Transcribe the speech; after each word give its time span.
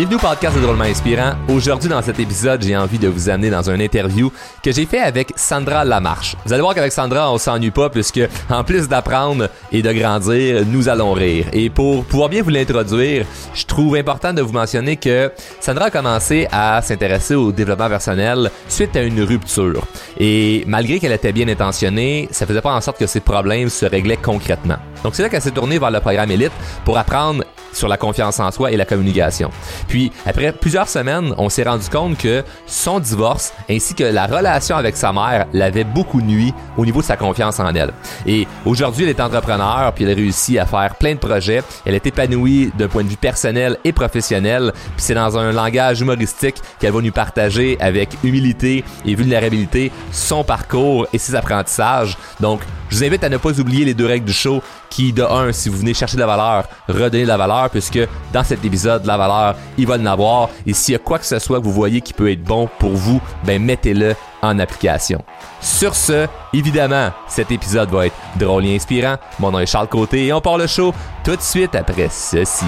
Bienvenue 0.00 0.16
au 0.16 0.20
podcast 0.20 0.56
de 0.56 0.62
Drôlement 0.62 0.84
Inspirant. 0.84 1.34
Aujourd'hui, 1.46 1.90
dans 1.90 2.00
cet 2.00 2.18
épisode, 2.18 2.62
j'ai 2.62 2.74
envie 2.74 2.98
de 2.98 3.06
vous 3.06 3.28
amener 3.28 3.50
dans 3.50 3.68
un 3.68 3.78
interview 3.78 4.32
que 4.62 4.72
j'ai 4.72 4.86
fait 4.86 5.00
avec 5.00 5.30
Sandra 5.36 5.84
Lamarche. 5.84 6.36
Vous 6.46 6.54
allez 6.54 6.62
voir 6.62 6.74
qu'avec 6.74 6.90
Sandra, 6.90 7.30
on 7.30 7.36
s'ennuie 7.36 7.70
pas 7.70 7.90
puisque, 7.90 8.22
en 8.48 8.64
plus 8.64 8.88
d'apprendre 8.88 9.50
et 9.70 9.82
de 9.82 9.92
grandir, 9.92 10.64
nous 10.66 10.88
allons 10.88 11.12
rire. 11.12 11.44
Et 11.52 11.68
pour 11.68 12.02
pouvoir 12.06 12.30
bien 12.30 12.42
vous 12.42 12.48
l'introduire, 12.48 13.26
je 13.52 13.66
trouve 13.66 13.94
important 13.94 14.32
de 14.32 14.40
vous 14.40 14.54
mentionner 14.54 14.96
que 14.96 15.30
Sandra 15.60 15.84
a 15.84 15.90
commencé 15.90 16.48
à 16.50 16.80
s'intéresser 16.80 17.34
au 17.34 17.52
développement 17.52 17.90
personnel 17.90 18.50
suite 18.68 18.96
à 18.96 19.02
une 19.02 19.20
rupture. 19.20 19.84
Et 20.18 20.64
malgré 20.66 20.98
qu'elle 20.98 21.12
était 21.12 21.32
bien 21.32 21.48
intentionnée, 21.48 22.26
ça 22.30 22.46
faisait 22.46 22.62
pas 22.62 22.72
en 22.72 22.80
sorte 22.80 22.98
que 22.98 23.06
ses 23.06 23.20
problèmes 23.20 23.68
se 23.68 23.84
réglaient 23.84 24.16
concrètement. 24.16 24.78
Donc 25.04 25.14
c'est 25.14 25.22
là 25.22 25.28
qu'elle 25.28 25.42
s'est 25.42 25.50
tournée 25.50 25.78
vers 25.78 25.90
le 25.90 26.00
programme 26.00 26.30
Elite 26.30 26.52
pour 26.86 26.96
apprendre 26.96 27.44
sur 27.72 27.88
la 27.88 27.96
confiance 27.96 28.40
en 28.40 28.50
soi 28.50 28.72
et 28.72 28.76
la 28.76 28.84
communication. 28.84 29.50
Puis, 29.90 30.12
après 30.24 30.52
plusieurs 30.52 30.88
semaines, 30.88 31.34
on 31.36 31.48
s'est 31.48 31.64
rendu 31.64 31.88
compte 31.88 32.16
que 32.16 32.44
son 32.64 33.00
divorce 33.00 33.52
ainsi 33.68 33.92
que 33.92 34.04
la 34.04 34.26
relation 34.26 34.76
avec 34.76 34.96
sa 34.96 35.12
mère 35.12 35.46
l'avait 35.52 35.82
beaucoup 35.82 36.20
nuit 36.20 36.54
au 36.76 36.86
niveau 36.86 37.00
de 37.00 37.06
sa 37.06 37.16
confiance 37.16 37.58
en 37.58 37.74
elle. 37.74 37.92
Et 38.24 38.46
aujourd'hui, 38.64 39.02
elle 39.02 39.10
est 39.10 39.20
entrepreneur, 39.20 39.92
puis 39.92 40.04
elle 40.04 40.12
a 40.12 40.14
réussi 40.14 40.60
à 40.60 40.64
faire 40.64 40.94
plein 40.94 41.14
de 41.14 41.18
projets. 41.18 41.64
Elle 41.84 41.96
est 41.96 42.06
épanouie 42.06 42.70
d'un 42.78 42.86
point 42.86 43.02
de 43.02 43.08
vue 43.08 43.16
personnel 43.16 43.78
et 43.82 43.92
professionnel, 43.92 44.72
puis 44.74 44.92
c'est 44.98 45.14
dans 45.14 45.36
un 45.36 45.50
langage 45.50 46.00
humoristique 46.00 46.62
qu'elle 46.78 46.92
va 46.92 47.00
nous 47.00 47.10
partager 47.10 47.76
avec 47.80 48.10
humilité 48.22 48.84
et 49.04 49.14
vulnérabilité 49.16 49.90
son 50.12 50.44
parcours 50.44 51.08
et 51.12 51.18
ses 51.18 51.34
apprentissages. 51.34 52.16
Donc, 52.38 52.60
je 52.90 52.96
vous 52.96 53.04
invite 53.04 53.24
à 53.24 53.28
ne 53.28 53.36
pas 53.38 53.58
oublier 53.58 53.84
les 53.84 53.94
deux 53.94 54.06
règles 54.06 54.26
du 54.26 54.32
show 54.32 54.62
qui, 54.90 55.12
de 55.12 55.22
un, 55.22 55.52
si 55.52 55.68
vous 55.68 55.78
venez 55.78 55.94
chercher 55.94 56.16
de 56.16 56.20
la 56.20 56.26
valeur, 56.26 56.64
redonnez 56.88 57.22
de 57.22 57.28
la 57.28 57.36
valeur, 57.36 57.70
puisque 57.70 58.00
dans 58.32 58.42
cet 58.42 58.64
épisode, 58.64 59.06
la 59.06 59.16
valeur, 59.16 59.54
il 59.80 59.86
va 59.86 59.96
l'avoir. 59.96 60.50
Et 60.66 60.72
s'il 60.72 60.92
y 60.92 60.96
a 60.96 60.98
quoi 60.98 61.18
que 61.18 61.26
ce 61.26 61.38
soit 61.38 61.58
que 61.58 61.64
vous 61.64 61.72
voyez 61.72 62.00
qui 62.00 62.12
peut 62.12 62.30
être 62.30 62.44
bon 62.44 62.68
pour 62.78 62.90
vous, 62.90 63.20
ben 63.44 63.62
mettez-le 63.62 64.14
en 64.42 64.58
application. 64.58 65.22
Sur 65.60 65.94
ce, 65.94 66.26
évidemment, 66.52 67.10
cet 67.28 67.50
épisode 67.50 67.90
va 67.90 68.06
être 68.06 68.16
drôle 68.36 68.66
et 68.66 68.74
inspirant. 68.76 69.16
Mon 69.38 69.50
nom 69.50 69.58
est 69.60 69.66
Charles 69.66 69.88
Côté 69.88 70.26
et 70.26 70.32
on 70.32 70.40
part 70.40 70.58
le 70.58 70.66
show 70.66 70.94
tout 71.24 71.36
de 71.36 71.42
suite 71.42 71.74
après 71.74 72.08
ceci. 72.10 72.66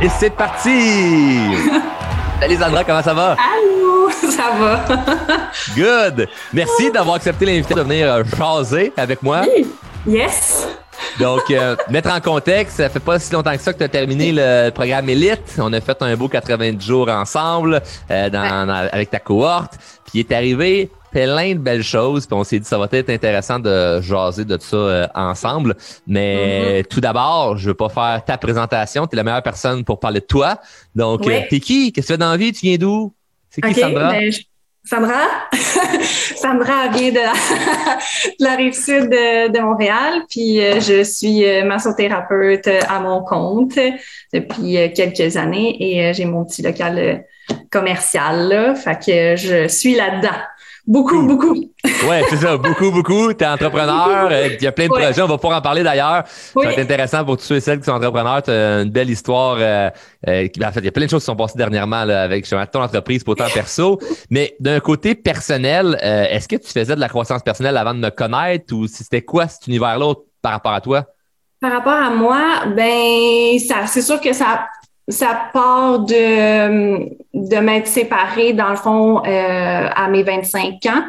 Et 0.00 0.08
c'est 0.08 0.30
parti! 0.30 1.38
Salut 2.40 2.56
Sandra, 2.56 2.84
comment 2.84 3.02
ça 3.02 3.14
va? 3.14 3.36
Allô, 3.38 4.10
ça 4.30 4.50
va? 4.58 4.84
Good! 5.74 6.28
Merci 6.52 6.90
d'avoir 6.90 7.16
accepté 7.16 7.46
l'invité 7.46 7.72
de 7.72 7.80
venir 7.80 8.12
euh, 8.12 8.22
jaser 8.36 8.92
avec 8.96 9.22
moi. 9.22 9.42
Oui. 9.46 9.66
Yes. 10.06 10.68
Donc, 11.18 11.42
euh, 11.50 11.76
mettre 11.90 12.10
en 12.12 12.20
contexte, 12.20 12.76
ça 12.78 12.88
fait 12.88 13.00
pas 13.00 13.18
si 13.18 13.32
longtemps 13.32 13.52
que 13.52 13.60
ça 13.62 13.72
que 13.72 13.78
tu 13.78 13.84
as 13.84 13.88
terminé 13.88 14.32
le 14.32 14.70
programme 14.70 15.08
Elite. 15.08 15.40
On 15.58 15.72
a 15.72 15.80
fait 15.80 15.96
un 16.02 16.16
beau 16.16 16.28
90 16.28 16.84
jours 16.84 17.08
ensemble 17.08 17.80
euh, 18.10 18.30
dans, 18.30 18.66
dans- 18.66 18.88
avec 18.92 19.10
ta 19.10 19.18
cohorte. 19.20 19.74
Puis 20.04 20.12
il 20.14 20.20
est 20.20 20.32
arrivé 20.32 20.90
plein 21.12 21.52
de 21.54 21.58
belles 21.58 21.84
choses. 21.84 22.26
Puis 22.26 22.34
on 22.36 22.42
s'est 22.44 22.58
dit 22.58 22.66
ça 22.66 22.78
va 22.78 22.88
être 22.90 23.10
intéressant 23.10 23.58
de 23.60 24.00
jaser 24.00 24.44
de 24.44 24.56
tout 24.56 24.66
ça 24.66 24.76
euh, 24.76 25.06
ensemble. 25.14 25.76
Mais 26.06 26.82
tout 26.90 27.00
d'abord, 27.00 27.56
je 27.56 27.68
veux 27.68 27.74
pas 27.74 27.88
faire 27.88 28.22
ta 28.24 28.36
présentation. 28.36 29.06
Tu 29.06 29.14
es 29.14 29.16
la 29.16 29.22
meilleure 29.22 29.42
personne 29.42 29.84
pour 29.84 30.00
parler 30.00 30.20
de 30.20 30.26
toi. 30.26 30.58
Donc, 30.96 31.26
euh, 31.26 31.42
t'es 31.48 31.60
qui? 31.60 31.92
Qu'est-ce 31.92 32.08
que 32.08 32.12
tu 32.12 32.14
fais 32.14 32.18
dans 32.18 32.30
la 32.32 32.36
vie? 32.36 32.52
Tu 32.52 32.66
viens 32.66 32.76
d'où? 32.76 33.14
C'est 33.50 33.60
qui 33.62 33.70
OK, 33.70 33.76
Sandra? 33.78 34.10
ben, 34.10 34.32
je- 34.32 34.40
Sandra? 34.84 35.48
Sandra 36.36 36.88
vient 36.88 37.10
de 37.12 38.44
la, 38.44 38.54
rive 38.56 38.74
sud 38.74 39.08
de, 39.08 39.60
Montréal, 39.60 40.24
puis 40.28 40.60
euh, 40.60 40.78
je 40.78 41.02
suis 41.02 41.44
euh, 41.44 41.64
massothérapeute 41.64 42.68
à 42.88 43.00
mon 43.00 43.24
compte 43.24 43.78
depuis 44.32 44.76
euh, 44.76 44.88
quelques 44.94 45.38
années 45.38 45.76
et 45.80 46.04
euh, 46.04 46.12
j'ai 46.12 46.26
mon 46.26 46.44
petit 46.44 46.60
local 46.60 46.98
euh, 46.98 47.16
commercial, 47.70 48.48
là, 48.48 48.74
fait 48.74 48.98
que 48.98 49.36
je 49.36 49.68
suis 49.68 49.94
là-dedans. 49.94 50.36
Beaucoup, 50.86 51.14
Cool. 51.20 51.26
beaucoup. 51.28 51.54
Ouais, 52.08 52.22
c'est 52.28 52.36
ça. 52.36 52.58
Beaucoup, 52.58 52.90
beaucoup. 52.90 53.32
T'es 53.32 53.46
entrepreneur. 53.46 54.28
euh, 54.30 54.48
Il 54.52 54.62
y 54.62 54.66
a 54.66 54.72
plein 54.72 54.86
de 54.86 54.92
Ouais. 54.92 55.02
projets. 55.04 55.22
On 55.22 55.26
va 55.26 55.38
pouvoir 55.38 55.58
en 55.58 55.62
parler 55.62 55.82
d'ailleurs. 55.82 56.24
Oui. 56.54 56.62
Ça 56.64 56.68
va 56.68 56.72
être 56.74 56.82
intéressant 56.82 57.24
pour 57.24 57.38
tous 57.38 57.44
ceux 57.44 57.56
et 57.56 57.60
celles 57.60 57.78
qui 57.78 57.86
sont 57.86 57.92
entrepreneurs. 57.92 58.42
Tu 58.42 58.50
as 58.50 58.82
une 58.82 58.90
belle 58.90 59.08
histoire. 59.08 59.56
euh, 59.58 59.88
euh, 60.28 60.46
qui- 60.48 60.62
en 60.64 60.70
fait, 60.72 60.80
il 60.80 60.84
y 60.84 60.88
a 60.88 60.92
plein 60.92 61.06
de 61.06 61.10
choses 61.10 61.22
qui 61.22 61.26
sont 61.26 61.36
passées 61.36 61.56
dernièrement 61.56 62.04
là, 62.04 62.22
avec 62.22 62.46
ton 62.48 62.82
entreprise 62.82 63.24
pour 63.24 63.34
ton 63.34 63.48
perso. 63.48 63.98
Mais 64.28 64.54
d'un 64.60 64.78
côté 64.80 65.14
personnel, 65.14 65.98
euh, 66.02 66.24
est-ce 66.28 66.48
que 66.48 66.56
tu 66.56 66.70
faisais 66.70 66.94
de 66.94 67.00
la 67.00 67.08
croissance 67.08 67.42
personnelle 67.42 67.76
avant 67.78 67.94
de 67.94 68.00
me 68.00 68.10
connaître? 68.10 68.74
Ou 68.74 68.86
si 68.86 69.04
c'était 69.04 69.22
quoi 69.22 69.48
cet 69.48 69.66
univers-là 69.68 70.12
par 70.42 70.52
rapport 70.52 70.72
à 70.72 70.80
toi? 70.82 71.04
Par 71.62 71.72
rapport 71.72 71.92
à 71.94 72.10
moi, 72.10 72.64
ben 72.76 73.58
ça, 73.58 73.86
c'est 73.86 74.02
sûr 74.02 74.20
que 74.20 74.34
ça, 74.34 74.66
ça 75.08 75.50
part 75.52 76.00
de, 76.00 77.08
de 77.34 77.56
m'être 77.58 77.86
séparée 77.86 78.52
dans 78.52 78.70
le 78.70 78.76
fond 78.76 79.18
euh, 79.24 79.88
à 79.94 80.08
mes 80.08 80.22
25 80.22 80.86
ans. 80.86 81.04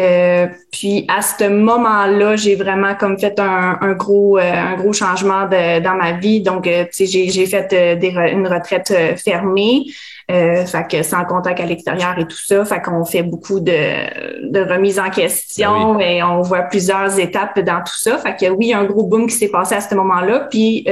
Euh, 0.00 0.46
puis 0.72 1.04
à 1.08 1.20
ce 1.20 1.48
moment-là, 1.48 2.36
j'ai 2.36 2.56
vraiment 2.56 2.94
comme 2.94 3.18
fait 3.18 3.38
un, 3.38 3.78
un 3.80 3.92
gros 3.92 4.38
euh, 4.38 4.42
un 4.42 4.76
gros 4.76 4.92
changement 4.92 5.46
de, 5.46 5.80
dans 5.80 5.94
ma 5.94 6.12
vie. 6.12 6.40
Donc, 6.40 6.66
euh, 6.66 6.84
j'ai, 6.98 7.46
fait 7.46 7.98
des 7.98 8.10
re- 8.10 8.32
une 8.32 8.46
retraite 8.46 8.92
fermée, 9.22 9.84
fait 10.28 10.86
que 10.90 11.02
sans 11.02 11.24
contact 11.24 11.60
à 11.60 11.66
l'extérieur 11.66 12.14
et 12.18 12.24
tout 12.24 12.44
ça. 12.50 12.64
Fait 12.64 12.80
qu'on 12.80 13.04
fait 13.04 13.22
beaucoup 13.22 13.60
de, 13.60 14.50
de 14.50 14.60
remises 14.60 15.00
en 15.00 15.10
question 15.10 15.98
et 16.00 16.22
on 16.22 16.40
voit 16.42 16.62
plusieurs 16.62 17.18
étapes 17.18 17.58
dans 17.60 17.80
tout 17.80 17.98
ça. 17.98 18.16
Fait 18.18 18.36
que 18.36 18.48
oui, 18.50 18.66
il 18.66 18.70
y 18.70 18.74
a 18.74 18.78
un 18.78 18.84
gros 18.84 19.04
boom 19.04 19.26
qui 19.26 19.34
s'est 19.34 19.48
passé 19.48 19.74
à 19.74 19.80
ce 19.80 19.94
moment-là. 19.94 20.46
Puis 20.50 20.86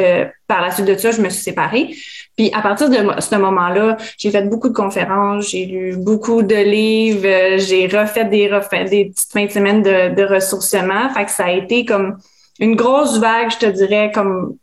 par 0.48 0.60
la 0.60 0.70
suite 0.72 0.86
de 0.86 0.96
ça, 0.96 1.12
je 1.12 1.22
me 1.22 1.28
suis 1.28 1.42
séparée. 1.42 1.90
Puis 2.38 2.52
à 2.54 2.62
partir 2.62 2.88
de 2.88 2.96
ce 3.20 3.34
moment-là, 3.34 3.96
j'ai 4.16 4.30
fait 4.30 4.48
beaucoup 4.48 4.68
de 4.68 4.74
conférences, 4.74 5.50
j'ai 5.50 5.66
lu 5.66 5.96
beaucoup 5.96 6.42
de 6.42 6.54
livres, 6.54 7.58
j'ai 7.58 7.88
refait 7.88 8.26
des 8.26 8.48
refait 8.48 8.84
des 8.84 9.06
petites 9.06 9.32
fins 9.32 9.46
de 9.46 9.50
semaine 9.50 9.82
de, 9.82 10.14
de 10.14 10.22
ressourcement. 10.22 11.12
Fait 11.12 11.24
que 11.24 11.32
ça 11.32 11.46
a 11.46 11.50
été 11.50 11.84
comme 11.84 12.16
une 12.60 12.76
grosse 12.76 13.18
vague, 13.18 13.50
je 13.50 13.58
te 13.58 13.66
dirais, 13.66 14.12
comme 14.14 14.56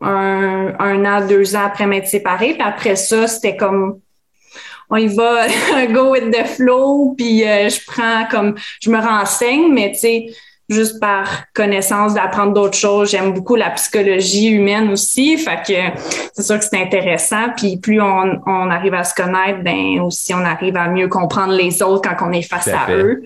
un, 0.00 0.74
un 0.78 1.04
an, 1.04 1.26
deux 1.26 1.56
ans 1.56 1.64
après 1.66 1.86
m'être 1.88 2.06
séparée. 2.06 2.54
Puis 2.54 2.62
après 2.62 2.94
ça, 2.94 3.26
c'était 3.26 3.56
comme 3.56 3.98
on 4.88 4.96
y 4.96 5.08
va, 5.08 5.48
go 5.92 6.12
with 6.12 6.30
the 6.30 6.46
flow, 6.46 7.14
puis 7.18 7.42
euh, 7.42 7.68
je 7.68 7.80
prends 7.84 8.26
comme 8.30 8.54
je 8.80 8.90
me 8.90 8.98
renseigne, 9.00 9.72
mais 9.72 9.90
tu 9.90 9.98
sais, 9.98 10.26
juste 10.68 11.00
par 11.00 11.44
connaissance 11.54 12.14
d'apprendre 12.14 12.52
d'autres 12.52 12.76
choses. 12.76 13.10
J'aime 13.10 13.32
beaucoup 13.32 13.56
la 13.56 13.70
psychologie 13.70 14.48
humaine 14.48 14.90
aussi, 14.90 15.38
fait 15.38 15.62
que 15.66 15.98
c'est 16.34 16.42
sûr 16.42 16.58
que 16.58 16.64
c'est 16.64 16.80
intéressant. 16.80 17.48
Puis 17.56 17.78
plus 17.78 18.00
on, 18.00 18.40
on 18.46 18.70
arrive 18.70 18.94
à 18.94 19.04
se 19.04 19.14
connaître, 19.14 19.62
ben 19.62 20.00
aussi 20.00 20.34
on 20.34 20.44
arrive 20.44 20.76
à 20.76 20.88
mieux 20.88 21.08
comprendre 21.08 21.52
les 21.54 21.82
autres 21.82 22.08
quand 22.08 22.28
on 22.28 22.32
est 22.32 22.42
face 22.42 22.68
à 22.68 22.90
eux. 22.92 23.22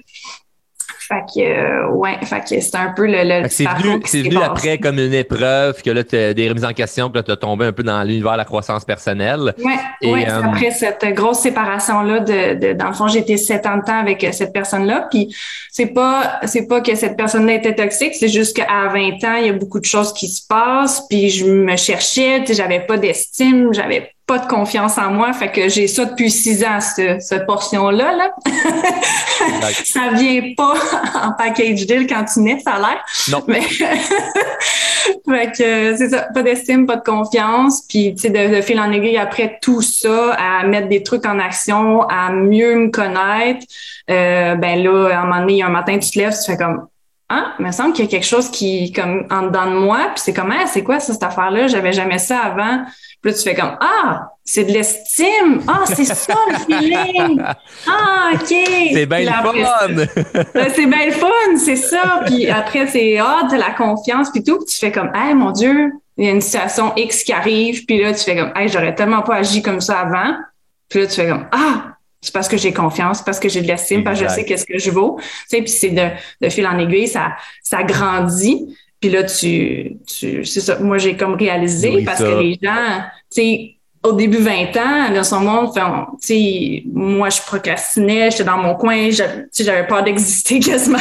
Fait 1.08 1.22
que 1.34 1.40
euh, 1.40 1.90
ouais, 1.90 2.18
fait 2.24 2.40
que 2.40 2.60
c'est 2.60 2.76
un 2.76 2.92
peu 2.94 3.06
le, 3.06 3.42
le 3.42 3.48
C'est 3.48 3.64
venu, 3.64 4.00
c'est 4.04 4.22
venu 4.22 4.36
après 4.36 4.78
comme 4.78 4.98
une 4.98 5.14
épreuve, 5.14 5.82
que 5.82 5.90
là, 5.90 6.04
tu 6.04 6.16
as 6.16 6.34
des 6.34 6.48
remises 6.48 6.64
en 6.64 6.72
question, 6.72 7.08
que 7.10 7.16
là, 7.16 7.22
tu 7.22 7.30
as 7.30 7.36
tombé 7.36 7.66
un 7.66 7.72
peu 7.72 7.82
dans 7.82 8.02
l'univers 8.02 8.32
de 8.32 8.38
la 8.38 8.44
croissance 8.44 8.84
personnelle. 8.84 9.54
Ouais, 9.64 9.72
Et, 10.00 10.12
ouais, 10.12 10.24
c'est 10.26 10.32
euh, 10.32 10.42
après 10.42 10.70
cette 10.70 11.04
grosse 11.14 11.40
séparation-là 11.40 12.20
de, 12.20 12.54
de, 12.54 12.72
dans 12.72 12.88
le 12.88 12.94
fond, 12.94 13.06
été 13.08 13.36
sept 13.36 13.66
ans 13.66 13.78
de 13.78 13.84
temps 13.84 13.98
avec 13.98 14.22
euh, 14.24 14.32
cette 14.32 14.52
personne-là. 14.52 15.08
Puis 15.10 15.34
c'est 15.70 15.86
pas, 15.86 16.40
c'est 16.44 16.66
pas 16.66 16.80
que 16.80 16.94
cette 16.94 17.16
personne-là 17.16 17.54
était 17.54 17.74
toxique, 17.74 18.14
c'est 18.14 18.28
juste 18.28 18.56
qu'à 18.56 18.88
20 18.88 19.24
ans, 19.24 19.36
il 19.40 19.46
y 19.46 19.50
a 19.50 19.52
beaucoup 19.52 19.80
de 19.80 19.84
choses 19.84 20.12
qui 20.12 20.28
se 20.28 20.46
passent. 20.46 21.06
Puis 21.08 21.30
je 21.30 21.46
me 21.46 21.76
cherchais, 21.76 22.44
j'avais 22.48 22.80
pas 22.80 22.98
d'estime, 22.98 23.72
j'avais 23.72 24.10
pas 24.26 24.38
de 24.38 24.46
confiance 24.46 24.98
en 24.98 25.10
moi. 25.10 25.32
Fait 25.32 25.50
que 25.50 25.68
j'ai 25.68 25.86
ça 25.88 26.04
depuis 26.04 26.30
six 26.30 26.64
ans, 26.64 26.80
ce- 26.80 27.18
cette 27.20 27.44
portion-là, 27.46 28.12
là. 28.16 28.30
ça 29.84 30.10
vient 30.14 30.52
pas 30.56 30.74
en 31.26 31.32
package 31.32 31.86
deal 31.86 32.06
quand 32.06 32.24
tu 32.24 32.40
nais, 32.40 32.58
ça 32.64 32.72
a 32.74 32.78
l'air. 32.78 33.04
Non. 33.30 33.42
Mais 33.48 33.60
fait 33.62 35.52
que 35.56 35.96
c'est 35.96 36.10
ça, 36.10 36.28
pas 36.34 36.42
d'estime, 36.42 36.86
pas 36.86 36.96
de 36.96 37.02
confiance, 37.02 37.82
puis 37.88 38.14
tu 38.14 38.22
sais 38.22 38.30
de, 38.30 38.56
de 38.56 38.60
fil 38.60 38.78
en 38.80 38.90
aiguille 38.92 39.18
après 39.18 39.58
tout 39.60 39.82
ça, 39.82 40.34
à 40.34 40.64
mettre 40.66 40.88
des 40.88 41.02
trucs 41.02 41.26
en 41.26 41.38
action, 41.38 42.02
à 42.02 42.30
mieux 42.30 42.76
me 42.76 42.90
connaître. 42.90 43.66
Euh, 44.10 44.54
ben 44.56 44.82
là, 44.82 45.08
à 45.16 45.20
un 45.20 45.24
moment 45.26 45.40
donné, 45.40 45.62
un 45.62 45.68
matin, 45.68 45.98
tu 45.98 46.10
te 46.10 46.18
lèves, 46.18 46.34
tu 46.38 46.50
fais 46.50 46.56
comme 46.56 46.86
ah, 47.28 47.54
il 47.58 47.64
me 47.64 47.72
semble 47.72 47.94
qu'il 47.94 48.04
y 48.04 48.08
a 48.08 48.10
quelque 48.10 48.26
chose 48.26 48.50
qui 48.50 48.92
comme 48.92 49.26
en 49.30 49.42
dedans 49.42 49.66
de 49.66 49.76
moi, 49.78 49.98
puis 50.14 50.22
c'est 50.24 50.34
comme 50.34 50.52
ah, 50.52 50.66
c'est 50.66 50.82
quoi 50.82 51.00
ça, 51.00 51.12
cette 51.14 51.22
affaire-là, 51.22 51.66
j'avais 51.66 51.92
jamais 51.92 52.18
ça 52.18 52.38
avant. 52.40 52.84
Puis 53.22 53.30
là, 53.30 53.38
tu 53.38 53.44
fais 53.44 53.54
comme 53.54 53.76
ah, 53.80 54.32
c'est 54.44 54.64
de 54.64 54.72
l'estime. 54.72 55.62
Ah, 55.68 55.84
c'est 55.86 56.04
ça 56.04 56.34
le 56.50 56.58
feeling. 56.58 57.42
Ah, 57.86 58.32
OK. 58.34 58.46
C'est 58.48 59.06
bien 59.06 59.20
le 59.20 59.26
fun! 59.26 60.42
ben, 60.54 60.68
c'est 60.74 60.86
bien 60.86 61.06
le 61.06 61.12
fun, 61.12 61.56
c'est 61.56 61.76
ça. 61.76 62.22
Puis 62.26 62.50
après, 62.50 62.86
c'est 62.86 63.18
ah, 63.18 63.48
de 63.50 63.56
la 63.56 63.70
confiance, 63.70 64.30
puis 64.30 64.42
tout. 64.42 64.58
Puis 64.58 64.66
tu 64.66 64.78
fais 64.78 64.92
comme, 64.92 65.10
hey, 65.14 65.34
mon 65.34 65.50
Dieu, 65.52 65.92
il 66.16 66.26
y 66.26 66.28
a 66.28 66.32
une 66.32 66.40
situation 66.40 66.92
X 66.96 67.22
qui 67.22 67.32
arrive. 67.32 67.84
Puis 67.86 68.02
là, 68.02 68.12
tu 68.12 68.24
fais 68.24 68.36
comme, 68.36 68.52
hey, 68.56 68.68
j'aurais 68.68 68.94
tellement 68.94 69.22
pas 69.22 69.36
agi 69.36 69.62
comme 69.62 69.80
ça 69.80 70.00
avant. 70.00 70.36
Puis 70.88 71.00
là, 71.00 71.06
tu 71.06 71.14
fais 71.14 71.28
comme, 71.28 71.46
ah, 71.52 71.96
c'est 72.20 72.32
parce 72.32 72.48
que 72.48 72.56
j'ai 72.56 72.72
confiance, 72.72 73.18
c'est 73.18 73.24
parce 73.24 73.40
que 73.40 73.48
j'ai 73.48 73.62
de 73.62 73.66
l'estime, 73.66 74.04
parce 74.04 74.20
que 74.20 74.28
je 74.28 74.32
sais 74.32 74.44
qu'est-ce 74.44 74.66
que 74.66 74.78
je 74.78 74.90
vaux. 74.90 75.18
Tu 75.20 75.26
sais, 75.48 75.58
puis 75.62 75.70
c'est 75.70 75.90
de, 75.90 76.08
de 76.40 76.48
fil 76.48 76.66
en 76.66 76.78
aiguille, 76.78 77.08
ça, 77.08 77.32
ça 77.62 77.82
grandit. 77.82 78.76
Puis 79.02 79.10
là, 79.10 79.24
tu, 79.24 79.96
tu 80.06 80.44
c'est 80.44 80.60
ça. 80.60 80.78
Moi, 80.78 80.96
j'ai 80.96 81.16
comme 81.16 81.34
réalisé 81.34 82.04
parce 82.04 82.20
que 82.20 82.40
les 82.40 82.56
gens, 82.62 83.02
tu 83.34 83.42
sais, 83.42 83.74
au 84.04 84.12
début 84.12 84.38
20 84.38 84.76
ans, 84.76 85.12
dans 85.12 85.24
son 85.24 85.40
monde, 85.40 85.72
tu 85.74 85.80
sais, 86.20 86.82
moi, 86.86 87.28
je 87.28 87.40
procrastinais, 87.40 88.30
j'étais 88.30 88.44
dans 88.44 88.58
mon 88.58 88.76
coin, 88.76 89.10
j'avais 89.10 89.86
peur 89.88 90.04
d'exister 90.04 90.60
quasiment. 90.60 90.98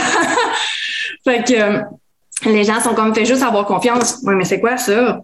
fait 1.23 1.43
que 1.43 2.49
les 2.49 2.63
gens 2.63 2.79
sont 2.79 2.95
comme, 2.95 3.13
fait 3.13 3.23
juste 3.25 3.43
avoir 3.43 3.67
confiance. 3.67 4.17
Oui, 4.23 4.33
mais 4.33 4.45
c'est 4.45 4.59
quoi 4.59 4.77
ça? 4.77 5.23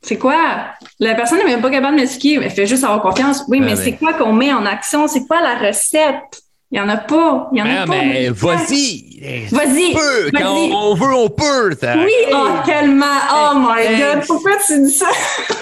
C'est 0.00 0.16
quoi? 0.16 0.68
La 0.98 1.14
personne 1.14 1.36
n'est 1.38 1.44
même 1.44 1.60
pas 1.60 1.70
capable 1.70 1.96
de 1.96 2.00
m'expliquer, 2.00 2.38
mais 2.38 2.48
fait 2.48 2.66
juste 2.66 2.84
avoir 2.84 3.02
confiance. 3.02 3.44
Oui, 3.48 3.60
mais 3.60 3.76
c'est 3.76 3.92
quoi 3.92 4.14
qu'on 4.14 4.32
met 4.32 4.54
en 4.54 4.64
action? 4.64 5.06
C'est 5.06 5.26
quoi 5.26 5.42
la 5.42 5.68
recette? 5.68 6.42
Il 6.72 6.80
n'y 6.80 6.80
en 6.80 6.88
a 6.88 6.96
pas. 6.96 7.48
Il 7.52 7.58
y 7.58 7.62
en 7.62 7.66
a 7.66 7.82
ah, 7.82 7.86
pas. 7.86 7.92
Mais 7.92 8.28
vas-y. 8.30 9.48
Vas-y. 9.52 9.94
Quand 10.32 10.54
on 10.54 10.94
veut, 10.94 11.14
on 11.14 11.28
peut. 11.28 11.70
Oui, 11.80 12.12
oh, 12.32 12.48
tellement. 12.64 13.06
Oh 13.32 13.52
my 13.54 13.98
God. 13.98 14.26
Pourquoi 14.26 14.52
tu 14.66 14.82
dis 14.82 14.90
ça? 14.90 15.06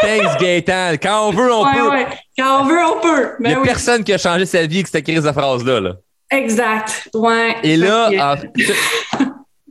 Thanks, 0.00 0.40
Gaëtan. 0.40 0.94
Quand 1.02 1.28
on 1.28 1.30
veut, 1.32 1.52
on 1.52 1.72
peut. 1.72 1.90
Ouais. 1.90 2.06
Quand 2.38 2.62
on 2.62 2.64
veut, 2.64 2.78
on 2.84 3.00
peut. 3.00 3.28
Il 3.40 3.48
n'y 3.48 3.54
a 3.54 3.60
personne 3.60 4.02
qui 4.02 4.14
a 4.14 4.18
changé 4.18 4.46
sa 4.46 4.66
vie 4.66 4.76
avec 4.76 4.86
cette 4.86 5.04
crise 5.04 5.24
de 5.24 5.32
phrase-là. 5.32 5.80
Là. 5.80 5.92
Exact. 6.30 7.08
Ouais. 7.12 7.56
Et 7.62 7.76
là, 7.76 8.36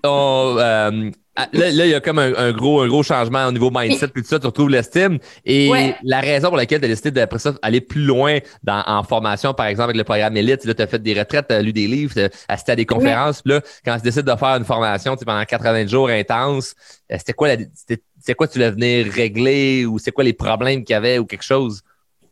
on, 0.03 0.55
euh, 0.59 1.09
ah, 1.35 1.47
là, 1.51 1.69
il 1.69 1.89
y 1.89 1.95
a 1.95 1.99
comme 1.99 2.19
un, 2.19 2.51
gros, 2.51 2.81
un 2.81 2.87
gros 2.87 3.01
changement 3.01 3.47
au 3.47 3.51
niveau 3.51 3.71
mindset, 3.71 4.09
puis 4.09 4.21
tout 4.21 4.29
ça, 4.29 4.39
tu 4.39 4.45
retrouves 4.45 4.69
l'estime. 4.69 5.17
Et 5.45 5.93
la 6.03 6.19
raison 6.19 6.49
pour 6.49 6.57
laquelle 6.57 6.79
tu 6.79 6.85
as 6.85 6.89
décidé 6.89 7.09
d'après 7.09 7.39
ça 7.39 7.53
aller 7.63 7.81
plus 7.81 8.03
loin 8.03 8.37
dans, 8.63 8.83
en 8.85 9.03
formation, 9.03 9.53
par 9.53 9.65
exemple, 9.65 9.89
avec 9.89 9.97
le 9.97 10.03
programme 10.03 10.37
Elite, 10.37 10.63
là, 10.65 10.75
tu 10.75 10.81
as 10.81 10.87
fait 10.87 11.01
des 11.01 11.17
retraites, 11.17 11.47
tu 11.47 11.55
as 11.55 11.61
lu 11.61 11.73
des 11.73 11.87
livres, 11.87 12.13
tu 12.13 12.21
as 12.21 12.29
assisté 12.47 12.73
à 12.73 12.75
des 12.75 12.85
conférences. 12.85 13.41
Puis 13.41 13.53
là, 13.53 13.61
quand 13.83 13.95
tu 13.97 14.03
décides 14.03 14.25
de 14.25 14.35
faire 14.35 14.55
une 14.57 14.65
formation 14.65 15.15
pendant 15.15 15.43
80 15.43 15.87
jours 15.87 16.09
intense, 16.09 16.75
euh, 17.11 17.15
c'était 17.17 17.33
quoi 17.33 17.47
la, 17.47 17.63
c'était 17.75 18.35
quoi 18.35 18.47
tu 18.47 18.59
voulais 18.59 18.71
venir 18.71 19.11
régler 19.11 19.85
ou 19.85 19.97
c'est 19.97 20.11
quoi 20.11 20.23
les 20.23 20.33
problèmes 20.33 20.83
qu'il 20.83 20.93
y 20.93 20.97
avait 20.97 21.17
ou 21.17 21.25
quelque 21.25 21.43
chose? 21.43 21.81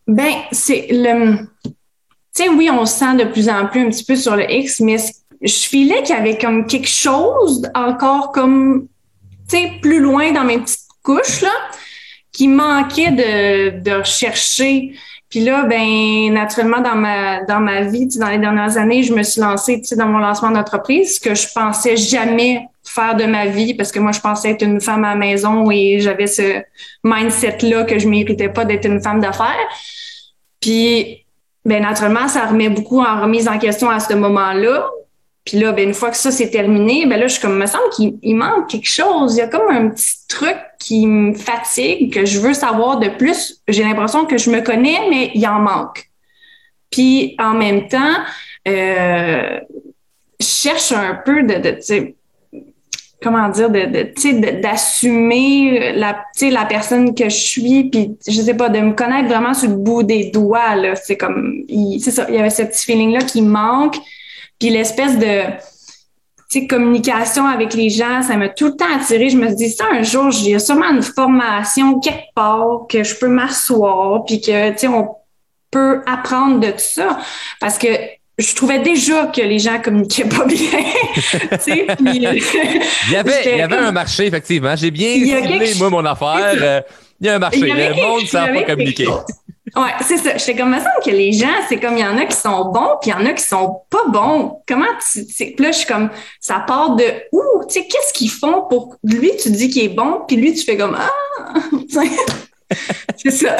Ben, 0.07 0.33
c'est 0.51 0.87
le. 0.91 1.37
Tu 1.63 2.43
sais, 2.43 2.49
oui, 2.49 2.69
on 2.71 2.85
se 2.85 2.99
sent 2.99 3.15
de 3.17 3.25
plus 3.25 3.49
en 3.49 3.65
plus 3.65 3.81
un 3.81 3.89
petit 3.89 4.05
peu 4.05 4.15
sur 4.15 4.35
le 4.35 4.49
X, 4.49 4.79
mais 4.79 4.97
je 5.41 5.53
filais 5.53 6.03
qu'il 6.03 6.15
y 6.15 6.19
avait 6.19 6.37
comme 6.37 6.65
quelque 6.65 6.87
chose 6.87 7.69
encore 7.73 8.31
comme 8.31 8.87
plus 9.81 9.99
loin 9.99 10.31
dans 10.31 10.43
mes 10.43 10.59
petites 10.59 10.79
couches, 11.03 11.41
là, 11.41 11.53
qui 12.31 12.47
manquait 12.47 13.11
de, 13.11 13.81
de 13.81 13.91
rechercher. 13.91 14.93
Puis 15.29 15.39
là, 15.39 15.63
ben 15.63 16.33
naturellement, 16.33 16.81
dans 16.81 16.95
ma, 16.95 17.43
dans 17.45 17.61
ma 17.61 17.81
vie, 17.81 18.05
dans 18.17 18.27
les 18.27 18.37
dernières 18.37 18.77
années, 18.77 19.01
je 19.01 19.13
me 19.13 19.23
suis 19.23 19.39
lancée 19.41 19.81
dans 19.95 20.07
mon 20.07 20.19
lancement 20.19 20.51
d'entreprise, 20.51 21.19
que 21.19 21.33
je 21.35 21.47
pensais 21.53 21.95
jamais 21.95 22.67
faire 22.83 23.15
de 23.15 23.23
ma 23.23 23.45
vie 23.45 23.73
parce 23.73 23.91
que 23.91 23.99
moi, 23.99 24.11
je 24.11 24.19
pensais 24.19 24.51
être 24.51 24.63
une 24.63 24.81
femme 24.81 25.05
à 25.05 25.11
la 25.11 25.15
maison 25.15 25.71
et 25.71 25.99
j'avais 25.99 26.27
ce 26.27 26.61
mindset-là 27.03 27.83
que 27.85 27.97
je 27.97 28.09
méritais 28.09 28.49
pas 28.49 28.65
d'être 28.65 28.85
une 28.85 29.01
femme 29.01 29.21
d'affaires. 29.21 29.67
Puis, 30.59 31.25
ben 31.63 31.81
naturellement, 31.81 32.27
ça 32.27 32.45
remet 32.45 32.69
beaucoup 32.69 32.99
en 32.99 33.21
remise 33.21 33.47
en 33.47 33.57
question 33.57 33.89
à 33.89 33.99
ce 33.99 34.13
moment-là. 34.13 34.89
Puis 35.45 35.57
là, 35.57 35.71
ben, 35.71 35.87
une 35.87 35.93
fois 35.93 36.11
que 36.11 36.17
ça 36.17 36.31
c'est 36.31 36.49
terminé, 36.49 37.05
ben 37.07 37.19
là, 37.19 37.27
je 37.27 37.33
suis 37.33 37.41
comme, 37.41 37.57
me 37.57 37.65
semble 37.65 37.89
qu'il 37.95 38.35
manque 38.35 38.69
quelque 38.69 38.89
chose. 38.89 39.35
Il 39.35 39.39
y 39.39 39.41
a 39.41 39.47
comme 39.47 39.69
un 39.69 39.89
petit 39.89 40.27
truc 40.27 40.57
qui 40.79 41.07
me 41.07 41.33
fatigue, 41.33 42.13
que 42.13 42.25
je 42.25 42.39
veux 42.39 42.53
savoir 42.53 42.99
de 42.99 43.09
plus. 43.09 43.61
J'ai 43.67 43.83
l'impression 43.83 44.25
que 44.25 44.37
je 44.37 44.49
me 44.51 44.61
connais, 44.61 44.99
mais 45.09 45.31
il 45.33 45.47
en 45.47 45.59
manque. 45.59 46.09
Puis 46.91 47.35
en 47.39 47.53
même 47.53 47.87
temps, 47.87 48.17
euh, 48.67 49.59
je 50.39 50.45
cherche 50.45 50.91
un 50.91 51.15
peu 51.15 51.43
de, 51.43 51.55
de 51.55 52.13
comment 53.21 53.49
dire, 53.49 53.69
de, 53.69 54.61
d'assumer 54.61 55.93
la, 55.93 56.23
la 56.41 56.65
personne 56.65 57.15
que 57.15 57.25
je 57.25 57.35
suis, 57.35 57.83
puis 57.85 58.17
je 58.27 58.41
sais 58.41 58.55
pas, 58.55 58.69
de 58.69 58.79
me 58.79 58.93
connaître 58.93 59.29
vraiment 59.29 59.53
sur 59.53 59.69
le 59.69 59.75
bout 59.75 60.03
des 60.03 60.31
doigts. 60.31 60.75
Là. 60.75 60.95
C'est 60.95 61.17
comme, 61.17 61.63
c'est 61.99 62.11
ça, 62.11 62.25
il 62.29 62.35
y 62.35 62.39
avait 62.39 62.49
ce 62.49 62.63
petit 62.63 62.85
feeling-là 62.85 63.21
qui 63.21 63.41
manque. 63.41 63.97
Puis 64.61 64.69
l'espèce 64.69 65.17
de 65.17 66.67
communication 66.69 67.47
avec 67.47 67.73
les 67.73 67.89
gens, 67.89 68.21
ça 68.21 68.37
m'a 68.37 68.47
tout 68.47 68.67
le 68.67 68.75
temps 68.75 68.93
attiré. 68.95 69.29
Je 69.31 69.37
me 69.37 69.49
dis, 69.55 69.71
ça, 69.71 69.85
un 69.91 70.03
jour, 70.03 70.29
il 70.31 70.49
y 70.49 70.55
a 70.55 70.59
sûrement 70.59 70.91
une 70.91 71.01
formation 71.01 71.99
quelque 71.99 72.31
part 72.35 72.85
que 72.87 73.03
je 73.03 73.15
peux 73.15 73.27
m'asseoir, 73.27 74.23
puis 74.23 74.39
que, 74.39 74.87
on 74.87 75.15
peut 75.71 76.01
apprendre 76.05 76.59
de 76.59 76.69
tout 76.69 76.77
ça. 76.77 77.17
Parce 77.59 77.79
que 77.79 77.87
je 78.37 78.53
trouvais 78.53 78.79
déjà 78.79 79.27
que 79.27 79.41
les 79.41 79.57
gens 79.57 79.81
communiquaient 79.81 80.25
pas 80.25 80.45
bien. 80.45 80.57
il, 81.67 82.21
y 83.11 83.15
avait, 83.15 83.41
il 83.45 83.57
y 83.57 83.61
avait 83.61 83.77
un 83.77 83.91
marché, 83.91 84.27
effectivement. 84.27 84.75
J'ai 84.75 84.91
bien 84.91 85.13
ciblé, 85.13 85.73
moi, 85.79 85.89
mon 85.89 86.05
affaire. 86.05 86.53
Euh, 86.61 86.81
il 87.19 87.27
y 87.27 87.29
a 87.29 87.35
un 87.35 87.39
marché. 87.39 87.61
Le 87.61 87.95
monde 87.95 88.21
ne 88.21 88.27
sait 88.27 88.53
pas 88.53 88.63
communiquer. 88.63 89.07
Ouais, 89.75 89.91
c'est 90.01 90.17
ça. 90.17 90.37
J'étais 90.37 90.55
comme, 90.55 90.73
ça 90.77 90.89
que 91.03 91.11
les 91.11 91.31
gens, 91.31 91.47
c'est 91.69 91.79
comme, 91.79 91.95
il 91.95 92.01
y 92.01 92.05
en 92.05 92.17
a 92.17 92.25
qui 92.25 92.35
sont 92.35 92.65
bons, 92.71 92.97
puis 93.01 93.11
il 93.11 93.13
y 93.13 93.13
en 93.13 93.25
a 93.25 93.33
qui 93.33 93.43
sont 93.43 93.81
pas 93.89 94.05
bons. 94.07 94.61
Comment 94.67 94.85
tu, 95.11 95.23
puis 95.23 95.55
là, 95.59 95.71
je 95.71 95.77
suis 95.77 95.87
comme, 95.87 96.09
ça 96.39 96.63
part 96.67 96.95
de 96.95 97.05
où? 97.31 97.41
Tu 97.67 97.75
sais, 97.75 97.87
qu'est-ce 97.87 98.13
qu'ils 98.13 98.31
font 98.31 98.63
pour, 98.69 98.95
lui, 99.03 99.31
tu 99.41 99.49
dis 99.49 99.69
qu'il 99.69 99.83
est 99.83 99.89
bon, 99.89 100.21
puis 100.27 100.35
lui, 100.35 100.53
tu 100.53 100.63
fais 100.63 100.75
comme, 100.75 100.97
ah! 100.99 101.53
c'est 103.17 103.31
ça. 103.31 103.55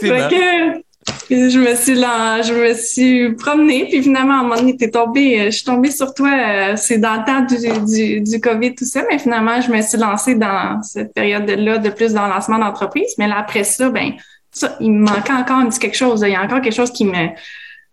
que, 0.00 0.82
je 1.30 1.58
me 1.58 1.74
suis 1.74 1.94
là, 1.94 2.42
je 2.42 2.54
me 2.54 2.74
suis 2.74 3.34
promenée, 3.34 3.86
puis 3.88 4.02
finalement, 4.02 4.34
à 4.34 4.38
un 4.38 4.42
moment 4.42 4.56
donné, 4.56 4.76
t'es 4.76 4.90
tombée, 4.90 5.40
euh, 5.40 5.44
je 5.46 5.56
suis 5.56 5.64
tombée 5.64 5.90
sur 5.90 6.14
toi, 6.14 6.30
euh, 6.30 6.74
c'est 6.76 6.98
dans 6.98 7.14
le 7.14 7.24
temps 7.24 7.40
du, 7.40 7.56
du, 7.92 8.20
du, 8.20 8.40
COVID, 8.40 8.76
tout 8.76 8.84
ça, 8.84 9.02
mais 9.10 9.18
finalement, 9.18 9.60
je 9.60 9.72
me 9.72 9.82
suis 9.82 9.98
lancée 9.98 10.36
dans 10.36 10.80
cette 10.82 11.12
période-là 11.14 11.78
de 11.78 11.90
plus 11.90 12.12
dans 12.12 12.26
le 12.26 12.32
lancement 12.32 12.58
d'entreprise. 12.58 13.14
Mais 13.18 13.26
là, 13.26 13.38
après 13.38 13.64
ça, 13.64 13.88
ben, 13.90 14.12
ça, 14.52 14.76
il 14.80 14.92
me 14.92 15.00
manquait 15.00 15.32
encore 15.32 15.56
un 15.58 15.68
petit 15.68 15.78
quelque 15.78 15.96
chose. 15.96 16.22
Il 16.26 16.32
y 16.32 16.34
a 16.34 16.42
encore 16.42 16.60
quelque 16.60 16.74
chose 16.74 16.92
qui 16.92 17.04
me, 17.04 17.28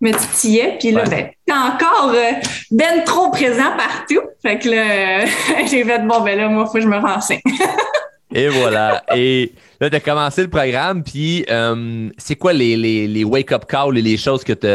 me 0.02 0.12
titillait. 0.12 0.78
Puis 0.80 0.92
là, 0.92 1.04
ben, 1.06 1.30
encore 1.50 2.12
euh, 2.14 2.32
ben 2.72 3.04
trop 3.06 3.32
présent 3.32 3.72
partout. 3.78 4.22
Fait 4.42 4.60
que 4.60 4.70
là, 4.70 5.26
j'ai 5.70 5.84
fait, 5.84 6.00
bon, 6.06 6.22
ben 6.22 6.38
là, 6.38 6.50
moi, 6.50 6.66
il 6.66 6.68
faut 6.68 6.74
que 6.74 6.82
je 6.82 6.88
me 6.88 6.98
renseigne. 6.98 7.42
Et 8.34 8.48
voilà. 8.48 9.04
Et 9.16 9.54
là, 9.82 9.90
tu 9.90 9.96
as 9.96 10.00
commencé 10.00 10.44
le 10.44 10.50
programme. 10.50 11.04
Puis, 11.04 11.46
euh, 11.50 12.10
c'est 12.18 12.36
quoi 12.36 12.54
les, 12.54 12.78
les, 12.78 13.08
les 13.08 13.24
wake-up 13.24 13.66
calls 13.66 13.98
et 13.98 14.04
les 14.04 14.18
choses 14.18 14.44
que 14.44 14.54
tu 14.54 14.68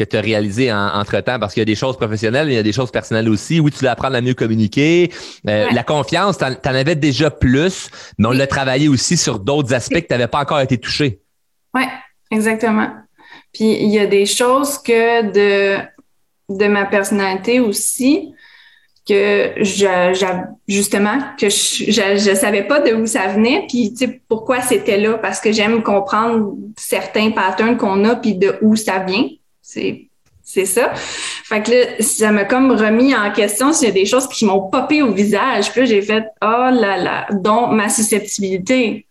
que 0.00 0.10
tu 0.10 0.16
as 0.16 0.20
réalisé 0.22 0.72
entre-temps, 0.72 1.38
parce 1.38 1.52
qu'il 1.52 1.60
y 1.60 1.62
a 1.62 1.66
des 1.66 1.74
choses 1.74 1.98
professionnelles, 1.98 2.46
mais 2.46 2.54
il 2.54 2.56
y 2.56 2.60
a 2.60 2.62
des 2.62 2.72
choses 2.72 2.90
personnelles 2.90 3.28
aussi. 3.28 3.60
Oui, 3.60 3.70
tu 3.70 3.80
dois 3.80 3.90
apprendre 3.90 4.16
à 4.16 4.22
mieux 4.22 4.32
communiquer. 4.32 5.12
Euh, 5.46 5.66
la 5.72 5.82
confiance, 5.82 6.38
tu 6.38 6.44
en, 6.44 6.74
avais 6.74 6.94
déjà 6.94 7.30
plus, 7.30 7.90
mais 8.16 8.28
on 8.28 8.32
l'a 8.32 8.46
travaillé 8.46 8.88
aussi 8.88 9.18
sur 9.18 9.38
d'autres 9.38 9.74
aspects 9.74 10.00
que 10.00 10.06
tu 10.06 10.12
n'avais 10.12 10.26
pas 10.26 10.40
encore 10.40 10.60
été 10.60 10.78
touché. 10.78 11.20
Oui, 11.74 11.82
exactement. 12.30 12.88
Puis 13.52 13.72
il 13.82 13.90
y 13.90 13.98
a 13.98 14.06
des 14.06 14.24
choses 14.24 14.78
que 14.78 15.32
de, 15.32 15.82
de 16.48 16.66
ma 16.66 16.86
personnalité 16.86 17.60
aussi, 17.60 18.32
que 19.06 19.52
je, 19.58 20.46
justement, 20.66 21.18
que 21.38 21.50
je 21.50 22.30
ne 22.30 22.34
savais 22.34 22.62
pas 22.62 22.80
de 22.80 22.94
où 22.94 23.06
ça 23.06 23.26
venait, 23.26 23.66
puis 23.68 23.92
tu 23.92 24.06
sais, 24.06 24.22
pourquoi 24.28 24.62
c'était 24.62 24.98
là, 24.98 25.18
parce 25.18 25.40
que 25.40 25.52
j'aime 25.52 25.82
comprendre 25.82 26.54
certains 26.78 27.32
patterns 27.32 27.76
qu'on 27.76 28.04
a, 28.06 28.16
puis 28.16 28.34
de 28.36 28.56
où 28.62 28.76
ça 28.76 29.00
vient. 29.00 29.28
C'est 29.72 30.06
c'est 30.42 30.66
ça. 30.66 30.92
Fait 30.94 31.62
que 31.62 31.70
là, 31.70 31.86
ça 32.00 32.32
m'a 32.32 32.44
comme 32.44 32.72
remis 32.72 33.14
en 33.14 33.30
question 33.30 33.72
s'il 33.72 33.86
y 33.86 33.90
a 33.90 33.94
des 33.94 34.06
choses 34.06 34.26
qui 34.28 34.44
m'ont 34.44 34.68
popé 34.68 35.00
au 35.00 35.12
visage. 35.12 35.70
Puis 35.70 35.86
j'ai 35.86 36.02
fait 36.02 36.24
oh 36.42 36.70
là 36.72 36.96
là, 36.96 37.26
dont 37.30 37.68
ma 37.68 37.88
susceptibilité. 37.88 39.06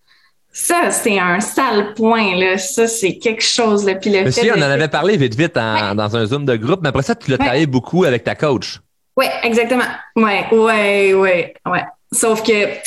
Ça, 0.52 0.92
c'est 0.92 1.18
un 1.18 1.40
sale 1.40 1.94
point, 1.94 2.36
là. 2.36 2.58
Ça, 2.58 2.88
c'est 2.88 3.18
quelque 3.18 3.44
chose. 3.44 3.86
Là. 3.86 3.96
Puis 3.96 4.10
le 4.10 4.26
Monsieur, 4.26 4.52
on 4.54 4.60
en 4.60 4.64
avait 4.64 4.90
parlé 4.90 5.16
vite, 5.16 5.36
vite 5.36 5.56
dans 5.56 6.16
un 6.18 6.26
Zoom 6.26 6.44
de 6.44 6.58
groupe, 6.58 6.82
mais 6.82 6.90
après 6.90 7.04
ça, 7.04 7.16
tu 7.16 7.32
l'as 7.32 7.38
travaillé 7.38 7.68
beaucoup 7.68 8.04
avec 8.04 8.26
ta 8.26 8.36
coach. 8.36 8.80
Oui, 9.16 9.26
exactement. 9.44 9.86
Oui, 10.18 10.34
oui, 10.52 11.14
oui, 11.14 11.46
ouais. 11.72 11.84
Sauf 12.12 12.44
que, 12.44 12.66
tu 12.66 12.80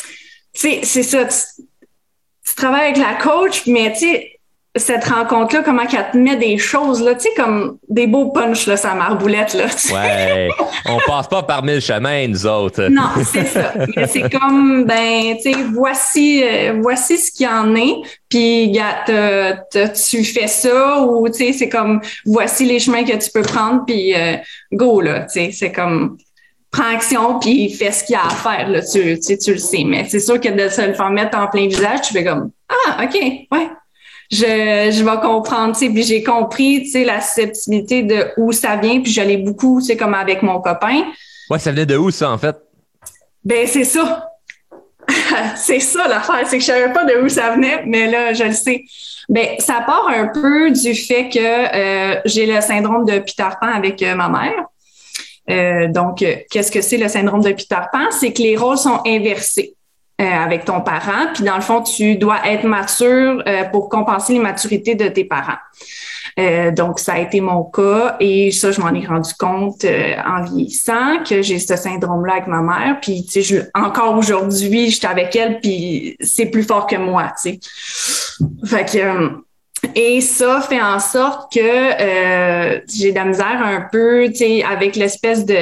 sais, 0.52 0.81
c'est 0.83 1.05
ça. 1.05 1.25
Tu, 1.25 1.62
tu, 2.47 2.55
travailles 2.55 2.91
avec 2.91 2.99
la 2.99 3.14
coach, 3.14 3.67
mais 3.67 3.93
tu 3.93 4.00
sais, 4.00 4.32
cette 4.75 5.05
rencontre-là, 5.05 5.62
comment 5.62 5.85
qu'elle 5.85 6.11
te 6.11 6.17
met 6.17 6.37
des 6.37 6.57
choses, 6.57 7.02
là, 7.02 7.14
tu 7.14 7.23
sais, 7.23 7.31
comme 7.37 7.76
des 7.91 8.07
beaux 8.07 8.31
punchs, 8.31 8.67
là, 8.67 8.79
sa 8.79 8.95
marboulette, 8.95 9.52
là. 9.52 9.67
Ouais. 9.93 10.49
On 10.87 10.99
passe 11.07 11.29
pas 11.29 11.43
par 11.43 11.62
mille 11.62 11.81
chemins, 11.83 12.26
nous 12.26 12.47
autres. 12.47 12.88
Non, 12.88 13.11
c'est 13.23 13.45
ça. 13.45 13.75
Mais 13.95 14.07
c'est 14.07 14.31
comme, 14.31 14.85
ben, 14.85 15.37
tu 15.37 15.52
sais, 15.52 15.62
voici, 15.75 16.43
euh, 16.43 16.79
voici 16.81 17.19
ce 17.19 17.31
qu'il 17.31 17.47
y 17.47 17.49
en 17.50 17.75
est. 17.75 17.97
Puis, 18.31 18.73
tu 19.05 20.25
fais 20.25 20.47
ça 20.47 21.02
ou, 21.02 21.29
tu 21.29 21.35
sais, 21.35 21.52
c'est 21.52 21.69
comme, 21.69 22.00
voici 22.25 22.64
les 22.64 22.79
chemins 22.79 23.05
que 23.05 23.23
tu 23.23 23.31
peux 23.31 23.43
prendre, 23.43 23.85
puis 23.87 24.14
euh, 24.14 24.37
go, 24.73 25.02
là, 25.02 25.25
tu 25.25 25.35
sais, 25.35 25.50
c'est 25.52 25.73
comme, 25.73 26.17
prends 26.71 26.95
action, 26.95 27.38
puis 27.38 27.71
fais 27.75 27.93
ce 27.93 28.05
qu'il 28.05 28.14
y 28.14 28.17
a 28.17 28.25
à 28.25 28.31
faire, 28.31 28.71
là, 28.71 28.81
tu, 28.81 29.21
tu, 29.21 29.37
tu 29.37 29.52
le 29.52 29.59
sais. 29.59 29.85
Mais 29.85 30.07
c'est 30.09 30.21
sûr 30.21 30.41
que 30.41 30.49
de 30.49 30.71
se 30.71 30.81
le 30.81 30.95
faire 30.95 31.11
mettre 31.11 31.37
en 31.37 31.47
plein 31.49 31.67
visage, 31.67 32.00
tu 32.07 32.14
fais 32.14 32.25
comme, 32.25 32.50
ah, 32.71 33.05
OK, 33.05 33.14
ouais, 33.14 33.69
je, 34.33 34.91
je 34.91 35.05
vais 35.05 35.21
comprendre, 35.21 35.75
tu 35.77 35.87
sais, 35.87 35.93
puis 35.93 36.03
j'ai 36.03 36.23
compris, 36.23 36.85
tu 36.85 36.91
sais, 36.91 37.05
la 37.05 37.21
susceptibilité 37.21 38.03
de 38.03 38.29
où 38.39 38.51
ça 38.51 38.77
vient, 38.77 39.01
puis 39.01 39.12
je 39.12 39.21
l'ai 39.21 39.37
beaucoup, 39.37 39.81
tu 39.81 39.89
sais, 39.89 39.97
comme 39.97 40.15
avec 40.15 40.43
mon 40.43 40.59
copain. 40.61 41.05
Ouais, 41.51 41.59
ça 41.59 41.71
venait 41.71 41.85
de 41.85 41.99
où, 41.99 42.11
ça, 42.11 42.31
en 42.31 42.39
fait? 42.39 42.57
Ben, 43.45 43.67
c'est 43.67 43.85
ça. 43.85 44.31
c'est 45.57 45.81
ça 45.81 46.09
l'affaire, 46.09 46.47
c'est 46.47 46.57
que 46.57 46.62
je 46.62 46.67
savais 46.69 46.93
pas 46.95 47.05
de 47.05 47.23
où 47.23 47.29
ça 47.29 47.51
venait, 47.51 47.83
mais 47.85 48.11
là, 48.11 48.33
je 48.33 48.45
le 48.45 48.53
sais. 48.53 48.85
Ben, 49.29 49.49
ça 49.59 49.83
part 49.85 50.09
un 50.09 50.29
peu 50.29 50.71
du 50.71 50.95
fait 50.95 51.29
que 51.29 51.39
euh, 51.39 52.21
j'ai 52.25 52.47
le 52.47 52.61
syndrome 52.62 53.05
de 53.05 53.19
Peter 53.19 53.49
Pan 53.61 53.69
avec 53.69 54.03
euh, 54.03 54.15
ma 54.15 54.31
mère. 54.31 54.65
Euh, 55.51 55.89
donc, 55.89 56.25
qu'est-ce 56.51 56.73
que 56.73 56.81
c'est 56.81 56.97
le 56.97 57.09
syndrome 57.09 57.43
de 57.43 57.51
Peter 57.51 57.81
Pan? 57.93 58.11
C'est 58.11 58.33
que 58.33 58.41
les 58.41 58.57
rôles 58.57 58.79
sont 58.79 59.01
inversés 59.07 59.75
avec 60.23 60.64
ton 60.64 60.81
parent, 60.81 61.33
puis 61.35 61.45
dans 61.45 61.57
le 61.57 61.62
fond, 61.62 61.83
tu 61.83 62.17
dois 62.17 62.38
être 62.47 62.64
mature 62.64 63.43
pour 63.73 63.88
compenser 63.88 64.35
l'immaturité 64.35 64.95
de 64.95 65.09
tes 65.09 65.25
parents. 65.25 65.59
Euh, 66.38 66.71
donc, 66.71 66.99
ça 66.99 67.14
a 67.14 67.19
été 67.19 67.41
mon 67.41 67.64
cas 67.64 68.17
et 68.19 68.50
ça, 68.52 68.71
je 68.73 68.81
m'en 68.81 68.93
ai 68.95 69.05
rendu 69.05 69.33
compte 69.38 69.85
euh, 69.85 70.14
en 70.26 70.43
vieillissant 70.45 71.23
que 71.29 71.43
j'ai 71.43 71.59
ce 71.59 71.76
syndrome-là 71.76 72.35
avec 72.35 72.47
ma 72.47 72.62
mère. 72.62 72.99
Puis, 73.02 73.26
tu 73.26 73.43
sais, 73.43 73.71
encore 73.75 74.17
aujourd'hui, 74.17 74.91
j'étais 74.91 75.09
avec 75.09 75.37
elle, 75.37 75.61
puis 75.61 76.17
c'est 76.21 76.47
plus 76.47 76.62
fort 76.62 76.87
que 76.87 76.97
moi, 76.97 77.33
tu 77.43 77.52
sais. 77.52 77.61
Fait 78.64 78.85
que... 78.85 78.99
Euh, 78.99 79.29
et 79.97 80.21
ça 80.21 80.61
fait 80.61 80.81
en 80.81 81.00
sorte 81.00 81.52
que 81.52 81.59
j'ai 81.61 83.11
de 83.11 83.17
la 83.17 83.25
misère 83.25 83.61
un 83.64 83.88
peu, 83.91 84.29
tu 84.29 84.37
sais, 84.37 84.62
avec 84.62 84.95
l'espèce 84.95 85.45
de 85.45 85.57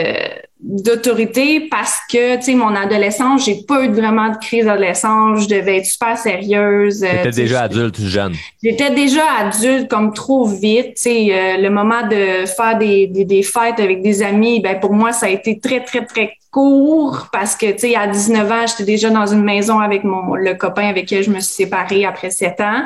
d'autorité 0.62 1.68
parce 1.70 1.98
que, 2.10 2.36
tu 2.36 2.42
sais, 2.42 2.54
mon 2.54 2.74
adolescence, 2.74 3.46
j'ai 3.46 3.62
pas 3.66 3.82
eu 3.82 3.88
vraiment 3.90 4.28
de 4.28 4.36
crise 4.36 4.66
d'adolescence. 4.66 5.44
Je 5.44 5.48
devais 5.48 5.78
être 5.78 5.86
super 5.86 6.18
sérieuse. 6.18 7.00
J'étais 7.00 7.28
euh, 7.28 7.30
déjà 7.30 7.62
adulte 7.62 8.00
jeune? 8.00 8.34
J'étais 8.62 8.90
déjà 8.90 9.22
adulte 9.38 9.88
comme 9.88 10.12
trop 10.12 10.46
vite. 10.46 10.94
Tu 10.96 11.02
sais, 11.02 11.28
euh, 11.32 11.56
le 11.56 11.70
moment 11.70 12.06
de 12.06 12.46
faire 12.46 12.76
des, 12.78 13.06
des, 13.06 13.24
des, 13.24 13.42
fêtes 13.42 13.80
avec 13.80 14.02
des 14.02 14.22
amis, 14.22 14.60
ben 14.60 14.78
pour 14.78 14.92
moi, 14.92 15.12
ça 15.12 15.26
a 15.26 15.30
été 15.30 15.58
très, 15.58 15.82
très, 15.82 16.04
très 16.04 16.34
court 16.50 17.28
parce 17.32 17.56
que, 17.56 17.72
tu 17.72 17.78
sais, 17.78 17.94
à 17.94 18.06
19 18.06 18.52
ans, 18.52 18.66
j'étais 18.66 18.84
déjà 18.84 19.08
dans 19.10 19.26
une 19.26 19.42
maison 19.42 19.78
avec 19.78 20.04
mon 20.04 20.34
le 20.34 20.54
copain 20.54 20.88
avec 20.88 21.06
qui 21.06 21.22
je 21.22 21.30
me 21.30 21.40
suis 21.40 21.64
séparée 21.64 22.04
après 22.04 22.30
7 22.30 22.60
ans. 22.60 22.82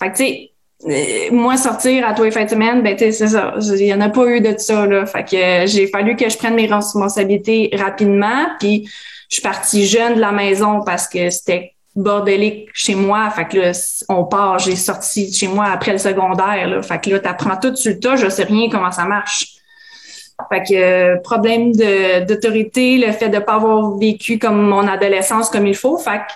Fait 0.00 0.10
que, 0.10 0.16
tu 0.16 0.24
sais, 0.24 0.50
moi, 1.32 1.56
sortir 1.56 2.06
à 2.06 2.12
tous 2.12 2.24
les 2.24 2.30
fins 2.30 2.44
de 2.44 2.50
semaine, 2.50 2.82
ben, 2.82 2.96
c'est 2.98 3.12
ça. 3.12 3.54
Il 3.60 3.84
n'y 3.84 3.94
en 3.94 4.00
a 4.00 4.10
pas 4.10 4.26
eu 4.26 4.40
de 4.40 4.54
ça, 4.58 4.86
là. 4.86 5.06
Fait 5.06 5.24
que 5.24 5.36
euh, 5.36 5.66
j'ai 5.66 5.86
fallu 5.86 6.16
que 6.16 6.28
je 6.28 6.36
prenne 6.36 6.54
mes 6.54 6.66
responsabilités 6.66 7.70
rapidement. 7.72 8.46
Puis, 8.58 8.88
je 9.28 9.36
suis 9.36 9.42
partie 9.42 9.86
jeune 9.86 10.16
de 10.16 10.20
la 10.20 10.32
maison 10.32 10.82
parce 10.84 11.08
que 11.08 11.30
c'était 11.30 11.74
bordélique 11.94 12.68
chez 12.74 12.94
moi. 12.94 13.30
Fait 13.30 13.48
que 13.48 13.56
là, 13.56 13.72
on 14.10 14.24
part, 14.24 14.58
j'ai 14.58 14.76
sorti 14.76 15.32
chez 15.32 15.48
moi 15.48 15.66
après 15.66 15.92
le 15.92 15.98
secondaire, 15.98 16.68
là. 16.68 16.82
Fait 16.82 17.02
que 17.02 17.10
là, 17.10 17.20
t'apprends 17.20 17.56
tout 17.56 17.74
sur 17.74 17.92
le 17.92 17.98
tas, 17.98 18.16
je 18.16 18.28
sais 18.28 18.44
rien 18.44 18.68
comment 18.70 18.92
ça 18.92 19.04
marche. 19.04 19.54
Fait 20.50 20.62
que 20.62 20.74
euh, 20.74 21.16
problème 21.22 21.72
d'autorité, 21.72 22.98
le 22.98 23.12
fait 23.12 23.30
de 23.30 23.38
pas 23.38 23.54
avoir 23.54 23.96
vécu 23.96 24.38
comme 24.38 24.60
mon 24.60 24.86
adolescence 24.86 25.48
comme 25.48 25.66
il 25.66 25.74
faut. 25.74 25.96
Fait 25.96 26.18
que 26.18 26.32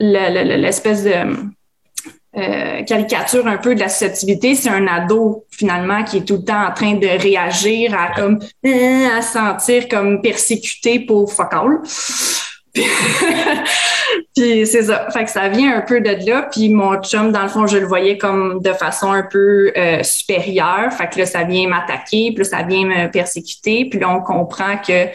l'espèce 0.00 1.04
de 1.04 1.12
euh, 2.36 2.82
caricature 2.82 3.46
un 3.46 3.58
peu 3.58 3.74
de 3.74 3.80
la 3.80 3.88
susceptibilité, 3.88 4.54
c'est 4.54 4.68
un 4.68 4.86
ado 4.86 5.44
finalement 5.50 6.02
qui 6.02 6.18
est 6.18 6.24
tout 6.24 6.38
le 6.38 6.44
temps 6.44 6.66
en 6.66 6.72
train 6.72 6.94
de 6.94 7.06
réagir 7.06 7.94
à 7.94 8.14
comme 8.14 8.40
euh, 8.66 9.08
à 9.16 9.22
sentir 9.22 9.88
comme 9.88 10.20
persécuté 10.20 11.00
pour 11.00 11.32
fuck 11.32 11.52
all. 11.52 11.80
puis 14.34 14.66
c'est 14.66 14.82
ça. 14.82 15.08
Fait 15.12 15.24
que 15.24 15.30
ça 15.30 15.48
vient 15.48 15.76
un 15.76 15.80
peu 15.82 16.00
de 16.00 16.28
là. 16.28 16.48
Puis 16.50 16.68
mon 16.70 17.00
chum, 17.02 17.30
dans 17.30 17.42
le 17.42 17.48
fond, 17.48 17.68
je 17.68 17.78
le 17.78 17.86
voyais 17.86 18.18
comme 18.18 18.60
de 18.60 18.72
façon 18.72 19.12
un 19.12 19.22
peu 19.22 19.72
euh, 19.76 20.02
supérieure. 20.02 20.92
Fait 20.92 21.08
que 21.08 21.20
là, 21.20 21.26
ça 21.26 21.44
vient 21.44 21.68
m'attaquer, 21.68 22.32
puis 22.34 22.44
ça 22.44 22.62
vient 22.62 22.84
me 22.84 23.10
persécuter. 23.10 23.84
Puis 23.88 24.00
là, 24.00 24.10
on 24.10 24.20
comprend 24.20 24.76
que 24.76 25.08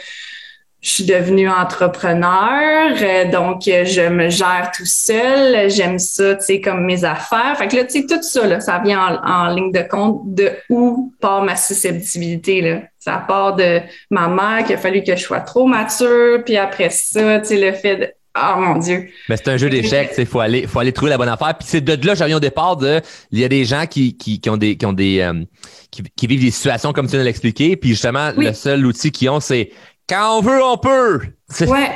je 0.81 0.89
suis 0.89 1.03
devenue 1.03 1.49
entrepreneur, 1.49 2.93
euh, 3.01 3.29
donc 3.29 3.67
euh, 3.67 3.83
je 3.83 4.07
me 4.07 4.29
gère 4.29 4.71
tout 4.73 4.85
seul. 4.85 5.69
J'aime 5.69 5.99
ça, 5.99 6.35
tu 6.35 6.45
sais, 6.45 6.61
comme 6.61 6.85
mes 6.85 7.03
affaires. 7.03 7.57
Fait 7.57 7.67
que 7.67 7.75
là, 7.75 7.83
tu 7.83 7.99
sais, 7.99 8.05
tout 8.07 8.23
ça, 8.23 8.47
là, 8.47 8.61
ça 8.61 8.79
vient 8.79 9.19
en, 9.21 9.53
ligne 9.53 9.73
de 9.73 9.81
compte 9.81 10.21
de 10.33 10.51
où 10.69 11.13
part 11.19 11.43
ma 11.43 11.57
susceptibilité. 11.57 12.61
Là. 12.61 12.81
Ça 12.97 13.23
part 13.27 13.57
de 13.57 13.81
ma 14.09 14.29
mère 14.29 14.65
qu'il 14.65 14.75
a 14.75 14.77
fallu 14.77 15.03
que 15.03 15.17
je 15.17 15.21
sois 15.21 15.41
trop 15.41 15.65
mature, 15.65 16.43
puis 16.45 16.55
après 16.55 16.89
ça, 16.89 17.39
tu 17.39 17.47
sais, 17.47 17.57
le 17.59 17.73
fait 17.73 17.95
de 17.97 18.07
Oh 18.37 18.59
mon 18.59 18.77
Dieu. 18.77 19.09
Mais 19.27 19.37
c'est 19.37 19.49
un 19.49 19.57
jeu 19.57 19.69
d'échecs, 19.69 20.11
il 20.17 20.25
faut 20.25 20.39
aller, 20.39 20.67
faut 20.67 20.79
aller 20.79 20.93
trouver 20.93 21.09
la 21.09 21.17
bonne 21.17 21.29
affaire. 21.29 21.57
Puis 21.57 21.67
c'est 21.67 21.81
de 21.81 22.07
là, 22.07 22.13
j'avais 22.13 22.35
au 22.35 22.39
départ 22.39 22.77
de. 22.77 23.01
Il 23.31 23.39
y 23.39 23.43
a 23.43 23.49
des 23.49 23.65
gens 23.65 23.85
qui, 23.87 24.15
qui, 24.15 24.39
qui 24.39 24.49
ont 24.49 24.55
des. 24.55 24.77
qui 24.77 24.85
ont 24.85 24.93
des. 24.93 25.19
Euh, 25.19 25.43
qui, 25.91 26.27
vivent 26.27 26.41
des 26.41 26.51
situations 26.51 26.93
comme 26.93 27.07
tu 27.07 27.13
viens 27.13 27.21
de 27.21 27.25
l'expliquer. 27.25 27.75
Puis 27.75 27.89
justement, 27.89 28.31
le 28.37 28.53
seul 28.53 28.85
outil 28.85 29.11
qu'ils 29.11 29.29
ont, 29.31 29.39
c'est 29.39 29.71
quand 30.09 30.37
on 30.37 30.41
veut, 30.41 30.63
on 30.63 30.77
peut. 30.77 31.21
Ouais. 31.67 31.91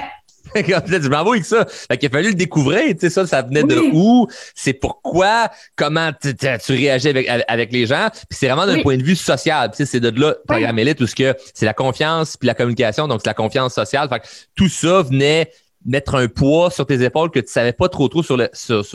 je 0.56 1.10
m'en 1.10 1.28
avec 1.28 1.46
ça. 1.46 1.66
Fait 1.66 1.98
qu'il 1.98 2.10
a 2.10 2.12
fallu 2.12 2.30
le 2.30 2.36
découvrir, 2.36 2.94
tu 2.94 3.00
sais, 3.00 3.10
ça, 3.10 3.26
ça 3.26 3.42
venait 3.42 3.64
de 3.64 3.80
où, 3.92 4.28
c'est 4.54 4.74
pourquoi, 4.74 5.50
comment 5.76 6.12
tu 6.22 6.74
réagis 6.74 7.08
avec, 7.08 7.28
avec 7.48 7.72
les 7.72 7.88
gens. 7.88 8.10
Puis 8.12 8.38
c'est 8.38 8.48
vraiment 8.48 8.68
d'un 8.68 8.84
point 8.84 8.98
de 8.98 9.04
vue 9.04 9.16
social. 9.16 9.72
Tu 9.72 9.78
sais, 9.78 9.86
c'est 9.88 10.00
de 10.00 10.10
là, 10.20 10.36
programme 10.48 10.78
élite, 10.78 11.00
tout 11.00 11.08
ce 11.08 11.16
que 11.16 11.36
c'est 11.56 11.66
la 11.66 11.74
confiance 11.74 12.38
puis 12.38 12.46
la 12.46 12.54
communication, 12.54 13.08
donc 13.08 13.22
c'est 13.24 13.30
la 13.30 13.34
confiance 13.34 13.74
sociale. 13.74 14.08
Fait 14.10 14.20
que 14.20 14.26
tout 14.56 14.70
ça 14.70 15.02
venait 15.02 15.52
mettre 15.84 16.16
un 16.16 16.28
poids 16.28 16.70
sur 16.70 16.86
tes 16.86 17.02
épaules 17.02 17.32
que 17.32 17.40
tu 17.40 17.52
savais 17.52 17.74
pas 17.74 17.90
trop 17.90 18.08
trop 18.08 18.22
sur 18.22 18.38
le 18.38 18.48
sur, 18.54 18.86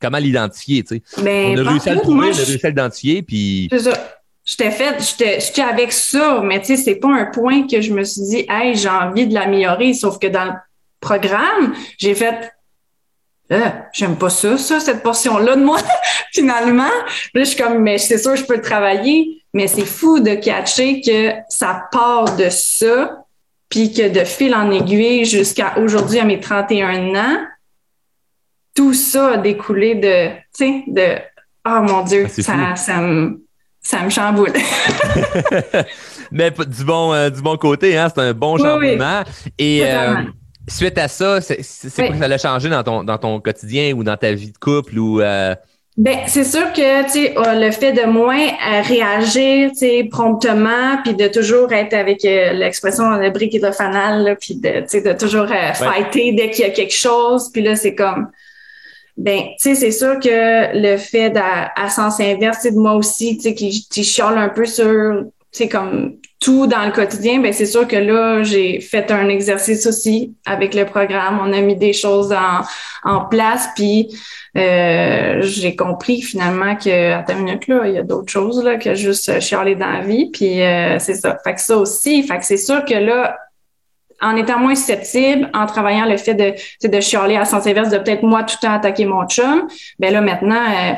comment 0.00 0.18
l'identifier, 0.18 0.84
tu 0.84 0.96
sais. 0.96 1.02
On 1.18 1.56
a 1.58 1.68
réussi 1.68 1.90
à 1.90 1.94
le 1.96 2.00
trouver, 2.00 2.28
on 2.28 2.32
a 2.32 2.44
réussi 2.44 2.64
à 2.64 2.70
l'identifier, 2.70 3.22
puis. 3.22 3.68
C'est 3.70 3.80
ça 3.80 4.17
j'étais 4.48 4.70
faite, 4.70 5.14
j'étais 5.18 5.62
avec 5.62 5.92
ça, 5.92 6.40
mais 6.42 6.60
tu 6.60 6.68
sais, 6.68 6.76
c'est 6.76 6.94
pas 6.94 7.08
un 7.08 7.26
point 7.26 7.66
que 7.66 7.82
je 7.82 7.92
me 7.92 8.02
suis 8.02 8.22
dit, 8.22 8.46
hey, 8.48 8.74
j'ai 8.74 8.88
envie 8.88 9.26
de 9.26 9.34
l'améliorer. 9.34 9.92
Sauf 9.92 10.18
que 10.18 10.26
dans 10.26 10.46
le 10.46 10.52
programme, 11.00 11.74
j'ai 11.98 12.14
fait, 12.14 12.50
euh, 13.52 13.68
j'aime 13.92 14.16
pas 14.16 14.30
ça, 14.30 14.56
ça, 14.56 14.80
cette 14.80 15.02
portion-là 15.02 15.54
de 15.54 15.62
moi, 15.62 15.78
finalement. 16.32 16.90
Là, 17.34 17.44
je 17.44 17.44
suis 17.44 17.62
comme, 17.62 17.80
mais 17.80 17.98
c'est 17.98 18.16
sûr, 18.16 18.36
je 18.36 18.44
peux 18.44 18.56
le 18.56 18.62
travailler, 18.62 19.42
mais 19.52 19.68
c'est 19.68 19.84
fou 19.84 20.18
de 20.20 20.34
catcher 20.34 21.02
que 21.02 21.32
ça 21.50 21.84
part 21.92 22.34
de 22.36 22.48
ça, 22.48 23.24
puis 23.68 23.92
que 23.92 24.08
de 24.08 24.24
fil 24.24 24.54
en 24.54 24.70
aiguille 24.70 25.26
jusqu'à 25.26 25.78
aujourd'hui, 25.78 26.20
à 26.20 26.24
mes 26.24 26.40
31 26.40 27.14
ans, 27.16 27.46
tout 28.74 28.94
ça 28.94 29.32
a 29.32 29.36
découlé 29.36 29.94
de, 29.96 30.28
tu 30.28 30.34
sais, 30.54 30.84
de, 30.86 31.18
oh 31.66 31.82
mon 31.82 32.02
Dieu, 32.02 32.28
ah, 32.28 32.42
ça, 32.42 32.76
ça 32.76 33.00
me 33.02 33.42
ça 33.88 34.02
me 34.02 34.10
chamboule. 34.10 34.52
Mais 36.30 36.50
du 36.50 36.84
bon, 36.84 37.14
euh, 37.14 37.30
du 37.30 37.40
bon 37.40 37.56
côté, 37.56 37.96
hein, 37.96 38.08
c'est 38.14 38.20
un 38.20 38.34
bon 38.34 38.58
chamboulement. 38.58 39.22
Et 39.58 39.80
euh, 39.82 40.16
suite 40.68 40.98
à 40.98 41.08
ça, 41.08 41.40
c'est 41.40 41.56
quoi 41.96 42.08
que 42.08 42.18
ça 42.18 42.26
a 42.26 42.38
changé 42.38 42.68
dans 42.68 42.82
ton, 42.82 43.02
dans 43.02 43.16
ton 43.16 43.40
quotidien 43.40 43.94
ou 43.94 44.04
dans 44.04 44.18
ta 44.18 44.32
vie 44.32 44.52
de 44.52 44.58
couple 44.58 44.98
ou 44.98 45.22
euh? 45.22 45.54
Ben, 45.96 46.18
c'est 46.26 46.44
sûr 46.44 46.70
que 46.74 47.10
tu 47.10 47.32
le 47.34 47.70
fait 47.70 47.92
de 47.92 48.04
moins 48.04 48.46
réagir 48.82 49.70
promptement, 50.10 50.98
puis 51.02 51.14
de 51.14 51.26
toujours 51.26 51.72
être 51.72 51.94
avec 51.94 52.22
l'expression 52.22 53.16
le 53.16 53.30
brique 53.30 53.54
et 53.54 53.58
le 53.58 53.72
fanal, 53.72 54.36
puis 54.38 54.54
de, 54.56 54.82
de 54.82 55.18
toujours 55.18 55.48
fighter 55.74 56.32
dès 56.34 56.50
qu'il 56.50 56.66
y 56.66 56.68
a 56.68 56.70
quelque 56.70 56.94
chose. 56.94 57.50
Puis 57.52 57.62
là, 57.62 57.74
c'est 57.74 57.94
comme 57.94 58.28
ben, 59.18 59.40
tu 59.40 59.54
sais, 59.58 59.74
c'est 59.74 59.90
sûr 59.90 60.20
que 60.20 60.70
le 60.80 60.96
fait 60.96 61.34
à, 61.36 61.90
sens 61.90 62.20
inverse, 62.20 62.62
de 62.62 62.78
moi 62.78 62.94
aussi, 62.94 63.36
tu 63.36 63.42
sais, 63.42 63.54
qui, 63.54 63.86
qui 63.90 64.22
un 64.22 64.48
peu 64.48 64.64
sur, 64.64 65.24
tu 65.52 65.58
sais, 65.58 65.68
comme 65.68 66.14
tout 66.40 66.68
dans 66.68 66.84
le 66.86 66.92
quotidien, 66.92 67.40
ben 67.40 67.52
c'est 67.52 67.66
sûr 67.66 67.88
que 67.88 67.96
là, 67.96 68.44
j'ai 68.44 68.80
fait 68.80 69.10
un 69.10 69.28
exercice 69.28 69.86
aussi 69.88 70.36
avec 70.46 70.72
le 70.72 70.84
programme. 70.84 71.40
On 71.42 71.52
a 71.52 71.60
mis 71.60 71.74
des 71.74 71.92
choses 71.92 72.32
en, 72.32 72.62
en 73.02 73.24
place, 73.24 73.68
puis 73.74 74.16
euh, 74.56 75.40
j'ai 75.42 75.74
compris 75.74 76.22
finalement 76.22 76.76
que 76.76 77.12
à 77.12 77.24
ta 77.24 77.34
minute 77.34 77.66
là, 77.66 77.88
il 77.88 77.94
y 77.94 77.98
a 77.98 78.04
d'autres 78.04 78.30
choses 78.30 78.62
là 78.62 78.76
que 78.76 78.94
juste 78.94 79.40
chialer 79.40 79.74
dans 79.74 79.90
la 79.90 80.02
vie, 80.02 80.30
puis 80.30 80.62
euh, 80.62 81.00
c'est 81.00 81.14
ça. 81.14 81.36
Fait 81.42 81.54
que 81.54 81.60
ça 81.60 81.76
aussi, 81.76 82.22
fait 82.22 82.38
que 82.38 82.44
c'est 82.44 82.56
sûr 82.56 82.84
que 82.84 82.94
là, 82.94 83.36
en 84.20 84.36
étant 84.36 84.58
moins 84.58 84.74
susceptible, 84.74 85.50
en 85.54 85.66
travaillant 85.66 86.06
le 86.06 86.16
fait 86.16 86.34
de, 86.34 86.88
de 86.88 87.00
chialer 87.00 87.36
à 87.36 87.44
sens 87.44 87.66
inverse, 87.66 87.90
de 87.90 87.98
peut-être 87.98 88.22
moi 88.22 88.42
tout 88.42 88.56
le 88.60 88.66
temps 88.66 88.74
attaquer 88.74 89.04
mon 89.04 89.26
chum, 89.26 89.68
ben 89.98 90.12
là 90.12 90.20
maintenant, 90.20 90.56
euh, 90.56 90.94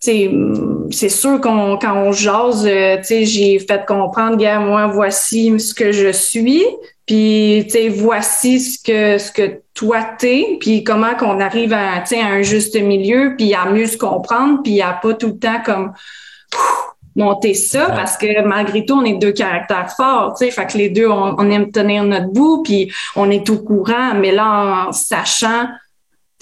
c'est 0.00 1.08
sûr 1.08 1.40
qu'on 1.40 1.78
quand 1.78 1.96
on 1.96 2.12
jase, 2.12 2.66
euh, 2.66 2.96
j'ai 3.02 3.58
fait 3.60 3.86
comprendre, 3.86 4.36
gars, 4.36 4.58
moi, 4.58 4.88
voici 4.88 5.58
ce 5.60 5.72
que 5.74 5.92
je 5.92 6.10
suis, 6.10 6.64
puis 7.06 7.66
voici 7.88 8.60
ce 8.60 8.82
que 8.82 9.18
ce 9.18 9.30
que 9.30 9.60
toi 9.74 10.02
t'es, 10.18 10.56
puis 10.60 10.82
comment 10.82 11.14
qu'on 11.14 11.40
arrive 11.40 11.72
à, 11.72 11.98
à 11.98 12.26
un 12.26 12.42
juste 12.42 12.80
milieu, 12.80 13.34
puis 13.36 13.54
à 13.54 13.66
mieux 13.66 13.86
se 13.86 13.96
comprendre, 13.96 14.60
puis 14.62 14.80
à 14.82 14.92
pas 14.92 15.14
tout 15.14 15.28
le 15.28 15.38
temps 15.38 15.62
comme 15.64 15.92
monter 17.16 17.54
ça 17.54 17.86
parce 17.90 18.16
que 18.16 18.42
malgré 18.42 18.84
tout, 18.84 18.94
on 18.94 19.04
est 19.04 19.18
deux 19.18 19.32
caractères 19.32 19.92
forts, 19.96 20.34
tu 20.38 20.46
sais, 20.46 20.50
fait 20.50 20.66
que 20.66 20.78
les 20.78 20.88
deux, 20.88 21.08
on, 21.08 21.50
aime 21.50 21.70
tenir 21.70 22.04
notre 22.04 22.28
bout, 22.28 22.62
puis 22.62 22.92
on 23.16 23.30
est 23.30 23.48
au 23.50 23.58
courant, 23.58 24.14
mais 24.14 24.32
là, 24.32 24.86
en 24.88 24.92
sachant 24.92 25.68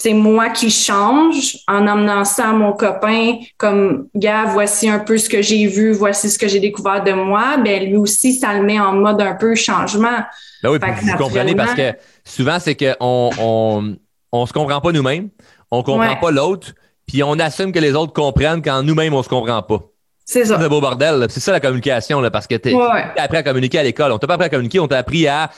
c'est 0.01 0.13
moi 0.13 0.49
qui 0.49 0.71
change 0.71 1.57
en 1.67 1.85
emmenant 1.87 2.25
ça 2.25 2.49
à 2.49 2.53
mon 2.53 2.73
copain 2.73 3.35
comme 3.57 4.07
gars 4.15 4.45
voici 4.45 4.89
un 4.89 4.97
peu 4.97 5.19
ce 5.19 5.29
que 5.29 5.43
j'ai 5.43 5.67
vu 5.67 5.91
voici 5.91 6.27
ce 6.27 6.39
que 6.39 6.47
j'ai 6.47 6.59
découvert 6.59 7.03
de 7.03 7.11
moi 7.11 7.57
ben 7.57 7.85
lui 7.85 7.97
aussi 7.97 8.33
ça 8.33 8.55
le 8.55 8.63
met 8.63 8.79
en 8.79 8.93
mode 8.93 9.21
un 9.21 9.35
peu 9.35 9.53
changement. 9.53 10.17
Ben 10.63 10.71
oui 10.71 10.79
vous 11.03 11.17
comprenez 11.17 11.53
parce 11.53 11.75
que 11.75 11.93
souvent 12.25 12.57
c'est 12.59 12.75
qu'on 12.75 13.29
on, 13.37 13.95
on, 14.31 14.45
se 14.47 14.53
comprend 14.53 14.81
pas 14.81 14.91
nous-mêmes 14.91 15.29
on 15.69 15.83
comprend 15.83 16.15
pas 16.15 16.31
l'autre 16.31 16.73
puis 17.05 17.21
on 17.21 17.33
assume 17.33 17.71
que 17.71 17.79
les 17.79 17.93
autres 17.93 18.13
comprennent 18.13 18.63
quand 18.63 18.81
nous-mêmes 18.81 19.13
on 19.13 19.21
se 19.21 19.29
comprend 19.29 19.61
pas 19.61 19.90
c'est 20.25 20.45
ça. 20.45 20.57
C'est 20.57 20.63
un 20.63 20.69
beau 20.69 20.81
bordel. 20.81 21.25
C'est 21.29 21.39
ça 21.39 21.51
la 21.51 21.59
communication, 21.59 22.21
là, 22.21 22.31
parce 22.31 22.47
que 22.47 22.55
tu 22.55 22.75
as 22.75 23.13
appris 23.17 23.37
à 23.37 23.43
communiquer 23.43 23.79
à 23.79 23.83
l'école. 23.83 24.11
On 24.11 24.17
t'a 24.17 24.27
pas 24.27 24.35
appris 24.35 24.45
à 24.45 24.49
communiquer, 24.49 24.79
on 24.79 24.87
t'a 24.87 24.97
appris 24.97 25.27
à 25.27 25.49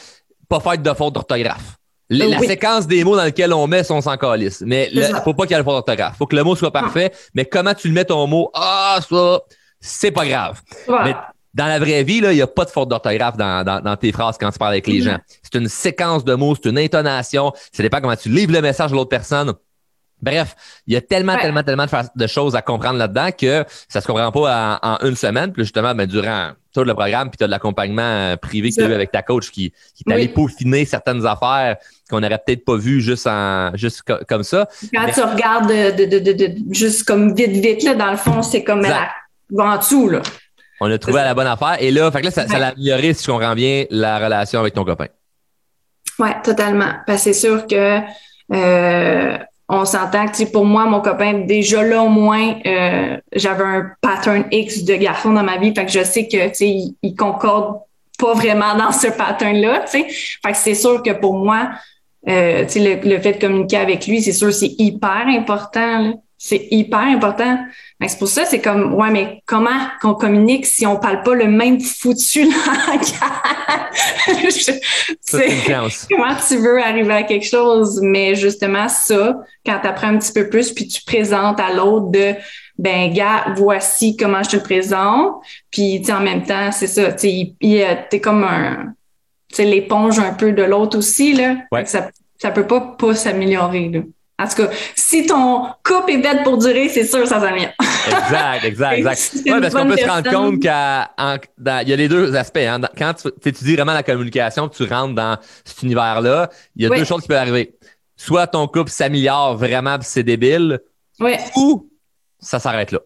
pas 0.49 0.59
faire 0.59 0.77
de 0.77 0.93
faute 0.93 1.13
d'orthographe. 1.13 1.77
La, 2.09 2.37
séquence 2.39 2.85
des 2.85 3.03
mots 3.03 3.15
dans 3.15 3.23
lesquels 3.23 3.53
on 3.53 3.65
met, 3.65 3.83
sont 3.83 4.01
sans 4.01 4.17
calice. 4.17 4.61
Mais 4.65 4.89
il 4.93 5.03
faut 5.23 5.33
pas 5.33 5.43
qu'il 5.43 5.51
y 5.51 5.55
ait 5.55 5.57
le 5.57 5.63
faute 5.63 5.73
d'orthographe. 5.73 6.17
faut 6.17 6.27
que 6.27 6.35
le 6.35 6.43
mot 6.43 6.55
soit 6.55 6.71
parfait. 6.71 7.11
Mais 7.33 7.45
comment 7.45 7.73
tu 7.73 7.87
le 7.87 7.93
mets 7.93 8.05
ton 8.05 8.27
mot? 8.27 8.51
Ah, 8.53 8.99
ça, 9.07 9.41
c'est 9.79 10.11
pas 10.11 10.25
grave. 10.25 10.61
Mais 10.87 11.15
dans 11.53 11.65
la 11.67 11.79
vraie 11.79 12.03
vie, 12.03 12.17
il 12.17 12.29
n'y 12.29 12.41
a 12.41 12.47
pas 12.47 12.65
de 12.65 12.69
faute 12.69 12.89
d'orthographe 12.89 13.37
dans, 13.37 13.63
dans, 13.63 13.97
tes 13.97 14.11
phrases 14.11 14.37
quand 14.39 14.51
tu 14.51 14.59
parles 14.59 14.73
avec 14.73 14.87
les 14.87 15.01
mm-hmm. 15.01 15.03
gens. 15.03 15.17
C'est 15.43 15.59
une 15.59 15.67
séquence 15.67 16.23
de 16.23 16.35
mots, 16.35 16.55
c'est 16.55 16.69
une 16.69 16.77
intonation. 16.77 17.53
Ça 17.71 17.83
dépend 17.83 18.01
comment 18.01 18.15
tu 18.15 18.29
livres 18.29 18.53
le 18.53 18.61
message 18.61 18.91
à 18.91 18.95
l'autre 18.95 19.09
personne. 19.09 19.53
Bref, 20.23 20.55
il 20.87 20.93
y 20.93 20.97
a 20.97 21.01
tellement, 21.01 21.37
tellement, 21.37 21.63
tellement 21.63 21.85
de, 22.15 22.27
choses 22.27 22.55
à 22.55 22.61
comprendre 22.61 22.97
là-dedans 22.97 23.29
que 23.37 23.65
ça 23.89 23.99
se 23.99 24.07
comprend 24.07 24.31
pas 24.31 24.79
en, 24.81 25.05
une 25.05 25.17
semaine. 25.17 25.51
Puis 25.51 25.63
justement, 25.63 25.93
ben, 25.93 26.07
durant 26.07 26.51
tout 26.73 26.85
le 26.85 26.93
programme, 26.93 27.29
puis 27.29 27.37
tu 27.37 27.43
as 27.43 27.47
de 27.47 27.51
l'accompagnement 27.51 28.01
euh, 28.01 28.37
privé 28.37 28.69
que 28.69 28.75
tu 28.75 28.83
as 28.83 28.87
eu 28.87 28.93
avec 28.93 29.11
ta 29.11 29.21
coach 29.21 29.51
qui, 29.51 29.73
qui 29.93 30.03
t'allait 30.05 30.29
peaufiner 30.29 30.85
certaines 30.85 31.25
affaires 31.25 31.75
qu'on 32.09 32.21
n'aurait 32.21 32.39
peut-être 32.43 32.63
pas 32.63 32.77
vues 32.77 33.01
juste 33.01 33.27
en 33.27 33.75
juste 33.75 34.01
comme 34.27 34.43
ça. 34.43 34.67
Quand 34.93 35.11
tu 35.13 35.21
regardes 35.21 35.67
de, 35.67 36.73
juste 36.73 37.03
comme 37.03 37.35
vite, 37.35 37.51
vite, 37.51 37.83
là, 37.83 37.95
dans 37.95 38.11
le 38.11 38.17
fond, 38.17 38.41
c'est 38.41 38.63
comme 38.63 38.85
en 39.57 39.77
dessous, 39.77 40.09
là. 40.09 40.21
On 40.79 40.91
a 40.91 40.97
trouvé 40.97 41.21
la 41.21 41.33
bonne 41.33 41.47
affaire. 41.47 41.77
Et 41.79 41.91
là, 41.91 42.11
fait 42.11 42.19
que 42.19 42.25
là 42.25 42.31
ça, 42.31 42.47
ça 42.47 42.59
l'a 42.59 42.69
amélioré, 42.69 43.13
si 43.13 43.23
je 43.23 43.31
comprends 43.31 43.55
bien, 43.55 43.85
la 43.89 44.19
relation 44.19 44.59
avec 44.59 44.73
ton 44.73 44.83
copain. 44.83 45.07
Oui, 46.19 46.29
totalement. 46.43 46.93
Parce 47.05 47.23
que 47.23 47.33
c'est 47.33 47.47
sûr 47.47 47.67
que 47.67 47.99
euh, 48.51 49.37
on 49.69 49.85
s'entend 49.85 50.27
que 50.27 50.43
pour 50.51 50.65
moi, 50.65 50.85
mon 50.85 51.01
copain, 51.01 51.45
déjà 51.45 51.83
là 51.83 52.03
au 52.03 52.09
moins, 52.09 52.55
euh, 52.65 53.17
j'avais 53.33 53.63
un 53.63 53.91
pattern 54.01 54.45
X 54.51 54.83
de 54.83 54.95
garçon 54.95 55.31
dans 55.31 55.43
ma 55.43 55.57
vie. 55.57 55.73
Fait 55.73 55.85
que 55.85 55.91
je 55.91 56.03
sais 56.03 56.27
que 56.27 56.63
il, 56.63 56.95
il 57.01 57.15
concorde 57.15 57.79
pas 58.19 58.33
vraiment 58.33 58.75
dans 58.75 58.91
ce 58.91 59.07
pattern-là. 59.07 59.85
Fait 59.87 60.03
que 60.05 60.53
c'est 60.53 60.75
sûr 60.75 61.01
que 61.01 61.11
pour 61.11 61.35
moi, 61.35 61.69
euh, 62.27 62.65
le, 62.75 63.09
le 63.09 63.19
fait 63.19 63.33
de 63.33 63.39
communiquer 63.39 63.77
avec 63.77 64.05
lui, 64.05 64.21
c'est 64.21 64.33
sûr 64.33 64.53
c'est 64.53 64.75
hyper 64.77 65.25
important. 65.27 65.99
Là 65.99 66.13
c'est 66.45 66.67
hyper 66.71 66.99
important. 66.99 67.57
C'est 68.05 68.19
pour 68.19 68.27
ça, 68.27 68.43
c'est 68.43 68.59
comme, 68.59 68.95
ouais, 68.95 69.09
mais 69.11 69.41
comment 69.45 69.79
qu'on 70.01 70.13
communique 70.13 70.65
si 70.65 70.85
on 70.85 70.97
parle 70.97 71.23
pas 71.23 71.35
le 71.35 71.47
même 71.47 71.79
foutu 71.79 72.43
langage? 72.43 73.13
comment 76.11 76.35
tu 76.45 76.57
veux 76.57 76.83
arriver 76.83 77.13
à 77.13 77.23
quelque 77.23 77.45
chose? 77.45 78.01
Mais 78.01 78.35
justement, 78.35 78.89
ça, 78.89 79.37
quand 79.65 79.79
tu 79.79 79.87
apprends 79.87 80.07
un 80.07 80.17
petit 80.17 80.33
peu 80.33 80.49
plus, 80.49 80.73
puis 80.73 80.85
tu 80.85 81.01
présentes 81.05 81.61
à 81.61 81.71
l'autre 81.71 82.11
de, 82.11 82.33
ben, 82.77 83.13
gars, 83.13 83.45
voici 83.55 84.17
comment 84.17 84.43
je 84.43 84.49
te 84.49 84.55
le 84.57 84.63
présente. 84.63 85.35
Puis, 85.71 86.03
en 86.11 86.19
même 86.19 86.43
temps, 86.43 86.73
c'est 86.73 86.87
ça, 86.87 87.13
tu 87.13 87.29
es 87.61 88.19
comme 88.21 88.43
un, 88.43 88.93
tu 89.47 89.63
l'éponge 89.63 90.19
un 90.19 90.33
peu 90.33 90.51
de 90.51 90.63
l'autre 90.63 90.97
aussi, 90.97 91.31
là. 91.31 91.55
Ça, 91.85 92.09
ça 92.37 92.51
peut 92.51 92.67
pas 92.67 92.97
pas 92.99 93.15
s'améliorer, 93.15 93.87
là. 93.87 94.01
En 94.43 94.47
tout 94.47 94.55
cas, 94.55 94.69
si 94.95 95.25
ton 95.25 95.67
couple 95.83 96.11
est 96.11 96.17
bête 96.17 96.43
pour 96.43 96.57
durer, 96.57 96.89
c'est 96.89 97.05
sûr, 97.05 97.25
ça 97.25 97.39
s'en 97.39 97.55
vient. 97.55 97.71
exact, 98.07 98.65
exact, 98.65 98.93
exact. 98.97 99.31
Oui, 99.45 99.61
parce 99.61 99.73
qu'on 99.73 99.87
peut 99.87 99.97
se 99.97 100.07
rendre 100.07 100.31
compte 100.31 100.59
qu'il 100.59 101.87
y 101.89 101.93
a 101.93 101.95
les 101.95 102.07
deux 102.07 102.35
aspects. 102.35 102.57
Hein. 102.57 102.81
Quand 102.97 103.13
tu 103.13 103.49
étudies 103.49 103.75
vraiment 103.75 103.93
la 103.93 104.03
communication, 104.03 104.67
tu 104.67 104.83
rentres 104.83 105.15
dans 105.15 105.37
cet 105.63 105.83
univers-là, 105.83 106.49
il 106.75 106.83
y 106.83 106.85
a 106.85 106.89
deux 106.89 107.05
choses 107.05 107.21
qui 107.21 107.27
peuvent 107.27 107.37
arriver. 107.37 107.75
Soit 108.15 108.47
ton 108.47 108.67
couple 108.67 108.91
s'améliore 108.91 109.57
vraiment 109.57 109.97
c'est 110.01 110.23
débile, 110.23 110.79
ou 111.55 111.89
ça 112.39 112.59
s'arrête 112.59 112.91
là. 112.91 112.99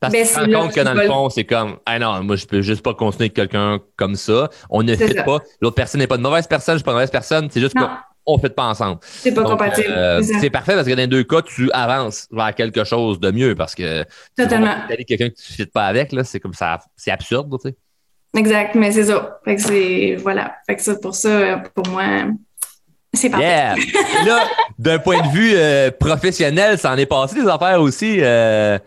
Parce 0.00 0.12
ben, 0.12 0.24
que 0.24 0.28
tu 0.28 0.34
te 0.34 0.40
rends 0.40 0.62
compte 0.62 0.74
que 0.74 0.80
dans 0.80 0.94
le 0.94 1.06
fond, 1.06 1.30
c'est 1.30 1.44
comme, 1.44 1.76
ah 1.86 1.96
non, 2.00 2.24
moi, 2.24 2.34
je 2.34 2.44
peux 2.44 2.60
juste 2.60 2.82
pas 2.82 2.92
continuer 2.92 3.26
avec 3.26 3.34
quelqu'un 3.34 3.78
comme 3.96 4.16
ça. 4.16 4.50
On 4.68 4.82
ne 4.82 4.96
fait 4.96 5.22
pas. 5.22 5.38
L'autre 5.60 5.76
personne 5.76 6.00
n'est 6.00 6.08
pas 6.08 6.16
de 6.16 6.22
mauvaise 6.22 6.48
personne, 6.48 6.74
je 6.74 6.78
suis 6.78 6.84
pas 6.84 6.90
une 6.90 6.96
mauvaise 6.96 7.12
personne. 7.12 7.48
C'est 7.52 7.60
juste 7.60 7.74
que 7.74 7.84
on 8.26 8.38
fait 8.38 8.54
pas 8.54 8.66
ensemble. 8.66 8.98
C'est 9.02 9.32
pas 9.32 9.44
compatible. 9.44 9.88
Euh, 9.90 10.22
c'est 10.22 10.50
parfait 10.50 10.74
parce 10.74 10.86
que 10.86 10.92
dans 10.92 10.98
les 10.98 11.06
deux 11.06 11.24
cas, 11.24 11.42
tu 11.42 11.70
avances 11.72 12.28
vers 12.30 12.54
quelque 12.54 12.84
chose 12.84 13.20
de 13.20 13.30
mieux 13.30 13.54
parce 13.54 13.74
que 13.74 14.04
Totalement. 14.36 14.74
Tu 14.88 15.04
quelqu'un 15.04 15.30
que 15.30 15.34
tu 15.34 15.60
ne 15.60 15.66
pas 15.66 15.86
avec, 15.86 16.12
là, 16.12 16.24
c'est 16.24 16.40
comme 16.40 16.54
ça, 16.54 16.78
c'est 16.96 17.10
absurde, 17.10 17.56
tu 17.60 17.68
sais. 17.68 17.76
Exact, 18.34 18.74
mais 18.74 18.92
c'est 18.92 19.04
ça. 19.04 19.40
Fait 19.44 19.56
que 19.56 19.62
c'est, 19.62 20.16
voilà. 20.22 20.54
Fait 20.66 20.76
que 20.76 20.82
ça, 20.82 20.94
pour 20.96 21.14
ça, 21.14 21.62
pour 21.74 21.86
moi, 21.88 22.04
c'est 23.12 23.28
parfait. 23.28 23.44
Yeah. 23.44 23.74
là, 24.24 24.48
d'un 24.78 24.98
point 24.98 25.20
de 25.20 25.28
vue 25.28 25.52
euh, 25.54 25.90
professionnel, 25.90 26.78
ça 26.78 26.92
en 26.92 26.96
est 26.96 27.06
passé 27.06 27.42
des 27.42 27.48
affaires 27.48 27.80
aussi. 27.80 28.18
Euh, 28.20 28.78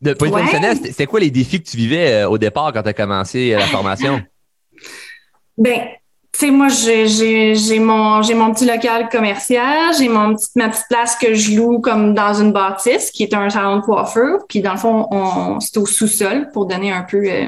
de 0.00 0.14
point 0.14 0.28
de 0.28 0.34
vue 0.34 0.40
professionnel, 0.40 0.78
c'est 0.92 1.06
quoi 1.06 1.20
les 1.20 1.30
défis 1.30 1.62
que 1.62 1.68
tu 1.68 1.76
vivais 1.76 2.24
au 2.24 2.38
départ 2.38 2.72
quand 2.72 2.82
tu 2.82 2.88
as 2.88 2.94
commencé 2.94 3.50
la 3.50 3.66
formation? 3.66 4.22
Ben, 5.58 5.80
sais, 6.38 6.50
moi, 6.50 6.68
j'ai 6.68 7.78
mon, 7.78 8.20
mon 8.22 8.52
petit 8.52 8.64
local 8.64 9.08
commercial, 9.08 9.92
j'ai 9.98 10.08
ma 10.08 10.34
petite 10.34 10.86
place 10.88 11.16
que 11.16 11.34
je 11.34 11.56
loue 11.56 11.80
comme 11.80 12.14
dans 12.14 12.34
une 12.34 12.52
bâtisse, 12.52 13.10
qui 13.10 13.24
est 13.24 13.34
un 13.34 13.50
salon 13.50 13.76
de 13.76 13.82
coiffure. 13.82 14.38
Puis, 14.48 14.60
dans 14.60 14.72
le 14.72 14.78
fond, 14.78 15.58
c'est 15.60 15.76
au 15.78 15.86
sous-sol 15.86 16.50
pour 16.52 16.66
donner 16.66 16.92
un 16.92 17.02
peu 17.02 17.22
euh, 17.24 17.46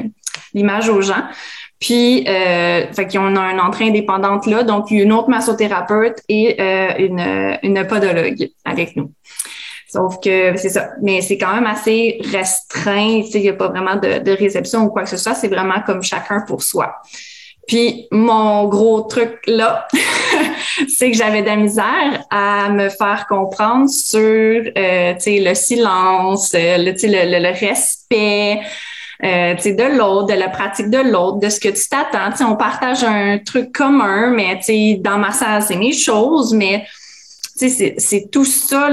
l'image 0.54 0.88
aux 0.88 1.02
gens. 1.02 1.22
Puis, 1.78 2.26
euh, 2.28 2.92
fait 2.92 3.06
qu'on 3.06 3.36
a 3.36 3.52
une 3.52 3.60
entrée 3.60 3.88
indépendante 3.88 4.46
là, 4.46 4.64
donc 4.64 4.90
une 4.90 5.12
autre 5.12 5.30
massothérapeute 5.30 6.18
et 6.28 6.60
euh, 6.60 6.92
une, 6.98 7.58
une 7.62 7.86
podologue 7.86 8.48
avec 8.64 8.96
nous. 8.96 9.12
Sauf 9.88 10.20
que 10.22 10.56
c'est 10.56 10.68
ça. 10.68 10.90
Mais 11.02 11.20
c'est 11.20 11.38
quand 11.38 11.54
même 11.54 11.66
assez 11.66 12.20
restreint. 12.30 13.22
Il 13.32 13.40
n'y 13.40 13.48
a 13.48 13.54
pas 13.54 13.68
vraiment 13.68 13.96
de, 13.96 14.18
de 14.18 14.30
réception 14.32 14.82
ou 14.82 14.88
quoi 14.90 15.02
que 15.04 15.08
ce 15.08 15.16
soit. 15.16 15.34
C'est 15.34 15.48
vraiment 15.48 15.80
comme 15.84 16.02
chacun 16.02 16.42
pour 16.46 16.62
soi. 16.62 16.94
Puis 17.70 18.08
mon 18.10 18.66
gros 18.66 19.02
truc 19.02 19.38
là, 19.46 19.86
c'est 20.88 21.12
que 21.12 21.16
j'avais 21.16 21.42
de 21.42 21.46
la 21.46 21.54
misère 21.54 22.24
à 22.28 22.68
me 22.70 22.88
faire 22.88 23.26
comprendre 23.28 23.88
sur 23.88 24.18
euh, 24.18 25.14
le 25.24 25.54
silence, 25.54 26.52
euh, 26.56 26.78
le, 26.78 26.90
le, 26.90 27.38
le, 27.38 27.50
respect. 27.52 28.58
Euh, 29.22 29.54
de 29.54 29.98
l'autre, 29.98 30.34
de 30.34 30.38
la 30.38 30.48
pratique 30.48 30.90
de 30.90 30.98
l'autre, 30.98 31.38
de 31.38 31.48
ce 31.48 31.60
que 31.60 31.68
tu 31.68 31.88
t'attends. 31.88 32.50
On 32.50 32.56
partage 32.56 33.04
un 33.04 33.38
truc 33.38 33.70
commun, 33.70 34.30
mais 34.30 34.58
dans 34.98 35.18
ma 35.18 35.30
salle, 35.30 35.62
c'est 35.62 35.76
mes 35.76 35.92
choses, 35.92 36.52
mais 36.52 36.84
c'est 37.68 38.30
tout 38.30 38.44
ça 38.44 38.88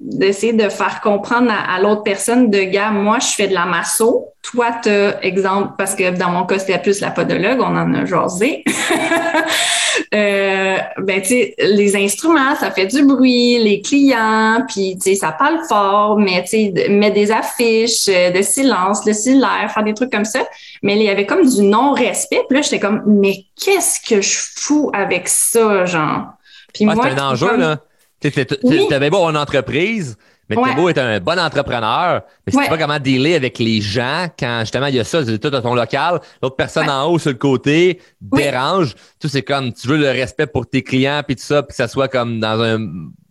d'essayer 0.00 0.52
de, 0.52 0.68
faire 0.68 1.00
comprendre 1.02 1.50
à, 1.50 1.80
l'autre 1.80 2.02
personne 2.02 2.50
de 2.50 2.60
gars, 2.60 2.90
moi, 2.90 3.18
je 3.18 3.34
fais 3.34 3.48
de 3.48 3.54
la 3.54 3.66
masso. 3.66 4.28
Toi, 4.42 4.66
tu 4.82 4.90
exemple, 5.22 5.72
parce 5.76 5.94
que 5.94 6.16
dans 6.16 6.30
mon 6.30 6.46
cas, 6.46 6.58
c'était 6.58 6.78
plus 6.78 7.00
la 7.00 7.10
podologue, 7.10 7.60
on 7.60 7.76
en 7.76 7.94
a 7.94 8.04
jasé. 8.04 8.62
euh, 10.14 10.76
ben, 10.98 11.20
tu 11.20 11.28
sais, 11.28 11.54
les 11.58 11.96
instruments, 11.96 12.54
ça 12.54 12.70
fait 12.70 12.86
du 12.86 13.04
bruit, 13.04 13.58
les 13.58 13.80
clients, 13.82 14.64
puis, 14.68 14.96
tu 14.96 15.10
sais, 15.10 15.14
ça 15.16 15.32
parle 15.32 15.58
fort, 15.68 16.18
mais, 16.18 16.42
tu 16.44 16.72
sais, 16.72 16.88
mettre 16.88 17.14
des 17.14 17.32
affiches 17.32 18.08
euh, 18.08 18.30
de 18.30 18.42
silence, 18.42 19.04
le 19.04 19.14
cellulaire, 19.14 19.70
faire 19.72 19.84
des 19.84 19.94
trucs 19.94 20.12
comme 20.12 20.24
ça. 20.24 20.46
Mais 20.82 20.94
il 20.94 21.02
y 21.02 21.08
avait 21.08 21.26
comme 21.26 21.44
du 21.44 21.62
non-respect. 21.62 22.42
Puis 22.48 22.56
là, 22.56 22.62
j'étais 22.62 22.78
comme, 22.78 23.02
mais 23.06 23.46
qu'est-ce 23.60 23.98
que 24.00 24.20
je 24.20 24.36
fous 24.54 24.90
avec 24.94 25.28
ça, 25.28 25.86
genre? 25.86 26.26
Puis 26.72 26.84
moi, 26.84 26.94
c'est 27.02 27.18
un 27.18 27.30
enjeu, 27.30 27.56
là. 27.56 27.78
Tu 28.20 28.94
avais 28.94 29.10
beau 29.10 29.28
une 29.28 29.36
entreprise, 29.36 30.16
mais 30.48 30.56
tu 30.56 30.74
beau 30.74 30.88
être 30.88 30.98
un 30.98 31.20
bon 31.20 31.38
entrepreneur, 31.38 32.22
mais 32.46 32.52
tu 32.52 32.58
sais 32.58 32.68
pas 32.68 32.78
comment 32.78 32.98
dealer 32.98 33.34
avec 33.34 33.58
les 33.58 33.80
gens 33.80 34.28
quand 34.38 34.60
justement 34.60 34.86
il 34.86 34.94
y 34.94 35.00
a 35.00 35.04
ça, 35.04 35.24
tout 35.24 35.50
dans 35.50 35.62
ton 35.62 35.74
local, 35.74 36.20
l'autre 36.42 36.56
personne 36.56 36.88
en 36.88 37.10
haut 37.10 37.18
sur 37.18 37.30
le 37.30 37.36
côté 37.36 38.00
dérange. 38.20 38.94
Tout 39.20 39.28
c'est 39.28 39.42
comme 39.42 39.72
tu 39.72 39.88
veux 39.88 39.98
le 39.98 40.10
respect 40.10 40.46
pour 40.46 40.66
tes 40.66 40.82
clients 40.82 41.22
puis 41.26 41.36
tout 41.36 41.42
ça, 41.42 41.62
puis 41.62 41.70
que 41.70 41.76
ça 41.76 41.88
soit 41.88 42.08
comme 42.08 42.40
dans 42.40 42.60
un 42.60 42.78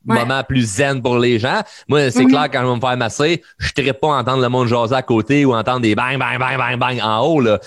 moment 0.06 0.44
plus 0.44 0.78
zen 0.78 1.02
pour 1.02 1.18
les 1.18 1.40
gens. 1.40 1.62
Moi, 1.88 2.12
c'est 2.12 2.24
mhm. 2.24 2.30
clair, 2.30 2.50
quand 2.52 2.62
je 2.62 2.68
vais 2.68 2.76
me 2.76 2.80
faire 2.80 2.98
masser, 2.98 3.44
je 3.58 3.82
ne 3.82 3.92
pas 3.92 4.08
entendre 4.08 4.42
le 4.42 4.50
monde 4.50 4.68
jaser 4.68 4.96
à 4.96 5.02
côté 5.02 5.46
ou 5.46 5.54
entendre 5.54 5.82
des 5.82 5.96
bang, 5.96 6.18
bang, 6.18 6.38
bang, 6.40 6.58
bang, 6.58 6.78
bang 6.78 7.00
en 7.02 7.22
haut. 7.22 7.42
Là. 7.42 7.60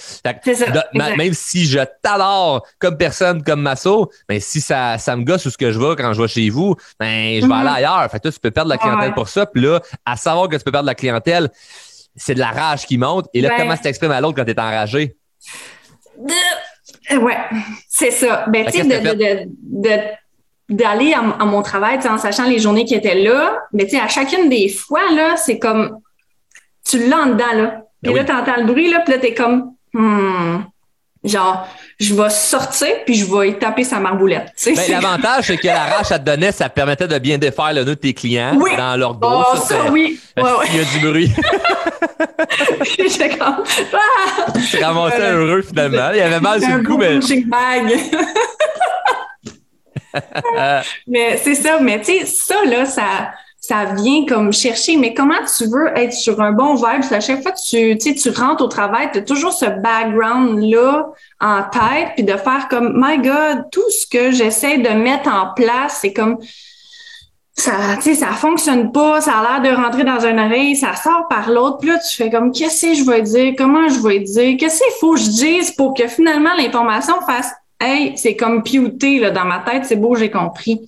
même 0.94 1.34
si 1.34 1.66
je 1.66 1.80
t'adore 2.02 2.66
comme 2.78 2.96
personne, 2.96 3.42
comme 3.42 3.62
masso, 3.62 4.10
mais 4.28 4.40
si 4.40 4.60
ça, 4.60 4.98
ça 4.98 5.16
me 5.16 5.24
gosse 5.24 5.46
où 5.46 5.50
ce 5.50 5.58
que 5.58 5.72
je 5.72 5.78
vais 5.78 5.96
quand 5.96 6.12
je 6.12 6.22
vais 6.22 6.28
chez 6.28 6.50
vous, 6.50 6.74
ben, 6.98 7.36
je 7.36 7.40
vais 7.40 7.46
mhm. 7.46 7.52
aller 7.52 7.84
ailleurs. 7.84 8.10
Fait 8.10 8.20
que 8.20 8.28
tu 8.28 8.40
peux 8.40 8.50
perdre 8.50 8.70
la 8.70 8.78
clientèle 8.78 9.14
pour 9.14 9.28
ça. 9.28 9.46
Puis 9.46 9.62
là, 9.62 9.80
à 10.04 10.16
savoir 10.16 10.48
que 10.48 10.56
tu 10.56 10.64
peux 10.64 10.72
perdre 10.72 10.86
la 10.86 10.94
clientèle, 10.94 11.50
c'est 12.16 12.34
de 12.34 12.40
la 12.40 12.50
rage 12.50 12.86
qui 12.86 12.98
monte. 12.98 13.26
Et 13.34 13.40
là, 13.40 13.50
comment 13.56 13.76
tu 13.76 13.82
t'exprimes 13.82 14.10
à 14.10 14.20
l'autre 14.20 14.36
quand 14.36 14.44
tu 14.44 14.50
es 14.50 14.60
enragé? 14.60 15.16
Ouais, 17.10 17.38
c'est 17.88 18.10
ça. 18.10 18.44
Ben, 18.48 18.66
tu 18.66 18.72
sais, 18.72 18.84
de, 18.84 19.14
de, 19.14 19.48
de 19.62 20.00
d'aller 20.68 21.14
à, 21.14 21.44
mon 21.44 21.62
travail, 21.62 21.98
en 22.08 22.18
sachant 22.18 22.44
les 22.44 22.58
journées 22.58 22.84
qui 22.84 22.94
étaient 22.94 23.14
là, 23.14 23.58
mais 23.72 23.84
tu 23.84 23.90
sais, 23.90 24.00
à 24.00 24.08
chacune 24.08 24.48
des 24.48 24.68
fois, 24.68 25.00
là, 25.14 25.36
c'est 25.36 25.58
comme, 25.58 25.98
tu 26.84 27.08
l'as 27.08 27.22
en 27.22 27.26
dedans, 27.26 27.52
là. 27.54 27.82
Puis 28.02 28.12
ben 28.12 28.16
là, 28.16 28.24
tu 28.24 28.32
entends 28.32 28.60
le 28.60 28.64
bruit, 28.64 28.90
là, 28.90 29.00
puis 29.00 29.14
là, 29.14 29.18
t'es 29.18 29.34
comme, 29.34 29.72
hmm, 29.94 30.58
genre, 31.24 31.66
je 31.98 32.14
vais 32.14 32.30
sortir 32.30 32.88
puis 33.04 33.14
je 33.14 33.24
vais 33.24 33.50
y 33.50 33.58
taper 33.58 33.82
sa 33.82 33.98
marboulette. 33.98 34.52
Ben, 34.64 34.76
L'avantage, 34.88 35.46
c'est 35.46 35.56
que 35.56 35.66
la 35.66 35.84
rage, 35.84 36.06
ça 36.06 36.18
te 36.18 36.24
donnait, 36.24 36.52
ça 36.52 36.68
te 36.68 36.74
permettait 36.74 37.08
de 37.08 37.18
bien 37.18 37.38
défaire 37.38 37.72
le 37.72 37.84
nœud 37.84 37.94
de 37.96 38.00
tes 38.00 38.14
clients 38.14 38.56
dans 38.76 38.96
leur 38.96 39.14
dos. 39.14 39.28
Oh, 39.28 39.56
ça, 39.56 39.90
oui. 39.90 40.20
Il 40.36 40.76
y 40.76 40.80
a 40.80 40.84
du 40.84 41.00
bruit. 41.00 41.32
J'étais 42.96 43.30
comme. 43.30 43.64
Ah! 43.92 44.52
Ramassé 44.82 45.20
heureux 45.22 45.62
finalement. 45.62 46.10
Il 46.12 46.18
y 46.18 46.20
avait 46.20 46.40
mal 46.40 46.60
sur 46.60 46.76
le 46.76 46.82
coup, 46.82 46.96
mais. 46.96 47.18
Mais 51.06 51.36
c'est 51.38 51.54
ça, 51.54 51.78
mais 51.80 52.00
tu 52.00 52.18
sais, 52.18 52.26
ça, 52.26 52.64
là, 52.64 52.84
ça 52.84 53.32
ça 53.68 53.84
vient 53.84 54.24
comme 54.24 54.50
chercher, 54.50 54.96
mais 54.96 55.12
comment 55.12 55.34
tu 55.56 55.66
veux 55.66 55.88
être 55.94 56.14
sur 56.14 56.40
un 56.40 56.52
bon 56.52 56.74
vibe? 56.74 57.02
À 57.10 57.20
chaque 57.20 57.42
fois 57.42 57.52
que 57.52 57.96
tu, 57.96 58.14
tu 58.14 58.30
rentres 58.30 58.64
au 58.64 58.68
travail, 58.68 59.10
tu 59.12 59.18
as 59.18 59.22
toujours 59.22 59.52
ce 59.52 59.66
background-là 59.66 61.08
en 61.40 61.62
tête, 61.64 62.12
puis 62.14 62.24
de 62.24 62.32
faire 62.32 62.68
comme, 62.70 62.94
my 62.96 63.18
God, 63.18 63.66
tout 63.70 63.90
ce 63.90 64.06
que 64.06 64.30
j'essaie 64.30 64.78
de 64.78 64.88
mettre 64.88 65.28
en 65.28 65.52
place, 65.54 65.98
c'est 66.00 66.14
comme, 66.14 66.38
ça, 67.52 67.72
tu 67.96 68.02
sais, 68.02 68.14
ça 68.14 68.28
fonctionne 68.28 68.90
pas, 68.90 69.20
ça 69.20 69.32
a 69.32 69.60
l'air 69.60 69.70
de 69.70 69.76
rentrer 69.76 70.04
dans 70.04 70.24
un 70.24 70.46
oreille, 70.46 70.74
ça 70.74 70.94
sort 70.94 71.26
par 71.28 71.50
l'autre, 71.50 71.78
puis 71.78 71.90
là, 71.90 71.98
tu 71.98 72.16
fais 72.16 72.30
comme, 72.30 72.52
qu'est-ce 72.52 72.86
que 72.86 72.94
je 72.94 73.04
vais 73.04 73.20
dire? 73.20 73.54
Comment 73.58 73.88
je 73.88 74.00
vais 74.00 74.20
dire? 74.20 74.56
Qu'est-ce 74.58 74.78
qu'il 74.78 74.92
faut 75.00 75.12
que 75.12 75.20
je 75.20 75.30
dise 75.30 75.72
pour 75.72 75.92
que 75.92 76.06
finalement 76.06 76.54
l'information 76.56 77.20
fasse, 77.26 77.52
hey, 77.80 78.12
c'est 78.16 78.36
comme 78.36 78.62
piouté, 78.62 79.18
là, 79.18 79.30
dans 79.30 79.44
ma 79.44 79.60
tête, 79.60 79.84
c'est 79.84 79.96
beau, 79.96 80.14
j'ai 80.14 80.30
compris. 80.30 80.80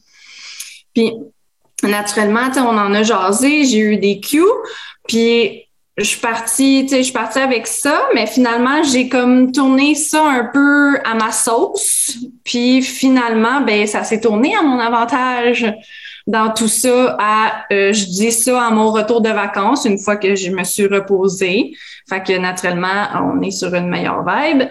Puis, 0.95 1.13
naturellement, 1.83 2.51
on 2.57 2.79
en 2.79 2.95
a 2.95 3.03
jasé, 3.03 3.65
j'ai 3.65 3.79
eu 3.79 3.97
des 3.97 4.21
cues, 4.21 4.45
puis 5.07 5.67
je 5.97 6.05
suis 6.05 6.21
partie, 6.21 6.89
je 6.89 7.03
suis 7.03 7.13
partie 7.13 7.39
avec 7.39 7.67
ça, 7.67 8.09
mais 8.15 8.27
finalement, 8.27 8.83
j'ai 8.83 9.09
comme 9.09 9.53
tourné 9.53 9.95
ça 9.95 10.25
un 10.25 10.45
peu 10.45 10.99
à 11.05 11.15
ma 11.15 11.31
sauce, 11.31 12.17
puis 12.45 12.83
finalement, 12.83 13.61
ben 13.61 13.87
ça 13.87 14.05
s'est 14.05 14.21
tourné 14.21 14.55
à 14.57 14.63
mon 14.63 14.79
avantage 14.79 15.67
dans 16.27 16.53
tout 16.53 16.69
ça 16.69 17.17
à 17.19 17.65
euh, 17.73 17.93
je 17.93 18.05
dis 18.05 18.33
ça 18.33 18.67
à 18.67 18.71
mon 18.71 18.93
retour 18.93 19.21
de 19.21 19.31
vacances 19.31 19.85
une 19.85 19.99
fois 19.99 20.17
que 20.17 20.35
je 20.35 20.51
me 20.51 20.65
suis 20.65 20.87
reposée. 20.87 21.73
Fait 22.09 22.23
que 22.23 22.39
naturellement, 22.39 23.09
on 23.23 23.43
est 23.43 23.51
sur 23.51 23.75
une 23.75 23.89
meilleure 23.89 24.25
vibe. 24.25 24.69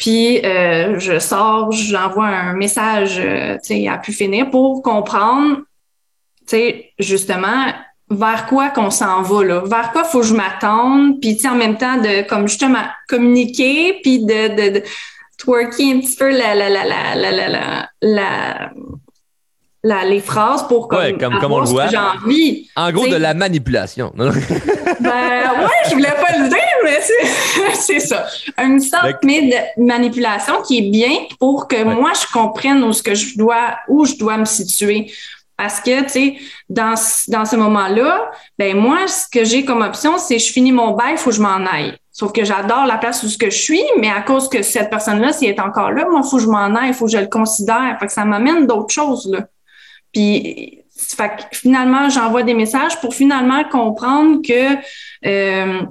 Puis 0.00 0.44
euh, 0.44 0.98
je 0.98 1.18
sors, 1.18 1.70
j'envoie 1.70 2.26
un 2.26 2.54
message, 2.54 3.20
euh, 3.22 3.58
tu 3.62 3.82
sais, 3.82 3.88
à 3.88 3.98
pu 3.98 4.12
finir 4.12 4.50
pour 4.50 4.82
comprendre 4.82 5.58
sais, 6.50 6.92
justement, 6.98 7.72
vers 8.10 8.46
quoi 8.46 8.70
qu'on 8.70 8.90
s'en 8.90 9.22
va, 9.22 9.44
là? 9.44 9.62
Vers 9.64 9.92
quoi 9.92 10.04
faut 10.04 10.20
que 10.20 10.26
je 10.26 10.34
m'attende? 10.34 11.20
Puis, 11.20 11.36
tu 11.36 11.42
sais, 11.42 11.48
en 11.48 11.54
même 11.54 11.78
temps, 11.78 11.96
de, 11.96 12.26
comme 12.28 12.48
justement, 12.48 12.82
communiquer, 13.08 14.00
puis 14.02 14.24
de, 14.24 14.48
de, 14.48 14.78
de 14.78 14.82
twerker 15.38 15.92
un 15.92 16.00
petit 16.00 16.16
peu 16.16 16.30
la, 16.30 16.54
la, 16.54 16.68
la, 16.68 16.84
la, 16.84 17.14
la, 17.14 17.48
la, 17.48 17.88
la 18.02 18.70
les 19.82 20.20
phrases 20.20 20.66
pour 20.68 20.88
comme, 20.88 20.98
ouais, 20.98 21.16
comme, 21.16 21.38
comme 21.38 21.52
on 21.52 21.60
le 21.60 21.66
voit. 21.66 21.88
j'ai 21.88 21.96
envie. 21.96 22.68
En 22.76 22.90
gros, 22.92 23.06
de 23.06 23.16
la 23.16 23.34
manipulation. 23.34 24.12
ben 24.16 24.30
ouais, 24.30 25.88
je 25.88 25.92
voulais 25.92 26.08
pas 26.08 26.36
le 26.38 26.48
dire, 26.48 26.58
mais 26.84 27.00
c'est 27.74 28.00
ça. 28.00 28.26
Une 28.58 28.80
sorte 28.80 29.22
de 29.22 29.82
manipulation 29.82 30.62
qui 30.62 30.78
est 30.78 30.90
bien 30.90 31.10
pour 31.38 31.68
que 31.68 31.82
moi, 31.82 32.12
je 32.14 32.30
comprenne 32.32 32.82
où, 32.84 32.92
ce 32.92 33.02
que 33.02 33.14
je 33.14 33.36
dois, 33.38 33.76
où 33.88 34.04
je 34.04 34.16
dois 34.16 34.36
me 34.36 34.44
situer. 34.44 35.10
Parce 35.56 35.80
que, 35.80 36.02
tu 36.04 36.08
sais, 36.08 36.36
dans, 36.70 36.94
dans 37.28 37.44
ce 37.44 37.54
moment-là, 37.56 38.30
ben 38.58 38.74
moi, 38.76 39.06
ce 39.06 39.26
que 39.30 39.44
j'ai 39.44 39.62
comme 39.64 39.82
option, 39.82 40.16
c'est 40.16 40.38
je 40.38 40.50
finis 40.50 40.72
mon 40.72 40.92
bail, 40.92 41.12
il 41.12 41.18
faut 41.18 41.30
que 41.30 41.36
je 41.36 41.42
m'en 41.42 41.66
aille. 41.66 41.94
Sauf 42.12 42.32
que 42.32 42.44
j'adore 42.44 42.86
la 42.86 42.96
place 42.96 43.22
où 43.22 43.28
ce 43.28 43.36
que 43.36 43.50
je 43.50 43.58
suis, 43.58 43.82
mais 43.98 44.10
à 44.10 44.22
cause 44.22 44.48
que 44.48 44.62
cette 44.62 44.88
personne-là, 44.88 45.32
s'il 45.32 45.48
est 45.48 45.60
encore 45.60 45.92
là, 45.92 46.06
moi, 46.10 46.22
il 46.24 46.28
faut 46.28 46.38
que 46.38 46.42
je 46.42 46.48
m'en 46.48 46.74
aille, 46.74 46.88
il 46.88 46.94
faut 46.94 47.04
que 47.04 47.12
je 47.12 47.18
le 47.18 47.26
considère. 47.26 47.96
Fait 48.00 48.06
que 48.06 48.12
ça 48.12 48.24
m'amène 48.24 48.66
d'autres 48.66 48.92
choses, 48.92 49.30
là. 49.30 49.46
Puis, 50.12 50.80
fait 50.96 51.28
que 51.28 51.56
finalement, 51.56 52.08
j'envoie 52.10 52.42
des 52.42 52.54
messages 52.54 53.00
pour 53.00 53.14
finalement 53.14 53.64
comprendre 53.64 54.42
que 54.46 54.76
euh, 55.26 55.82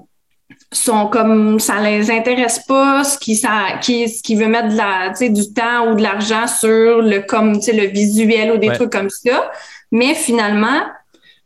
sont 0.71 1.07
comme 1.07 1.59
ça 1.59 1.81
les 1.81 2.11
intéresse 2.11 2.59
pas 2.59 3.03
ce 3.03 3.17
qui 3.17 3.35
ça 3.35 3.77
qui 3.81 4.07
ce 4.07 4.21
qui 4.21 4.35
veut 4.35 4.47
mettre 4.47 4.69
de 4.69 4.77
la 4.77 5.09
tu 5.09 5.15
sais 5.15 5.29
du 5.29 5.51
temps 5.51 5.89
ou 5.89 5.95
de 5.95 6.03
l'argent 6.03 6.45
sur 6.45 7.01
le 7.01 7.21
comme 7.21 7.55
tu 7.55 7.65
sais 7.65 7.73
le 7.73 7.87
visuel 7.87 8.51
ou 8.51 8.57
des 8.57 8.67
trucs 8.67 8.91
comme 8.91 9.09
ça. 9.09 9.51
Mais 9.91 10.13
finalement 10.13 10.81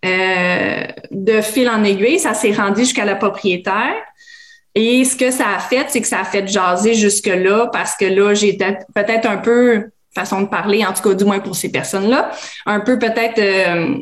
euh, 0.06 0.84
de 1.12 1.42
fil 1.42 1.70
en 1.70 1.84
aiguille 1.84 2.20
ça 2.20 2.34
s'est 2.34 2.52
rendu 2.52 2.82
jusqu'à 2.82 3.06
la 3.06 3.16
propriétaire. 3.16 3.96
Et 4.76 5.06
ce 5.06 5.16
que 5.16 5.32
ça 5.32 5.46
a 5.56 5.60
fait 5.60 5.86
c'est 5.88 6.02
que 6.02 6.08
ça 6.08 6.20
a 6.20 6.26
fait 6.26 6.46
jaser 6.46 6.94
jusque 6.94 7.28
là 7.28 7.68
parce 7.72 7.96
que 7.96 8.06
là 8.06 8.34
j'étais 8.34 8.78
peut-être 8.94 9.30
un 9.30 9.38
peu 9.38 9.90
façon 10.14 10.42
de 10.42 10.48
parler 10.48 10.86
en 10.86 10.94
tout 10.94 11.02
cas 11.02 11.14
du 11.14 11.26
moins 11.26 11.40
pour 11.40 11.56
ces 11.56 11.72
personnes 11.72 12.10
là 12.10 12.32
un 12.66 12.80
peu 12.80 13.00
peut-être 13.00 13.40
euh, 13.40 13.98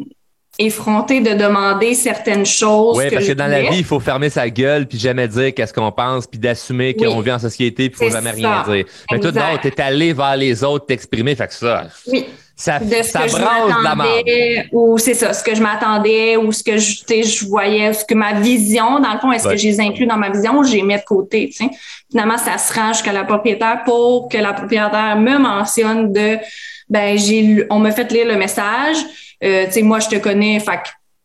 effronté 0.59 1.21
de 1.21 1.33
demander 1.33 1.93
certaines 1.95 2.45
choses. 2.45 2.97
Oui, 2.97 3.05
parce 3.11 3.25
que 3.25 3.33
dans 3.33 3.47
la 3.47 3.61
vie, 3.61 3.77
il 3.77 3.83
faut 3.83 3.99
fermer 3.99 4.29
sa 4.29 4.49
gueule 4.49 4.87
puis 4.87 4.99
jamais 4.99 5.27
dire 5.27 5.53
qu'est-ce 5.53 5.73
qu'on 5.73 5.91
pense 5.91 6.27
puis 6.27 6.39
d'assumer 6.39 6.95
qu'on 6.95 7.19
vit 7.21 7.31
en 7.31 7.39
société 7.39 7.89
puis 7.89 8.05
faut 8.05 8.13
jamais 8.13 8.31
rien 8.31 8.63
dire. 8.67 8.85
Mais 9.11 9.19
tout 9.19 9.31
d'abord, 9.31 9.59
t'es 9.61 9.79
allé 9.81 10.13
vers 10.13 10.37
les 10.37 10.63
autres 10.63 10.85
t'exprimer, 10.85 11.35
fait 11.35 11.47
que 11.47 11.53
ça. 11.53 11.87
Oui. 12.07 12.27
Ça, 12.55 12.79
de 12.79 12.95
ce 12.95 13.03
ça 13.03 13.21
que 13.21 13.29
je 13.29 13.37
m'attendais 13.37 14.69
ou 14.71 14.97
c'est 14.97 15.13
ça, 15.15 15.33
ce 15.33 15.43
que 15.43 15.55
je 15.55 15.61
m'attendais 15.61 16.37
ou 16.37 16.51
ce 16.51 16.63
que 16.63 16.77
je, 16.77 17.01
je 17.07 17.45
voyais, 17.47 17.93
ce 17.93 18.05
que 18.05 18.13
ma 18.13 18.33
vision, 18.33 18.99
dans 18.99 19.13
le 19.13 19.19
fond, 19.19 19.31
est-ce 19.31 19.47
que 19.47 19.57
je 19.57 19.63
les 19.63 19.79
inclus 19.79 20.05
dans 20.05 20.17
ma 20.17 20.29
vision 20.29 20.59
ou 20.59 20.63
je 20.63 20.73
les 20.73 20.83
mets 20.83 20.99
de 20.99 21.03
côté. 21.03 21.51
Finalement, 22.11 22.37
ça 22.37 22.57
se 22.57 22.73
range 22.73 22.97
jusqu'à 22.97 23.13
la 23.13 23.23
propriétaire 23.23 23.81
pour 23.83 24.29
que 24.29 24.37
la 24.37 24.53
propriétaire 24.53 25.17
me 25.17 25.37
mentionne 25.39 26.13
de, 26.13 26.37
ben, 26.89 27.17
j'ai, 27.17 27.65
on 27.69 27.79
m'a 27.79 27.91
fait 27.91 28.11
lire 28.11 28.27
le 28.27 28.35
message, 28.35 28.97
euh, 29.43 29.65
tu 29.65 29.71
sais, 29.71 29.81
moi, 29.81 29.99
je 29.99 30.09
te 30.09 30.15
connais, 30.17 30.59
fait 30.59 30.79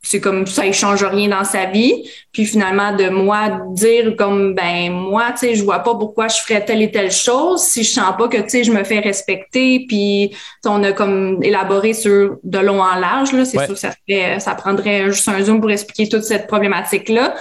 c'est 0.07 0.21
comme 0.21 0.47
ça, 0.47 0.65
il 0.65 0.73
change 0.73 1.03
rien 1.03 1.29
dans 1.29 1.43
sa 1.43 1.65
vie. 1.65 2.09
Puis 2.31 2.47
finalement, 2.47 2.95
de 2.95 3.09
moi 3.09 3.61
dire 3.73 4.15
comme 4.17 4.55
ben 4.55 4.93
moi, 4.93 5.33
tu 5.33 5.39
sais, 5.39 5.55
je 5.57 5.65
vois 5.65 5.81
pas 5.81 5.97
pourquoi 5.97 6.29
je 6.29 6.37
ferais 6.37 6.65
telle 6.65 6.81
et 6.81 6.93
telle 6.93 7.11
chose 7.11 7.63
si 7.63 7.83
je 7.83 7.91
sens 7.91 8.15
pas 8.17 8.29
que 8.29 8.37
tu 8.37 8.49
sais, 8.51 8.65
je 8.65 8.71
me 8.71 8.85
fais 8.85 9.01
respecter. 9.01 9.85
Puis 9.89 10.31
on 10.65 10.85
a 10.85 10.93
comme 10.93 11.43
élaboré 11.43 11.93
sur 11.93 12.39
de 12.45 12.59
long 12.59 12.81
en 12.81 12.95
large 12.95 13.33
là. 13.33 13.45
C'est 13.45 13.59
sûr 13.59 13.75
que 13.75 13.75
ça 13.75 13.91
fait, 14.09 14.39
ça 14.39 14.55
prendrait 14.55 15.07
juste 15.07 15.29
un 15.29 15.43
zoom 15.43 15.61
pour 15.61 15.73
expliquer 15.73 16.09
toute 16.09 16.23
cette 16.23 16.47
problématique 16.47 17.09
là. 17.09 17.35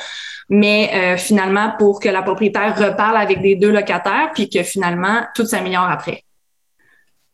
Mais 0.49 0.89
euh, 0.93 1.17
finalement, 1.17 1.73
pour 1.77 1.99
que 1.99 2.09
la 2.09 2.23
propriétaire 2.23 2.75
reparle 2.75 3.17
avec 3.17 3.41
les 3.41 3.55
deux 3.55 3.71
locataires, 3.71 4.31
puis 4.33 4.49
que 4.49 4.63
finalement 4.63 5.21
tout 5.35 5.45
s'améliore 5.45 5.89
après. 5.89 6.23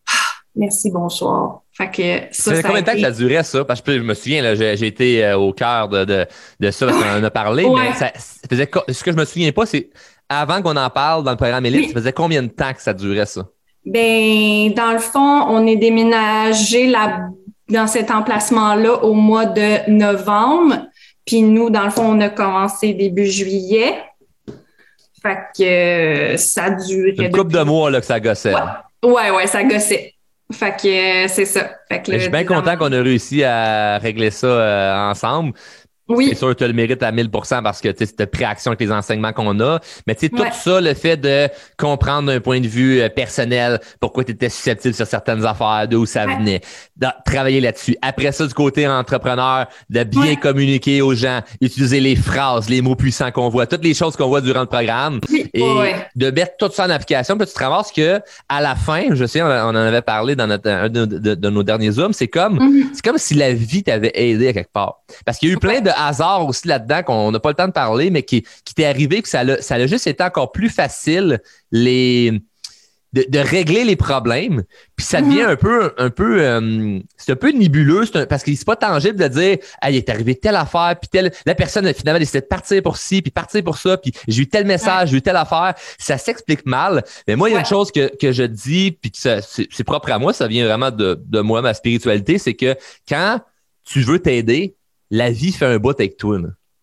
Ah, 0.07 0.41
merci, 0.55 0.91
bonsoir. 0.91 1.61
Fait 1.81 2.29
que 2.29 2.35
ça, 2.35 2.55
ça 2.55 2.63
combien 2.63 2.81
de 2.81 2.85
temps 2.85 2.93
que 2.93 3.01
ça 3.01 3.11
durait, 3.11 3.43
ça? 3.43 3.65
Parce 3.65 3.81
que 3.81 3.93
je 3.93 4.03
me 4.03 4.13
souviens, 4.13 4.53
j'ai 4.55 4.85
été 4.87 5.25
euh, 5.25 5.37
au 5.37 5.53
cœur 5.53 5.87
de, 5.89 6.05
de, 6.05 6.25
de 6.59 6.71
ça 6.71 6.85
parce 6.85 6.97
qu'on 6.97 7.19
en 7.19 7.23
a 7.23 7.31
parlé, 7.31 7.65
mais 7.67 7.93
ça, 7.93 8.11
faisait, 8.49 8.69
ce 8.89 9.03
que 9.03 9.11
je 9.11 9.17
me 9.17 9.25
souviens 9.25 9.51
pas, 9.51 9.65
c'est 9.65 9.89
avant 10.29 10.61
qu'on 10.61 10.75
en 10.77 10.89
parle 10.89 11.23
dans 11.23 11.31
le 11.31 11.37
programme 11.37 11.65
Élite, 11.65 11.89
ça 11.89 11.95
faisait 11.95 12.13
combien 12.13 12.43
de 12.43 12.47
temps 12.47 12.73
que 12.73 12.81
ça 12.81 12.93
durait, 12.93 13.25
ça? 13.25 13.47
Ben, 13.85 14.71
dans 14.73 14.93
le 14.93 14.99
fond, 14.99 15.45
on 15.49 15.65
est 15.65 15.75
déménagé 15.75 16.87
là, 16.87 17.29
dans 17.69 17.87
cet 17.87 18.11
emplacement-là 18.11 19.03
au 19.03 19.13
mois 19.13 19.45
de 19.45 19.89
novembre. 19.89 20.87
Puis 21.25 21.41
nous, 21.41 21.69
dans 21.69 21.85
le 21.85 21.89
fond, 21.89 22.05
on 22.05 22.21
a 22.21 22.29
commencé 22.29 22.93
début 22.93 23.25
juillet. 23.25 23.95
Fait 25.21 25.37
que 25.57 26.37
ça 26.37 26.69
durait. 26.69 27.25
Une 27.25 27.31
couple 27.31 27.53
de 27.53 27.63
mois 27.63 27.91
là, 27.91 27.99
que 27.99 28.05
ça 28.05 28.19
gossait. 28.19 28.53
ouais, 29.03 29.31
ouais 29.31 29.47
ça 29.47 29.63
gossait. 29.63 30.13
Fait 30.51 30.75
que 30.81 31.25
euh, 31.25 31.27
c'est 31.27 31.45
ça. 31.45 31.71
Fait 31.89 32.01
que 32.01 32.13
je 32.13 32.17
suis 32.19 32.29
bien 32.29 32.45
content 32.45 32.77
qu'on 32.77 32.91
ait 32.91 33.01
réussi 33.01 33.43
à 33.43 33.97
régler 33.97 34.31
ça 34.31 34.47
euh, 34.47 35.09
ensemble. 35.11 35.53
Oui. 36.15 36.27
C'est 36.29 36.35
sûr 36.35 36.49
que 36.49 36.53
tu 36.53 36.67
le 36.67 36.73
mérites 36.73 37.03
à 37.03 37.11
1000% 37.11 37.63
parce 37.63 37.81
que 37.81 37.89
tu 37.89 38.05
as 38.19 38.27
pris 38.27 38.43
action 38.43 38.71
avec 38.71 38.79
les 38.79 38.91
enseignements 38.91 39.33
qu'on 39.33 39.59
a. 39.59 39.79
Mais 40.07 40.15
tu 40.15 40.27
sais, 40.27 40.29
tout 40.29 40.43
ça, 40.51 40.81
le 40.81 40.93
fait 40.93 41.17
de 41.17 41.47
comprendre 41.77 42.31
d'un 42.31 42.39
point 42.39 42.59
de 42.59 42.67
vue 42.67 43.01
euh, 43.01 43.09
personnel 43.09 43.79
pourquoi 43.99 44.23
tu 44.23 44.31
étais 44.31 44.49
susceptible 44.49 44.93
sur 44.93 45.07
certaines 45.07 45.45
affaires, 45.45 45.87
d'où 45.89 46.05
ça 46.05 46.25
venait, 46.25 46.61
de 46.97 47.07
travailler 47.25 47.61
là-dessus. 47.61 47.97
Après 48.01 48.31
ça, 48.31 48.45
du 48.45 48.53
côté 48.53 48.87
entrepreneur, 48.87 49.67
de 49.89 50.03
bien 50.03 50.35
communiquer 50.35 51.01
aux 51.01 51.15
gens, 51.15 51.41
utiliser 51.61 51.99
les 51.99 52.15
phrases, 52.15 52.69
les 52.69 52.81
mots 52.81 52.95
puissants 52.95 53.31
qu'on 53.31 53.49
voit, 53.49 53.67
toutes 53.67 53.83
les 53.83 53.93
choses 53.93 54.15
qu'on 54.15 54.27
voit 54.27 54.41
durant 54.41 54.61
le 54.61 54.65
programme 54.67 55.19
et 55.53 55.93
de 56.15 56.31
mettre 56.31 56.57
tout 56.57 56.71
ça 56.71 56.85
en 56.85 56.89
application. 56.89 57.37
Puis 57.37 57.47
tu 57.47 57.53
te 57.53 57.63
ramasses 57.63 57.91
que 57.91 58.19
à 58.49 58.61
la 58.61 58.75
fin, 58.75 59.13
je 59.13 59.25
sais, 59.25 59.41
on, 59.41 59.47
en 59.47 59.75
avait 59.75 60.01
parlé 60.01 60.35
dans 60.35 60.47
notre, 60.47 60.69
un 60.69 60.89
de, 60.89 61.49
nos 61.49 61.63
derniers 61.63 61.91
zooms, 61.91 62.13
c'est 62.13 62.27
comme, 62.27 62.57
mm-hmm. 62.57 62.85
c'est 62.93 63.03
comme 63.03 63.17
si 63.17 63.33
la 63.33 63.53
vie 63.53 63.83
t'avait 63.83 64.11
aidé 64.13 64.49
à 64.49 64.53
quelque 64.53 64.71
part. 64.71 65.01
Parce 65.25 65.37
qu'il 65.37 65.49
y 65.49 65.51
a 65.51 65.55
eu 65.55 65.59
plein 65.59 65.81
de 65.81 65.89
hasard 66.07 66.47
aussi 66.47 66.67
là-dedans 66.67 67.03
qu'on 67.03 67.31
n'a 67.31 67.39
pas 67.39 67.49
le 67.49 67.55
temps 67.55 67.67
de 67.67 67.73
parler, 67.73 68.09
mais 68.09 68.23
qui, 68.23 68.45
qui 68.65 68.73
t'est 68.73 68.85
arrivé 68.85 69.21
que 69.21 69.29
ça 69.29 69.41
a, 69.41 69.61
ça 69.61 69.75
a 69.75 69.87
juste 69.87 70.07
été 70.07 70.23
encore 70.23 70.51
plus 70.51 70.69
facile 70.69 71.41
les 71.71 72.41
de, 73.13 73.25
de, 73.27 73.39
régler 73.39 73.83
les 73.83 73.95
problèmes, 73.95 74.63
puis 74.95 75.05
ça 75.05 75.21
devient 75.21 75.41
un 75.41 75.55
peu, 75.57 75.93
un 75.97 76.09
peu, 76.09 76.41
euh, 76.41 76.99
c'est 77.17 77.33
un 77.33 77.35
peu 77.35 77.51
nébuleux, 77.51 78.05
parce 78.29 78.41
que 78.43 78.55
c'est 78.55 78.65
pas 78.65 78.77
tangible 78.77 79.17
de 79.19 79.27
dire, 79.27 79.57
ah, 79.81 79.91
il 79.91 79.97
est 79.97 80.09
arrivé 80.09 80.35
telle 80.35 80.55
affaire, 80.55 80.95
puis 80.99 81.09
telle, 81.09 81.31
la 81.45 81.55
personne 81.55 81.91
finalement 81.93 82.19
décidé 82.19 82.39
de 82.39 82.45
partir 82.45 82.81
pour 82.81 82.97
ci, 82.97 83.21
puis 83.21 83.31
partir 83.31 83.63
pour 83.63 83.77
ça, 83.77 83.97
puis 83.97 84.13
j'ai 84.27 84.43
eu 84.43 84.47
tel 84.47 84.65
message, 84.65 85.09
j'ai 85.09 85.17
eu 85.17 85.21
telle 85.21 85.35
affaire, 85.35 85.73
ça 85.97 86.17
s'explique 86.17 86.65
mal. 86.65 87.03
Mais 87.27 87.35
moi, 87.35 87.49
il 87.49 87.53
y 87.53 87.55
a 87.55 87.59
une 87.59 87.65
chose 87.65 87.91
que, 87.91 88.15
que 88.15 88.31
je 88.31 88.43
dis, 88.43 88.91
puis 88.91 89.11
que 89.11 89.41
c'est 89.41 89.83
propre 89.83 90.11
à 90.11 90.19
moi, 90.19 90.31
ça 90.31 90.47
vient 90.47 90.65
vraiment 90.65 90.91
de, 90.91 91.21
de 91.21 91.39
moi, 91.41 91.61
ma 91.61 91.73
spiritualité, 91.73 92.37
c'est 92.37 92.53
que 92.53 92.75
quand 93.09 93.41
tu 93.83 94.01
veux 94.01 94.19
t'aider, 94.19 94.75
la 95.11 95.29
vie 95.29 95.51
fait 95.51 95.65
un 95.65 95.77
bout 95.77 95.91
avec 95.91 96.17
toi. 96.17 96.39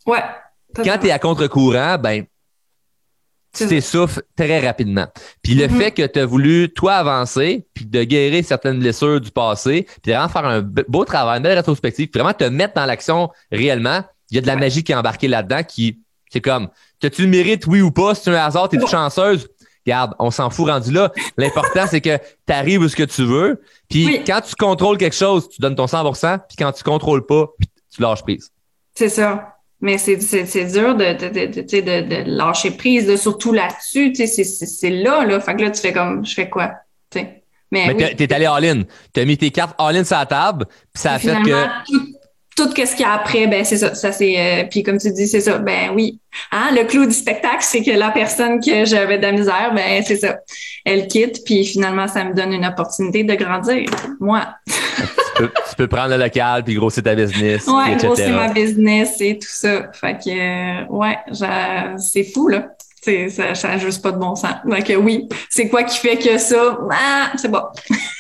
Ouais. 0.07 0.23
Quand 0.77 0.99
tu 0.99 1.09
es 1.09 1.11
à 1.11 1.19
contre-courant, 1.19 1.99
ben 1.99 2.25
tu 3.53 3.67
t'essouffles 3.67 4.23
très 4.37 4.65
rapidement. 4.65 5.07
Puis 5.43 5.55
le 5.55 5.67
mm-hmm. 5.67 5.79
fait 5.79 5.91
que 5.91 6.07
tu 6.07 6.21
as 6.21 6.27
voulu, 6.27 6.71
toi, 6.73 6.95
avancer, 6.95 7.67
puis 7.75 7.87
de 7.87 8.05
guérir 8.05 8.45
certaines 8.45 8.79
blessures 8.79 9.21
du 9.21 9.31
passé, 9.31 9.87
puis 10.03 10.13
vraiment 10.13 10.29
faire 10.29 10.45
un 10.45 10.61
beau 10.61 11.05
travail, 11.05 11.39
une 11.39 11.43
belle 11.43 11.57
rétrospective, 11.57 12.09
puis 12.09 12.21
vraiment 12.21 12.35
te 12.35 12.45
mettre 12.45 12.75
dans 12.75 12.87
l'action 12.87 13.31
réellement, 13.51 14.03
il 14.31 14.37
y 14.37 14.39
a 14.39 14.43
de 14.43 14.47
la 14.47 14.57
magie 14.57 14.85
qui 14.85 14.93
est 14.93 14.95
embarquée 14.95 15.29
là-dedans 15.29 15.63
qui, 15.63 15.99
c'est 16.31 16.43
comme, 16.43 16.69
que 17.01 17.09
tu 17.09 17.23
le 17.23 17.29
mérites, 17.29 17.67
oui 17.67 17.81
ou 17.81 17.91
pas, 17.91 18.15
si 18.15 18.25
c'est 18.25 18.31
un 18.31 18.45
hasard, 18.45 18.69
t'es 18.69 18.79
chanceuse, 18.87 19.49
regarde, 19.87 20.15
on 20.19 20.31
s'en 20.31 20.51
fout 20.51 20.69
rendu 20.69 20.93
là. 20.93 21.11
L'important, 21.39 21.87
c'est 21.89 22.03
que 22.03 22.19
tu 22.19 22.53
arrives 22.53 22.83
où 22.83 22.89
ce 22.89 22.97
que 22.97 23.05
tu 23.05 23.25
veux. 23.25 23.63
Puis 23.89 24.23
quand 24.27 24.43
tu 24.43 24.55
contrôles 24.55 24.99
quelque 24.99 25.17
chose, 25.17 25.49
tu 25.49 25.63
donnes 25.63 25.77
ton 25.77 25.87
100% 25.87 26.41
puis 26.47 26.57
quand 26.59 26.73
tu 26.73 26.85
contrôles 26.85 27.25
pas, 27.25 27.47
tu 27.99 28.03
lâches 28.03 28.23
prise. 28.23 28.51
C'est 28.95 29.09
ça. 29.09 29.55
Mais 29.81 29.99
c'est 29.99 30.17
dur 30.17 30.97
de, 30.97 31.13
de, 31.13 31.29
de, 31.29 32.01
de, 32.01 32.23
lâcher 32.27 32.73
prise, 32.73 33.07
de, 33.07 33.17
surtout 33.17 33.53
là-dessus. 33.53 34.13
C'est 34.15 34.91
là, 34.91 35.25
là. 35.25 35.39
Fait 35.39 35.55
que 35.55 35.63
là, 35.63 35.71
tu 35.71 35.81
fais 35.81 35.93
comme, 35.93 36.25
je 36.27 36.35
fais 36.35 36.49
quoi? 36.49 36.73
Mais, 37.15 37.43
Mais 37.71 38.15
t'es 38.15 38.33
allé 38.33 38.47
all-in. 38.47 38.83
T'as 39.13 39.25
mis 39.25 39.37
tes 39.37 39.51
cartes 39.51 39.77
all-in 39.79 40.03
sur 40.03 40.17
la 40.17 40.27
table, 40.27 40.67
puis 40.67 41.03
ça 41.03 41.13
a 41.13 41.19
fait 41.19 41.37
que 41.45 41.67
tout 42.57 42.71
ce 42.75 42.91
qu'il 42.97 43.01
y 43.01 43.05
a 43.05 43.13
après, 43.13 43.47
ben 43.47 43.65
c'est 43.65 43.77
ça. 43.77 43.95
Ça 43.95 44.11
c'est 44.11 44.35
euh, 44.37 44.65
puis 44.69 44.83
comme 44.83 44.99
tu 44.99 45.13
dis, 45.13 45.29
c'est 45.29 45.43
ça. 45.43 45.59
Ben 45.59 45.91
oui. 45.95 46.19
Hein, 46.51 46.71
le 46.73 46.85
clou 46.85 47.07
du 47.07 47.13
spectacle, 47.13 47.61
c'est 47.61 47.85
que 47.85 47.93
la 47.93 48.11
personne 48.11 48.59
que 48.59 48.85
j'avais 48.85 49.19
de 49.19 49.23
la 49.23 49.33
misère, 49.33 49.73
ben 49.75 50.03
c'est 50.05 50.17
ça. 50.17 50.39
Elle 50.85 51.07
quitte, 51.07 51.45
puis 51.45 51.65
finalement, 51.65 52.09
ça 52.09 52.25
me 52.25 52.35
donne 52.35 52.53
une 52.53 52.67
opportunité 52.67 53.23
de 53.23 53.35
grandir. 53.35 53.89
Moi. 54.19 54.49
tu, 55.39 55.77
peux, 55.77 55.89
prendre 55.89 56.11
le 56.11 56.23
local 56.23 56.65
puis 56.65 56.75
grossir 56.75 57.03
ta 57.03 57.15
business. 57.15 57.67
Ouais, 57.67 57.97
grossir 57.97 58.31
ma 58.31 58.49
business 58.49 59.21
et 59.21 59.39
tout 59.39 59.49
ça. 59.49 59.91
Fait 59.93 60.19
que 60.19 60.83
euh, 60.83 60.87
ouais, 60.89 61.17
c'est 61.99 62.25
fou 62.25 62.49
là 62.49 62.69
ça, 63.03 63.55
ça 63.55 63.69
n'a 63.69 63.79
juste 63.79 64.03
pas 64.03 64.13
de 64.13 64.19
bon 64.19 64.35
sens. 64.35 64.55
Donc 64.65 64.93
oui, 65.03 65.29
c'est 65.51 65.69
quoi 65.69 65.85
qui 65.85 65.99
fait 65.99 66.17
que 66.17 66.39
ça? 66.39 66.79
Ah, 66.91 67.33
c'est 67.37 67.51
bon. 67.51 67.63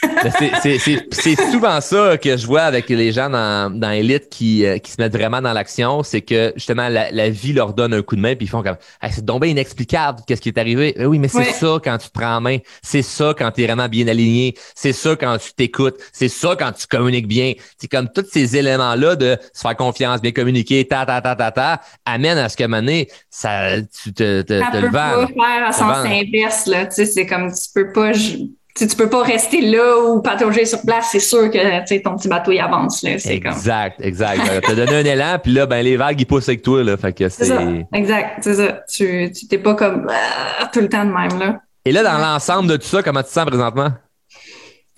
c'est 1.10 1.50
souvent 1.50 1.80
ça 1.80 2.16
que 2.18 2.36
je 2.36 2.46
vois 2.46 2.62
avec 2.62 2.88
les 2.88 3.12
gens 3.12 3.30
dans, 3.30 3.70
dans 3.72 3.90
Elite 3.90 4.28
qui, 4.30 4.64
euh, 4.64 4.78
qui 4.78 4.92
se 4.92 4.96
mettent 5.00 5.12
vraiment 5.12 5.40
dans 5.40 5.52
l'action, 5.52 6.02
c'est 6.02 6.22
que 6.22 6.52
justement 6.56 6.88
la, 6.88 7.10
la, 7.10 7.30
vie 7.30 7.52
leur 7.52 7.74
donne 7.74 7.94
un 7.94 8.02
coup 8.02 8.16
de 8.16 8.20
main 8.20 8.34
puis 8.34 8.46
ils 8.46 8.48
font 8.48 8.62
comme 8.62 8.76
c'est 9.10 9.24
donc 9.24 9.42
bien 9.42 9.50
inexplicable 9.50 10.20
qu'est-ce 10.26 10.40
qui 10.40 10.48
est 10.48 10.58
arrivé. 10.58 10.94
Ben 10.96 11.06
oui, 11.06 11.18
mais 11.18 11.28
c'est 11.28 11.52
ça 11.52 11.78
quand 11.82 11.98
tu 11.98 12.08
te 12.08 12.18
prends 12.18 12.36
en 12.36 12.40
main, 12.40 12.58
c'est 12.82 13.02
ça 13.02 13.34
quand 13.36 13.50
tu 13.50 13.62
es 13.62 13.66
vraiment 13.66 13.88
bien 13.88 14.06
aligné, 14.08 14.54
c'est 14.74 14.92
ça 14.92 15.16
quand 15.16 15.36
tu 15.38 15.52
t'écoutes, 15.54 15.96
c'est 16.12 16.28
ça 16.28 16.56
quand 16.58 16.72
tu 16.72 16.86
communiques 16.86 17.28
bien. 17.28 17.54
C'est 17.78 17.88
comme 17.88 18.08
tous 18.08 18.26
ces 18.30 18.56
éléments-là 18.56 19.16
de 19.16 19.36
se 19.52 19.60
faire 19.60 19.76
confiance, 19.76 20.20
bien 20.20 20.32
communiquer, 20.32 20.86
ta 20.86 21.04
ta 21.06 21.20
ta 21.20 21.36
ta 21.36 21.50
ta, 21.50 21.80
amène 22.04 22.38
à 22.38 22.48
ce 22.48 22.56
que 22.56 22.64
mané, 22.64 23.08
ça 23.30 23.80
tu 24.02 24.12
te, 24.12 24.42
te 24.42 24.67
tu 24.72 24.80
peux 24.80 24.90
pas 24.90 25.26
faire 25.26 25.68
à 25.68 25.72
sens 25.72 25.98
inverse, 26.06 26.66
là. 26.66 26.86
Tu 26.86 26.94
sais, 26.94 27.06
c'est 27.06 27.26
comme 27.26 27.50
tu 27.50 27.68
peux 27.74 27.92
pas. 27.92 28.12
Tu, 28.12 28.86
tu 28.86 28.96
peux 28.96 29.08
pas 29.08 29.22
rester 29.22 29.60
là 29.60 29.98
ou 29.98 30.22
patauger 30.22 30.64
sur 30.64 30.80
place, 30.82 31.08
c'est 31.10 31.18
sûr 31.18 31.50
que 31.50 31.80
tu 31.80 31.86
sais, 31.86 32.00
ton 32.00 32.16
petit 32.16 32.28
bateau 32.28 32.52
il 32.52 32.60
avance. 32.60 33.02
Là. 33.02 33.12
Exact, 33.12 33.96
comme... 33.96 34.06
exact. 34.06 34.40
T'as 34.64 34.74
donné 34.74 34.94
un 34.94 35.04
élan, 35.04 35.38
puis 35.42 35.52
là, 35.52 35.66
ben, 35.66 35.82
les 35.82 35.96
vagues 35.96 36.20
ils 36.20 36.26
poussent 36.26 36.48
avec 36.48 36.62
toi. 36.62 36.84
Là, 36.84 36.96
fait 36.96 37.12
que 37.12 37.28
c'est... 37.28 37.46
ça, 37.46 37.60
exact, 37.92 38.38
c'est 38.42 38.54
ça. 38.54 38.80
Tu 38.88 39.32
t'es 39.48 39.58
pas 39.58 39.74
comme 39.74 40.06
ah, 40.08 40.70
tout 40.72 40.80
le 40.80 40.88
temps 40.88 41.04
de 41.04 41.10
même. 41.10 41.38
Là. 41.40 41.60
Et 41.84 41.90
là, 41.90 42.02
dans 42.02 42.18
l'ensemble 42.18 42.68
de 42.68 42.76
tout 42.76 42.86
ça, 42.86 43.02
comment 43.02 43.22
tu 43.22 43.28
te 43.28 43.32
sens 43.32 43.46
présentement? 43.46 43.90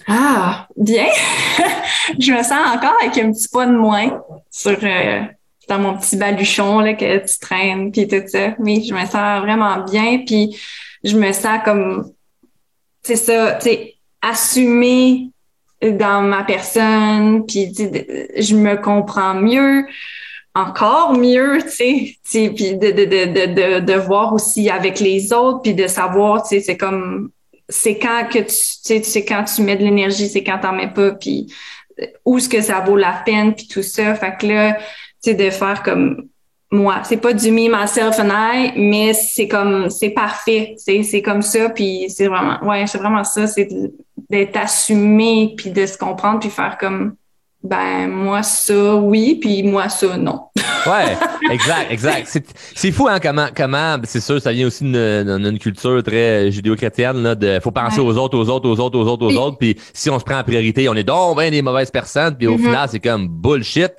Ah, 0.06 0.66
bien. 0.76 1.06
je 2.18 2.32
me 2.32 2.42
sens 2.42 2.52
encore 2.74 2.96
avec 3.02 3.16
un 3.18 3.32
petit 3.32 3.48
pas 3.48 3.66
de 3.66 3.72
moins 3.72 4.20
sur 4.50 4.76
euh, 4.82 5.20
dans 5.68 5.78
mon 5.78 5.96
petit 5.96 6.16
baluchon 6.16 6.80
là, 6.80 6.94
que 6.94 7.18
tu 7.18 7.38
traînes, 7.38 7.92
puis 7.92 8.08
tout 8.08 8.22
ça. 8.26 8.54
Mais 8.58 8.82
je 8.82 8.94
me 8.94 9.00
sens 9.00 9.40
vraiment 9.42 9.84
bien, 9.84 10.22
puis 10.26 10.56
je 11.04 11.16
me 11.16 11.32
sens 11.32 11.60
comme, 11.64 12.12
c'est 13.02 13.16
ça, 13.16 13.52
tu 13.54 13.70
sais, 13.70 13.94
assumée 14.22 15.30
dans 15.82 16.22
ma 16.22 16.44
personne, 16.44 17.46
puis 17.46 17.72
je 17.74 18.54
me 18.54 18.76
comprends 18.76 19.34
mieux, 19.34 19.86
encore 20.54 21.16
mieux, 21.16 21.58
tu 21.62 22.16
sais, 22.22 22.50
puis 22.50 22.76
de, 22.76 22.90
de, 22.90 23.04
de, 23.04 23.78
de, 23.78 23.80
de 23.80 23.92
voir 23.94 24.34
aussi 24.34 24.68
avec 24.68 25.00
les 25.00 25.32
autres, 25.32 25.62
puis 25.62 25.74
de 25.74 25.86
savoir, 25.86 26.42
tu 26.42 26.56
sais, 26.56 26.60
c'est 26.60 26.76
comme, 26.76 27.30
c'est 27.68 27.98
quand 27.98 28.26
que 28.30 28.40
tu, 28.40 29.02
sais, 29.04 29.24
quand 29.24 29.44
tu 29.44 29.62
mets 29.62 29.76
de 29.76 29.84
l'énergie, 29.84 30.28
c'est 30.28 30.44
quand 30.44 30.58
t'en 30.58 30.72
mets 30.72 30.92
pas, 30.92 31.12
puis 31.12 31.46
où 32.24 32.38
est-ce 32.38 32.48
que 32.48 32.60
ça 32.60 32.80
vaut 32.80 32.96
la 32.96 33.22
peine, 33.24 33.54
puis 33.54 33.68
tout 33.68 33.82
ça. 33.82 34.14
Fait 34.14 34.36
que 34.38 34.46
là, 34.46 34.78
c'est 35.20 35.34
de 35.34 35.50
faire 35.50 35.82
comme 35.82 36.24
moi. 36.70 37.02
C'est 37.04 37.16
pas 37.16 37.32
du 37.32 37.50
me, 37.50 37.68
myself 37.68 38.18
and 38.18 38.30
I, 38.30 38.72
mais 38.76 39.12
c'est 39.12 39.48
comme, 39.48 39.90
c'est 39.90 40.10
parfait. 40.10 40.74
C'est, 40.78 41.02
c'est 41.02 41.22
comme 41.22 41.42
ça, 41.42 41.70
puis 41.70 42.06
c'est 42.08 42.28
vraiment, 42.28 42.58
ouais, 42.64 42.86
c'est 42.86 42.98
vraiment 42.98 43.24
ça, 43.24 43.46
c'est 43.46 43.68
d'être 44.28 44.56
assumé, 44.56 45.54
puis 45.56 45.70
de 45.70 45.86
se 45.86 45.98
comprendre, 45.98 46.38
puis 46.40 46.50
faire 46.50 46.78
comme, 46.78 47.14
ben, 47.62 48.08
moi, 48.08 48.42
ça, 48.42 48.94
oui, 48.94 49.36
puis 49.40 49.62
moi, 49.62 49.88
ça, 49.88 50.16
non. 50.16 50.44
ouais, 50.86 51.16
exact, 51.50 51.90
exact. 51.90 52.40
C'est, 52.74 52.92
fou, 52.92 53.08
hein, 53.08 53.18
comment, 53.20 53.48
comment, 53.54 53.96
c'est 54.04 54.20
sûr, 54.20 54.40
ça 54.40 54.52
vient 54.52 54.66
aussi 54.68 54.84
d'une, 54.84 55.58
culture 55.58 56.02
très 56.02 56.50
judéo-chrétienne, 56.50 57.22
là, 57.22 57.34
de, 57.34 57.58
faut 57.60 57.70
penser 57.70 58.00
aux 58.00 58.16
autres, 58.16 58.38
aux 58.38 58.48
autres, 58.48 58.68
aux 58.68 58.80
autres, 58.80 58.98
aux 58.98 59.06
autres, 59.08 59.26
aux 59.26 59.36
autres, 59.36 59.58
puis 59.58 59.76
si 59.92 60.08
on 60.08 60.18
se 60.18 60.24
prend 60.24 60.38
en 60.38 60.44
priorité, 60.44 60.88
on 60.88 60.94
est 60.94 61.04
donc 61.04 61.36
ben 61.36 61.50
des 61.50 61.60
mauvaises 61.60 61.90
personnes, 61.90 62.36
puis 62.36 62.46
au 62.46 62.56
mm-hmm. 62.56 62.62
final, 62.62 62.88
c'est 62.90 63.00
comme 63.00 63.28
bullshit 63.28 63.92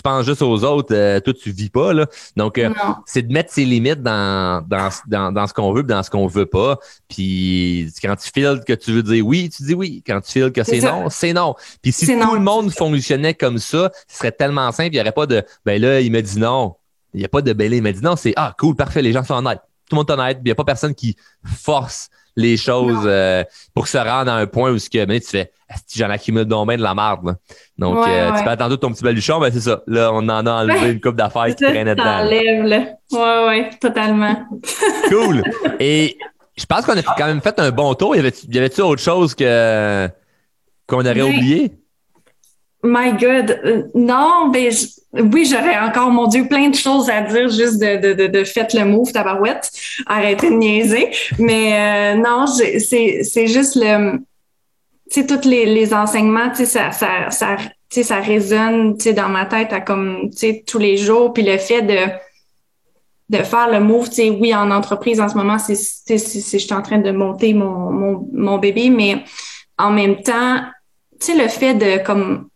tu 0.00 0.02
penses 0.02 0.24
juste 0.24 0.40
aux 0.40 0.64
autres, 0.64 0.94
euh, 0.94 1.20
toi, 1.20 1.34
tu 1.34 1.50
vis 1.50 1.68
pas. 1.68 1.92
Là. 1.92 2.06
Donc, 2.34 2.56
euh, 2.56 2.70
c'est 3.04 3.20
de 3.20 3.32
mettre 3.32 3.52
ses 3.52 3.66
limites 3.66 4.02
dans, 4.02 4.66
dans, 4.66 4.88
dans, 5.06 5.30
dans 5.30 5.46
ce 5.46 5.52
qu'on 5.52 5.72
veut 5.72 5.82
dans 5.82 6.02
ce 6.02 6.08
qu'on 6.08 6.26
veut 6.26 6.46
pas. 6.46 6.78
Puis 7.08 7.92
quand 8.02 8.16
tu 8.16 8.30
files 8.32 8.62
que 8.66 8.72
tu 8.72 8.92
veux 8.92 9.02
dire 9.02 9.26
oui, 9.26 9.50
tu 9.54 9.62
dis 9.62 9.74
oui. 9.74 10.02
Quand 10.06 10.20
tu 10.22 10.32
files 10.32 10.52
que 10.52 10.64
c'est 10.64 10.80
non, 10.80 11.10
c'est 11.10 11.34
non. 11.34 11.54
Puis 11.82 11.92
si 11.92 12.06
tout 12.06 12.34
le 12.34 12.40
monde 12.40 12.72
fonctionnait 12.72 13.34
comme 13.34 13.58
ça, 13.58 13.90
ce 14.08 14.18
serait 14.18 14.32
tellement 14.32 14.72
simple. 14.72 14.90
Il 14.92 14.96
n'y 14.96 15.00
aurait 15.00 15.12
pas 15.12 15.26
de 15.26 15.42
ben 15.66 15.80
là, 15.80 16.00
il 16.00 16.10
me 16.10 16.22
dit 16.22 16.38
non. 16.38 16.76
Il 17.12 17.18
n'y 17.18 17.26
a 17.26 17.28
pas 17.28 17.42
de 17.42 17.52
là, 17.52 17.76
il 17.76 17.82
m'a 17.82 17.92
dit 17.92 18.02
non. 18.02 18.16
C'est 18.16 18.32
ah 18.36 18.54
cool, 18.58 18.74
parfait, 18.74 19.02
les 19.02 19.12
gens 19.12 19.24
sont 19.24 19.34
honnêtes. 19.34 19.60
Tout 19.90 19.96
le 19.96 19.98
monde 19.98 20.10
est 20.10 20.12
honnête. 20.12 20.38
Il 20.40 20.44
n'y 20.44 20.50
a 20.52 20.54
pas 20.54 20.64
personne 20.64 20.94
qui 20.94 21.16
force 21.44 22.08
les 22.36 22.56
choses 22.56 23.02
euh, 23.04 23.44
pour 23.74 23.88
se 23.88 23.98
rendre 23.98 24.30
à 24.30 24.36
un 24.36 24.46
point 24.46 24.70
où 24.70 24.78
ce 24.78 24.88
que, 24.88 25.04
ben, 25.04 25.20
tu 25.20 25.26
fais 25.26 25.52
j'en 25.94 26.10
accumule 26.10 26.44
donc 26.44 26.68
bien 26.68 26.76
de 26.76 26.82
la 26.82 26.94
merde. 26.94 27.36
Donc, 27.78 28.06
euh, 28.06 28.32
tu 28.36 28.44
peux 28.44 28.50
attendre 28.50 28.76
ton 28.76 28.92
petit 28.92 29.04
baluchon, 29.04 29.38
ben 29.38 29.52
c'est 29.52 29.60
ça. 29.60 29.82
Là, 29.86 30.10
on 30.12 30.28
en 30.28 30.46
a 30.46 30.52
enlevé 30.52 30.92
une 30.92 31.00
coupe 31.00 31.16
d'affaires 31.16 31.46
qui 31.54 31.64
traînait 31.64 31.94
dedans. 31.94 32.20
Enlève, 32.20 32.64
là. 32.64 32.86
Ouais, 33.12 33.46
ouais, 33.46 33.70
totalement. 33.80 34.36
cool. 35.08 35.42
Et 35.78 36.18
je 36.56 36.66
pense 36.66 36.84
qu'on 36.84 36.96
a 36.96 37.02
quand 37.02 37.26
même 37.26 37.40
fait 37.40 37.58
un 37.58 37.70
bon 37.70 37.94
tour. 37.94 38.16
Y 38.16 38.20
avait-tu 38.20 38.56
avait 38.56 38.80
autre 38.80 39.02
chose 39.02 39.34
que 39.34 40.08
qu'on 40.86 41.00
aurait 41.00 41.22
oublié? 41.22 41.79
My 42.82 43.12
God. 43.12 43.60
Euh, 43.64 43.82
non, 43.94 44.48
ben, 44.48 44.72
oui, 45.12 45.44
j'aurais 45.44 45.78
encore, 45.78 46.10
mon 46.10 46.26
Dieu, 46.26 46.46
plein 46.48 46.68
de 46.68 46.74
choses 46.74 47.10
à 47.10 47.20
dire 47.22 47.48
juste 47.48 47.78
de, 47.78 47.96
de, 48.00 48.12
de, 48.14 48.26
de 48.26 48.44
faites 48.44 48.72
le 48.74 48.84
move, 48.84 49.12
tabarouette. 49.12 49.70
Arrêtez 50.06 50.50
de 50.50 50.54
niaiser. 50.54 51.10
Mais 51.38 51.74
euh, 51.74 52.14
non, 52.14 52.46
c'est 52.46 53.46
juste 53.46 53.76
le, 53.76 54.18
tu 55.10 55.20
sais, 55.20 55.26
tous 55.26 55.46
les, 55.48 55.66
les 55.66 55.92
enseignements, 55.92 56.50
tu 56.50 56.58
sais, 56.58 56.66
ça, 56.66 56.92
ça, 56.92 57.30
ça, 57.30 57.56
tu 57.58 57.66
sais, 57.90 58.02
ça 58.04 58.20
résonne, 58.20 58.96
tu 58.96 59.04
sais, 59.04 59.12
dans 59.12 59.28
ma 59.28 59.46
tête 59.46 59.72
à 59.72 59.80
comme, 59.80 60.30
tu 60.30 60.38
sais, 60.38 60.64
tous 60.66 60.78
les 60.78 60.96
jours. 60.96 61.32
Puis 61.32 61.42
le 61.42 61.58
fait 61.58 61.82
de, 61.82 61.98
de 63.28 63.42
faire 63.42 63.68
le 63.68 63.80
move, 63.80 64.08
tu 64.08 64.14
sais, 64.14 64.30
oui, 64.30 64.54
en 64.54 64.70
entreprise, 64.70 65.20
en 65.20 65.28
ce 65.28 65.34
moment, 65.34 65.58
c'est, 65.58 65.74
c'est, 65.74 66.18
je 66.18 66.58
suis 66.58 66.72
en 66.72 66.82
train 66.82 66.98
de 66.98 67.10
monter 67.10 67.52
mon, 67.52 67.90
mon, 67.90 68.28
mon 68.32 68.58
bébé, 68.58 68.90
mais 68.90 69.24
en 69.76 69.90
même 69.90 70.22
temps, 70.22 70.60
tu 71.18 71.26
sais, 71.26 71.34
le 71.34 71.48
fait 71.48 71.74
de, 71.74 72.02
comme, 72.04 72.49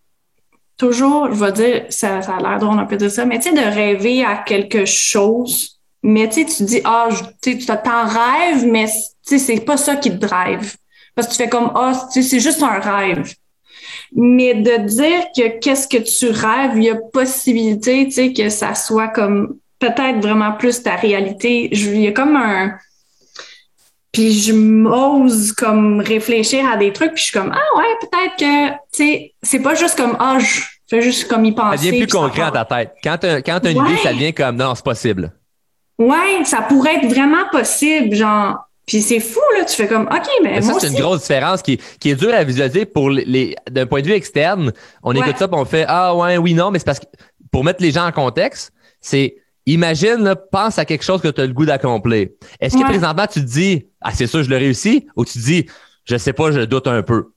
toujours, 0.77 1.33
je 1.33 1.45
vais 1.45 1.53
dire, 1.53 1.87
ça, 1.89 2.23
ça 2.23 2.37
a 2.37 2.41
l'air 2.41 2.59
drôle 2.59 2.79
un 2.79 2.87
peu 2.87 2.97
de 2.97 3.09
ça, 3.09 3.25
mais 3.25 3.39
tu 3.39 3.51
sais, 3.51 3.55
de 3.55 3.75
rêver 3.75 4.25
à 4.25 4.37
quelque 4.37 4.85
chose, 4.85 5.81
mais 6.03 6.29
tu 6.29 6.47
sais, 6.47 6.57
tu 6.57 6.63
dis, 6.65 6.81
ah, 6.85 7.09
tu 7.43 7.61
sais, 7.61 7.77
t'en 7.83 8.07
rêves, 8.07 8.67
mais 8.67 8.87
tu 8.87 8.93
sais, 9.23 9.39
c'est 9.39 9.61
pas 9.65 9.77
ça 9.77 9.97
qui 9.97 10.11
te 10.11 10.17
drive. 10.17 10.77
Parce 11.15 11.29
que 11.29 11.33
tu 11.33 11.39
fais 11.39 11.49
comme, 11.49 11.71
ah, 11.75 11.93
oh, 11.95 12.09
c'est 12.11 12.41
juste 12.41 12.63
un 12.63 12.79
rêve. 12.79 13.35
Mais 14.13 14.55
de 14.55 14.77
dire 14.87 15.25
que 15.37 15.59
qu'est-ce 15.59 15.89
que 15.89 15.99
tu 15.99 16.29
rêves, 16.29 16.73
il 16.77 16.85
y 16.85 16.91
a 16.91 16.97
possibilité, 16.97 18.07
tu 18.07 18.13
sais, 18.13 18.33
que 18.33 18.49
ça 18.49 18.75
soit 18.75 19.09
comme 19.09 19.59
peut-être 19.79 20.21
vraiment 20.21 20.53
plus 20.53 20.83
ta 20.83 20.97
réalité. 20.97 21.69
il 21.73 22.01
y 22.01 22.09
a 22.09 22.13
comme 22.13 22.37
un, 22.37 22.77
puis 24.15 24.33
je 24.33 24.53
m'ose 24.55 25.53
comme 25.53 26.01
réfléchir 26.01 26.67
à 26.67 26.77
des 26.79 26.93
trucs, 26.93 27.13
puis 27.13 27.19
je 27.19 27.31
suis 27.31 27.39
comme 27.39 27.53
ah 27.53 27.79
ouais, 27.79 27.85
peut-être 28.01 28.37
que 28.39 28.71
tu 28.71 28.77
sais, 28.93 29.35
c'est 29.43 29.59
pas 29.59 29.75
juste 29.75 29.99
comme 29.99 30.17
ah 30.19 30.39
je 30.39 30.63
fais 30.89 31.03
juste 31.03 31.29
comme 31.29 31.45
y 31.45 31.53
penser. 31.53 31.77
Ça 31.77 31.91
devient 31.91 32.05
plus 32.05 32.13
concret 32.13 32.43
dans 32.43 32.53
ta 32.53 32.65
tête. 32.65 32.93
Quand 33.03 33.19
tu 33.19 33.27
quand 33.43 33.67
as 33.67 33.71
une 33.71 33.85
idée, 33.85 33.97
ça 34.03 34.13
devient 34.13 34.33
comme 34.33 34.57
non, 34.57 34.75
c'est 34.75 34.85
possible. 34.85 35.33
Ouais, 35.99 36.45
ça 36.45 36.63
pourrait 36.63 36.97
être 36.97 37.07
vraiment 37.07 37.49
possible, 37.51 38.15
genre. 38.15 38.59
Puis 38.87 39.01
c'est 39.01 39.21
fou, 39.21 39.41
là, 39.57 39.65
tu 39.65 39.75
fais 39.75 39.87
comme, 39.87 40.03
OK, 40.03 40.29
mais, 40.43 40.61
ça, 40.61 40.75
c'est 40.79 40.89
une 40.89 41.01
grosse 41.01 41.23
différence 41.23 41.63
qui, 41.63 41.81
qui 41.99 42.11
est 42.11 42.17
dure 42.17 42.35
à 42.35 42.45
visualiser 42.45 42.85
pour 42.85 43.09
les, 43.09 43.57
d'un 43.71 43.87
point 43.87 44.03
de 44.03 44.07
vue 44.07 44.13
externe. 44.13 44.73
On 45.03 45.15
écoute 45.15 45.39
ça, 45.39 45.49
puis 45.49 45.59
on 45.59 45.65
fait, 45.65 45.87
ah 45.89 46.15
ouais, 46.15 46.37
oui, 46.37 46.53
non, 46.53 46.71
mais 46.71 46.79
c'est 46.79 46.85
parce 46.85 47.01
que, 47.01 47.07
pour 47.51 47.65
mettre 47.65 47.83
les 47.83 47.93
gens 47.93 48.07
en 48.07 48.13
contexte, 48.13 48.73
c'est, 49.01 49.37
imagine, 49.67 50.17
là, 50.25 50.37
pense 50.37 50.79
à 50.79 50.85
quelque 50.85 51.05
chose 51.05 51.21
que 51.21 51.29
tu 51.29 51.41
as 51.41 51.47
le 51.47 51.53
goût 51.53 51.67
d'accomplir. 51.67 52.29
Est-ce 52.61 52.77
que 52.77 52.85
présentement, 52.85 53.27
tu 53.27 53.41
te 53.41 53.47
dis, 53.47 53.87
ah, 54.01 54.13
c'est 54.13 54.27
sûr, 54.27 54.43
je 54.43 54.51
le 54.51 54.57
réussis, 54.57 55.07
ou 55.17 55.25
tu 55.25 55.35
te 55.35 55.45
dis, 55.45 55.67
je 56.05 56.17
sais 56.17 56.33
pas, 56.33 56.51
je 56.53 56.61
doute 56.61 56.87
un 56.87 57.03
peu. 57.03 57.33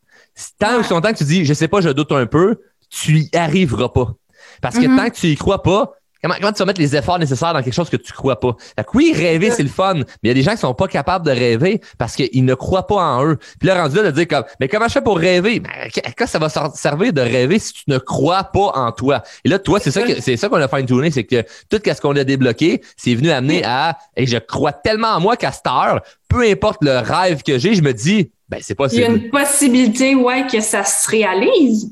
Tant 0.60 0.82
que 0.82 1.18
tu 1.18 1.24
dis, 1.24 1.46
je 1.46 1.54
sais 1.54 1.68
pas, 1.68 1.82
je 1.82 1.90
doute 1.90 2.12
un 2.12 2.26
peu, 2.26 2.58
tu 2.90 3.20
y 3.20 3.30
arriveras 3.36 3.90
pas. 3.90 4.14
Parce 4.62 4.76
que 4.76 4.82
mm-hmm. 4.82 4.98
tant 4.98 5.10
que 5.10 5.16
tu 5.16 5.28
y 5.28 5.36
crois 5.36 5.64
pas, 5.64 5.94
Comment, 6.22 6.36
comment, 6.40 6.52
tu 6.52 6.60
vas 6.60 6.66
mettre 6.66 6.82
les 6.82 6.96
efforts 6.96 7.20
nécessaires 7.20 7.54
dans 7.54 7.62
quelque 7.62 7.74
chose 7.74 7.90
que 7.90 7.98
tu 7.98 8.14
crois 8.14 8.40
pas? 8.40 8.56
Fait 8.76 8.84
que 8.84 8.90
oui, 8.96 9.14
rêver, 9.16 9.52
c'est 9.52 9.64
le 9.64 9.70
fun, 9.70 9.96
mais 9.96 10.04
il 10.24 10.28
y 10.30 10.32
a 10.32 10.34
des 10.34 10.44
gens 10.44 10.52
qui 10.52 10.58
sont 10.58 10.74
pas 10.74 10.88
capables 10.88 11.26
de 11.26 11.32
rêver 11.32 11.82
parce 11.98 12.16
qu'ils 12.16 12.46
ne 12.46 12.54
croient 12.54 12.88
pas 12.88 12.96
en 12.96 13.26
eux. 13.26 13.38
Puis 13.60 13.68
là, 13.68 13.82
rendu 13.82 13.98
là, 13.98 14.04
de 14.04 14.12
dire 14.12 14.28
comme, 14.28 14.44
mais 14.60 14.68
comment 14.68 14.88
je 14.88 14.94
fais 14.94 15.02
pour 15.02 15.18
rêver? 15.18 15.62
Mais 15.62 16.14
quoi 16.18 16.28
ça 16.28 16.40
va 16.40 16.50
servir 16.50 17.14
de 17.14 17.22
rêver 17.22 17.60
si 17.60 17.74
tu 17.74 17.84
ne 17.88 17.98
crois 17.98 18.44
pas 18.46 18.72
en 18.76 18.92
toi? 18.92 19.24
Et 19.44 19.50
là, 19.50 19.60
toi, 19.60 19.80
c'est 19.80 19.92
ça 19.92 20.02
que, 20.02 20.22
c'est 20.22 20.38
ça 20.38 20.50
qu'on 20.50 20.58
a 20.58 20.68
fait 20.68 20.80
une 20.80 20.86
tournée, 20.86 21.12
c'est 21.12 21.24
que 21.24 21.44
tout 21.70 21.80
ce 21.86 22.02
qu'on 22.02 22.16
a 22.16 22.24
débloqué, 22.24 22.82
c'est 22.96 23.16
venu 23.16 23.32
amener 23.32 23.64
à, 23.64 23.98
et 24.16 24.26
je 24.26 24.38
crois 24.38 24.74
tellement 24.74 25.10
en 25.10 25.20
moi 25.20 25.38
qu'à 25.38 25.52
cette 25.52 25.68
heure, 25.68 26.02
peu 26.28 26.42
importe 26.44 26.84
le 26.84 26.98
rêve 27.00 27.44
que 27.44 27.58
j'ai, 27.58 27.76
je 27.76 27.82
me 27.82 27.94
dis, 27.94 28.32
ben, 28.50 28.60
c'est 28.62 28.76
possible. 28.76 29.02
Il 29.02 29.04
y 29.04 29.08
a 29.08 29.16
une 29.16 29.30
possibilité, 29.30 30.16
ouais, 30.16 30.48
que 30.48 30.62
ça 30.62 30.84
se 30.84 31.10
réalise. 31.10 31.92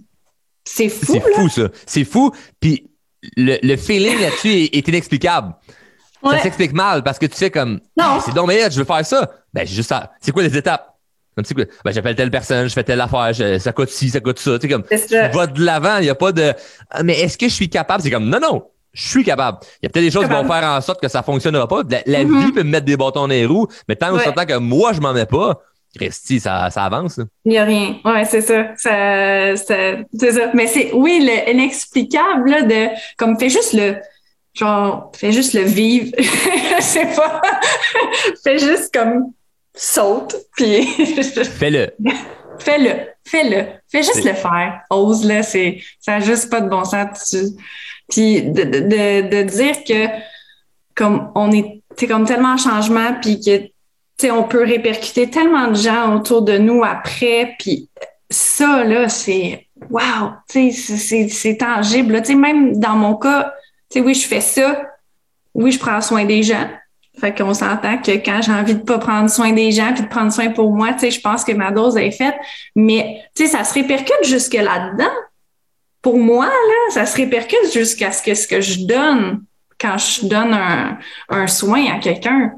C'est 0.64 0.90
fou. 0.90 1.14
C'est 1.14 1.34
fou, 1.34 1.50
ça. 1.50 1.70
C'est 1.86 2.04
fou. 2.06 2.32
Puis, 2.60 2.88
le, 3.38 3.76
feeling 3.78 4.20
là-dessus 4.20 4.70
est, 4.72 4.88
inexplicable. 4.88 5.54
Ça 6.24 6.40
s'explique 6.40 6.74
mal 6.74 7.04
parce 7.04 7.20
que 7.20 7.28
tu 7.28 7.36
sais 7.36 7.52
comme 7.52 7.80
non. 7.96 8.20
c'est 8.26 8.34
donc 8.34 8.48
mais 8.48 8.72
je 8.72 8.80
veux 8.80 8.86
faire 8.86 9.06
ça. 9.06 9.30
Ben 9.54 9.68
juste 9.68 9.90
ça. 9.90 10.12
C'est 10.20 10.32
quoi 10.32 10.42
les 10.42 10.58
étapes? 10.58 10.96
Ben, 11.36 11.92
j'appelle 11.92 12.16
telle 12.16 12.32
personne, 12.32 12.70
je 12.70 12.74
fais 12.74 12.84
telle 12.84 13.02
affaire, 13.02 13.32
ça 13.60 13.74
coûte 13.74 13.90
ci, 13.90 14.10
ça 14.10 14.22
coûte 14.22 14.40
ça. 14.40 14.58
Tu 14.58 14.68
sais, 14.68 14.74
comme, 14.74 14.84
tu 14.84 15.38
vas 15.38 15.48
de 15.48 15.62
l'avant, 15.62 15.98
il 15.98 16.04
n'y 16.04 16.10
a 16.10 16.16
pas 16.16 16.32
de, 16.32 16.54
ah, 16.90 17.04
mais 17.04 17.20
est-ce 17.20 17.38
que 17.38 17.50
je 17.50 17.54
suis 17.54 17.70
capable? 17.70 18.02
C'est 18.02 18.10
comme, 18.10 18.30
non, 18.30 18.40
non, 18.40 18.64
je 18.94 19.10
suis 19.10 19.24
capable. 19.26 19.58
Il 19.82 19.86
y 19.86 19.88
a 19.88 19.90
peut-être 19.90 20.06
des 20.06 20.12
choses 20.12 20.26
qui 20.26 20.32
vont 20.32 20.48
faire 20.48 20.64
en 20.64 20.80
sorte 20.80 21.02
que 21.02 21.10
ça 21.10 21.24
fonctionnera 21.24 21.68
pas. 21.68 21.82
La, 21.90 22.24
mm-hmm. 22.24 22.46
vie 22.46 22.52
peut 22.54 22.64
me 22.64 22.70
mettre 22.70 22.86
des 22.86 22.96
bâtons 22.96 23.22
dans 23.22 23.28
les 23.28 23.46
roues, 23.46 23.68
mais 23.90 23.98
tant 23.98 24.16
ouais. 24.16 24.24
que 24.24 24.58
moi, 24.58 24.94
je 24.94 25.02
m'en 25.02 25.12
mets 25.12 25.26
pas, 25.26 25.62
Resti, 26.00 26.40
ça, 26.40 26.70
ça 26.70 26.86
avance. 26.86 27.20
Il 27.46 27.52
n'y 27.52 27.58
a 27.58 27.64
rien. 27.64 27.98
Ouais, 28.04 28.26
c'est 28.26 28.42
ça. 28.42 28.76
ça, 28.76 29.56
c'est 29.56 30.32
ça. 30.32 30.52
Mais 30.54 30.68
c'est, 30.68 30.92
oui, 30.94 31.20
l'inexplicable, 31.20 32.50
là, 32.50 32.62
de, 32.64 32.88
comme, 33.18 33.40
fais 33.40 33.50
juste 33.50 33.74
le, 33.74 33.98
genre, 34.54 35.12
fais 35.16 35.32
juste 35.32 35.54
le 35.54 35.62
vivre. 35.62 36.12
Je 36.18 36.82
sais 36.82 37.08
pas. 37.16 37.42
fais 38.44 38.60
juste 38.60 38.94
comme, 38.94 39.34
saute, 39.76 40.36
puis. 40.56 40.86
Fais-le. 40.86 41.92
Fais-le. 42.60 43.08
Fais-le. 43.26 43.66
Fais 43.90 44.04
juste 44.04 44.24
le 44.24 44.34
faire. 44.34 44.82
Ose-le. 44.90 45.42
C'est, 45.44 45.82
ça 46.00 46.20
n'a 46.20 46.26
juste 46.26 46.50
pas 46.50 46.62
de 46.62 46.70
bon 46.70 46.84
sens. 46.86 47.36
Puis 48.10 48.44
de, 48.44 48.64
de, 48.64 49.30
de, 49.30 49.44
dire 49.44 49.84
que, 49.84 50.08
comme, 50.96 51.32
on 51.36 51.52
est, 51.52 51.82
c'est 51.98 52.08
comme 52.08 52.26
tellement 52.26 52.54
en 52.54 52.58
changement, 52.58 53.16
puis 53.22 53.40
que 53.40 53.70
on 54.24 54.44
peut 54.44 54.64
répercuter 54.64 55.30
tellement 55.30 55.68
de 55.68 55.76
gens 55.76 56.16
autour 56.16 56.42
de 56.42 56.58
nous 56.58 56.84
après, 56.84 57.56
puis 57.60 57.90
ça, 58.30 58.84
là, 58.84 59.10
c'est 59.10 59.68
wow, 59.90 60.32
c'est 60.48 61.58
tangible. 61.58 62.14
Là. 62.14 62.36
Même 62.36 62.80
dans 62.80 62.96
mon 62.96 63.16
cas, 63.16 63.54
oui, 63.96 64.14
je 64.14 64.28
fais 64.28 64.42
ça, 64.42 64.82
oui, 65.54 65.72
je 65.72 65.80
prends 65.80 66.02
soin 66.02 66.26
des 66.26 66.44
gens. 66.44 66.68
Fait 67.20 67.34
qu'on 67.34 67.54
s'entend 67.54 67.98
que 67.98 68.12
quand 68.12 68.42
j'ai 68.42 68.52
envie 68.52 68.76
de 68.76 68.84
pas 68.84 68.98
prendre 69.00 69.30
soin 69.30 69.54
des 69.54 69.72
gens 69.72 69.94
puis 69.94 70.04
de 70.04 70.10
prendre 70.10 70.34
soin 70.34 70.50
pour 70.50 70.74
moi, 70.74 70.92
tu 70.94 71.00
sais, 71.00 71.12
je 71.12 71.22
pense 71.22 71.46
que 71.46 71.54
ma 71.54 71.72
dose 71.72 71.96
est 71.96 72.12
faite. 72.12 72.36
Mais, 72.76 73.22
tu 73.34 73.46
sais, 73.46 73.52
ça 73.52 73.64
se 73.64 73.74
répercute 73.74 74.24
jusque 74.24 74.54
là-dedans. 74.54 75.14
Pour 76.02 76.18
moi, 76.18 76.48
là, 76.48 76.92
ça 76.92 77.06
se 77.06 77.16
répercute 77.16 77.72
jusqu'à 77.74 78.12
ce 78.12 78.22
que 78.22 78.34
ce 78.34 78.48
que 78.48 78.60
je 78.60 78.86
donne 78.86 79.44
quand 79.80 79.98
je 79.98 80.28
donne 80.28 80.58
un 81.30 81.48
soin 81.48 81.86
à 81.96 82.00
quelqu'un. 82.00 82.52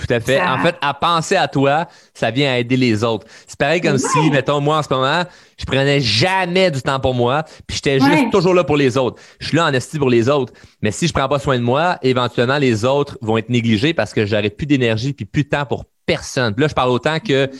Tout 0.00 0.12
à 0.14 0.20
fait. 0.20 0.40
En 0.40 0.58
fait, 0.58 0.76
à 0.80 0.94
penser 0.94 1.36
à 1.36 1.48
toi, 1.48 1.86
ça 2.14 2.30
vient 2.30 2.52
à 2.52 2.58
aider 2.58 2.76
les 2.76 3.04
autres. 3.04 3.26
C'est 3.46 3.58
pareil 3.58 3.80
comme 3.80 3.98
si, 3.98 4.30
mettons, 4.30 4.60
moi, 4.60 4.78
en 4.78 4.82
ce 4.82 4.88
moment, 4.90 5.24
je 5.58 5.64
prenais 5.64 6.00
jamais 6.00 6.70
du 6.70 6.80
temps 6.80 7.00
pour 7.00 7.14
moi, 7.14 7.44
puis 7.66 7.76
j'étais 7.76 8.00
juste 8.00 8.30
toujours 8.30 8.54
là 8.54 8.64
pour 8.64 8.76
les 8.76 8.96
autres. 8.96 9.20
Je 9.38 9.48
suis 9.48 9.56
là 9.56 9.66
en 9.66 9.72
esti 9.72 9.98
pour 9.98 10.08
les 10.08 10.28
autres. 10.28 10.52
Mais 10.82 10.90
si 10.90 11.06
je 11.06 11.12
prends 11.12 11.28
pas 11.28 11.38
soin 11.38 11.58
de 11.58 11.62
moi, 11.62 11.98
éventuellement, 12.02 12.58
les 12.58 12.84
autres 12.84 13.18
vont 13.20 13.36
être 13.36 13.50
négligés 13.50 13.92
parce 13.92 14.14
que 14.14 14.24
j'aurai 14.24 14.50
plus 14.50 14.66
d'énergie 14.66 15.12
puis 15.12 15.26
plus 15.26 15.44
de 15.44 15.50
temps 15.50 15.66
pour 15.66 15.84
personne. 16.06 16.54
Puis 16.54 16.62
là, 16.62 16.68
je 16.68 16.74
parle 16.74 16.90
autant 16.90 17.20
que 17.20 17.50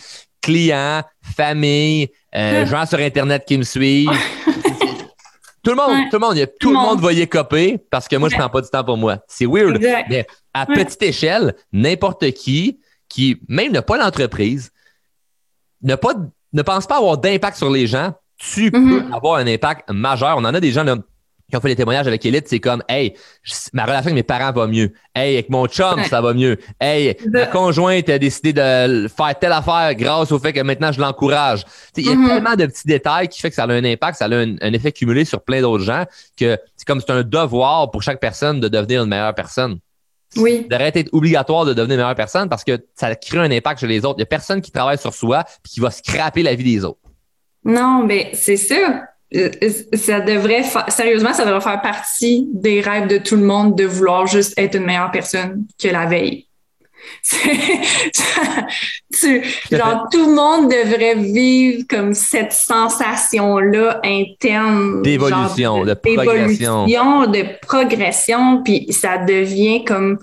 clients, 0.41 1.03
famille, 1.37 2.09
euh, 2.35 2.65
gens 2.71 2.87
sur 2.87 2.99
Internet 2.99 3.45
qui 3.47 3.59
me 3.59 3.65
suivent. 3.65 4.11
Tout 5.63 5.71
le 5.71 5.77
monde, 5.77 6.11
tout 6.11 6.17
le 6.17 6.19
monde, 6.19 6.47
tout, 6.59 6.71
le 6.71 6.77
monde, 6.77 7.01
va 7.01 7.13
y 7.13 7.29
copier 7.29 7.79
parce 7.91 8.09
que 8.09 8.17
moi, 8.17 8.29
je 8.31 8.37
prends 8.37 8.49
pas 8.49 8.63
du 8.63 8.69
temps 8.71 8.85
pour 8.85 8.97
moi. 8.97 9.19
C'est 9.29 9.47
weird. 9.47 9.79
Mais 10.09 10.27
à 10.55 10.67
petite 10.67 11.03
échelle, 11.03 11.55
n'importe 11.73 12.31
qui, 12.33 12.81
qui 13.09 13.41
même 13.49 13.73
n'a 13.73 13.83
pas 13.83 13.99
l'entreprise, 13.99 14.73
ne, 15.83 15.95
pas, 15.97 16.15
ne 16.53 16.63
pense 16.63 16.87
pas 16.87 16.97
avoir 16.97 17.19
d'impact 17.19 17.59
sur 17.59 17.71
les 17.71 17.87
gens, 17.87 18.15
tu 18.39 18.71
mm-hmm. 18.71 19.09
peux 19.09 19.15
avoir 19.15 19.37
un 19.37 19.47
impact 19.47 19.91
majeur. 19.91 20.37
On 20.39 20.45
en 20.45 20.55
a 20.55 20.61
des 20.61 20.73
gens 20.73 20.85
là, 20.85 20.97
qui 21.51 21.57
ont 21.57 21.61
fait 21.61 21.69
des 21.69 21.77
témoignages 21.77 22.07
avec 22.07 22.25
Elite, 22.25 22.49
c'est 22.49 22.61
comme, 22.61 22.83
hey, 22.89 23.15
ma 23.73 23.85
relation 23.85 24.07
avec 24.07 24.15
mes 24.15 24.23
parents 24.23 24.53
va 24.53 24.67
mieux. 24.67 24.93
Hey, 25.15 25.35
avec 25.35 25.51
mon 25.51 25.67
chum, 25.67 26.03
ça 26.05 26.21
va 26.21 26.33
mieux. 26.33 26.59
Hey, 26.81 27.17
ma 27.27 27.47
conjointe 27.47 28.09
a 28.09 28.19
décidé 28.19 28.53
de 28.53 29.09
faire 29.09 29.39
telle 29.39 29.53
affaire 29.53 29.95
grâce 29.95 30.33
au 30.33 30.39
fait 30.39 30.53
que 30.53 30.61
maintenant 30.61 30.93
je 30.93 31.01
l'encourage. 31.01 31.65
Il 31.97 32.07
y 32.07 32.09
a 32.09 32.15
mm-hmm. 32.15 32.27
tellement 32.29 32.57
de 32.57 32.67
petits 32.67 32.87
détails 32.87 33.29
qui 33.29 33.41
fait 33.41 33.51
que 33.51 33.57
ça 33.57 33.65
a 33.65 33.69
un 33.69 33.85
impact, 33.85 34.19
ça 34.19 34.27
a 34.27 34.29
un, 34.29 34.73
effet 34.73 34.93
cumulé 34.93 35.25
sur 35.25 35.43
plein 35.43 35.61
d'autres 35.61 35.85
gens 35.85 36.05
que 36.39 36.57
c'est 36.77 36.87
comme 36.87 37.01
c'est 37.01 37.11
un 37.11 37.23
devoir 37.23 37.91
pour 37.91 38.03
chaque 38.03 38.21
personne 38.21 38.61
de 38.61 38.69
devenir 38.69 39.03
une 39.03 39.09
meilleure 39.09 39.35
personne. 39.35 39.79
Oui. 40.37 40.67
D'arrêter 40.71 41.03
d'être 41.03 41.13
obligatoire 41.13 41.65
de 41.65 41.75
devenir 41.75 41.95
une 41.95 42.03
meilleure 42.03 42.15
personne 42.15 42.49
parce 42.49 42.63
que 42.63 42.79
ça 42.95 43.15
crée 43.17 43.39
un 43.39 43.51
impact 43.51 43.81
chez 43.81 43.89
les 43.89 44.05
autres. 44.05 44.19
Il 44.19 44.23
y 44.23 44.23
a 44.23 44.27
personne 44.27 44.61
qui 44.61 44.71
travaille 44.71 44.99
sur 44.99 45.13
soi 45.13 45.41
et 45.41 45.69
qui 45.69 45.81
va 45.81 45.91
scraper 45.91 46.43
la 46.43 46.55
vie 46.55 46.65
des 46.65 46.85
autres. 46.85 47.01
Non, 47.65 48.05
mais 48.07 48.31
c'est 48.35 48.57
ça. 48.57 49.10
Euh, 49.37 49.51
ça 49.95 50.21
devrait 50.21 50.65
sérieusement, 50.89 51.33
ça 51.33 51.45
devrait 51.45 51.61
faire 51.61 51.81
partie 51.81 52.49
des 52.53 52.81
rêves 52.81 53.07
de 53.07 53.19
tout 53.19 53.37
le 53.37 53.45
monde 53.45 53.77
de 53.77 53.85
vouloir 53.85 54.27
juste 54.27 54.59
être 54.59 54.75
une 54.77 54.85
meilleure 54.85 55.13
personne 55.13 55.67
que 55.81 55.89
la 55.89 56.07
veille. 56.07 56.47
genre, 59.73 60.09
tout 60.11 60.27
le 60.27 60.35
monde 60.35 60.71
devrait 60.71 61.15
vivre 61.15 61.85
comme 61.89 62.13
cette 62.15 62.53
sensation-là 62.53 64.01
interne. 64.05 65.03
D'évolution, 65.03 65.85
de 65.85 65.95
progression. 65.95 66.87
De 66.87 67.45
progression, 67.67 68.63
puis 68.63 68.93
ça 68.93 69.19
devient 69.19 69.85
comme 69.85 70.19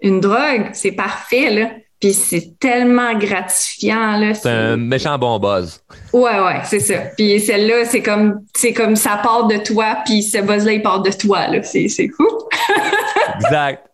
une 0.00 0.20
drogue. 0.20 0.70
C'est 0.72 0.92
parfait, 0.92 1.50
là. 1.50 1.70
Puis 2.00 2.12
c'est 2.12 2.58
tellement 2.60 3.14
gratifiant. 3.18 4.18
Là, 4.18 4.34
c'est 4.34 4.50
un 4.50 4.76
méchant 4.76 5.16
bon 5.18 5.38
buzz. 5.38 5.82
Ouais, 6.16 6.40
ouais, 6.40 6.60
c'est 6.64 6.80
ça. 6.80 6.94
Puis 7.14 7.38
celle-là, 7.40 7.84
c'est 7.84 8.00
comme, 8.00 8.40
c'est 8.54 8.72
comme 8.72 8.96
ça 8.96 9.20
part 9.22 9.48
de 9.48 9.58
toi, 9.58 9.98
puis 10.06 10.22
ce 10.22 10.38
buzz-là, 10.38 10.72
il 10.72 10.80
part 10.80 11.02
de 11.02 11.10
toi. 11.10 11.46
Là. 11.46 11.62
C'est, 11.62 11.88
c'est 11.88 12.08
fou. 12.08 12.26
exact. 13.36 13.86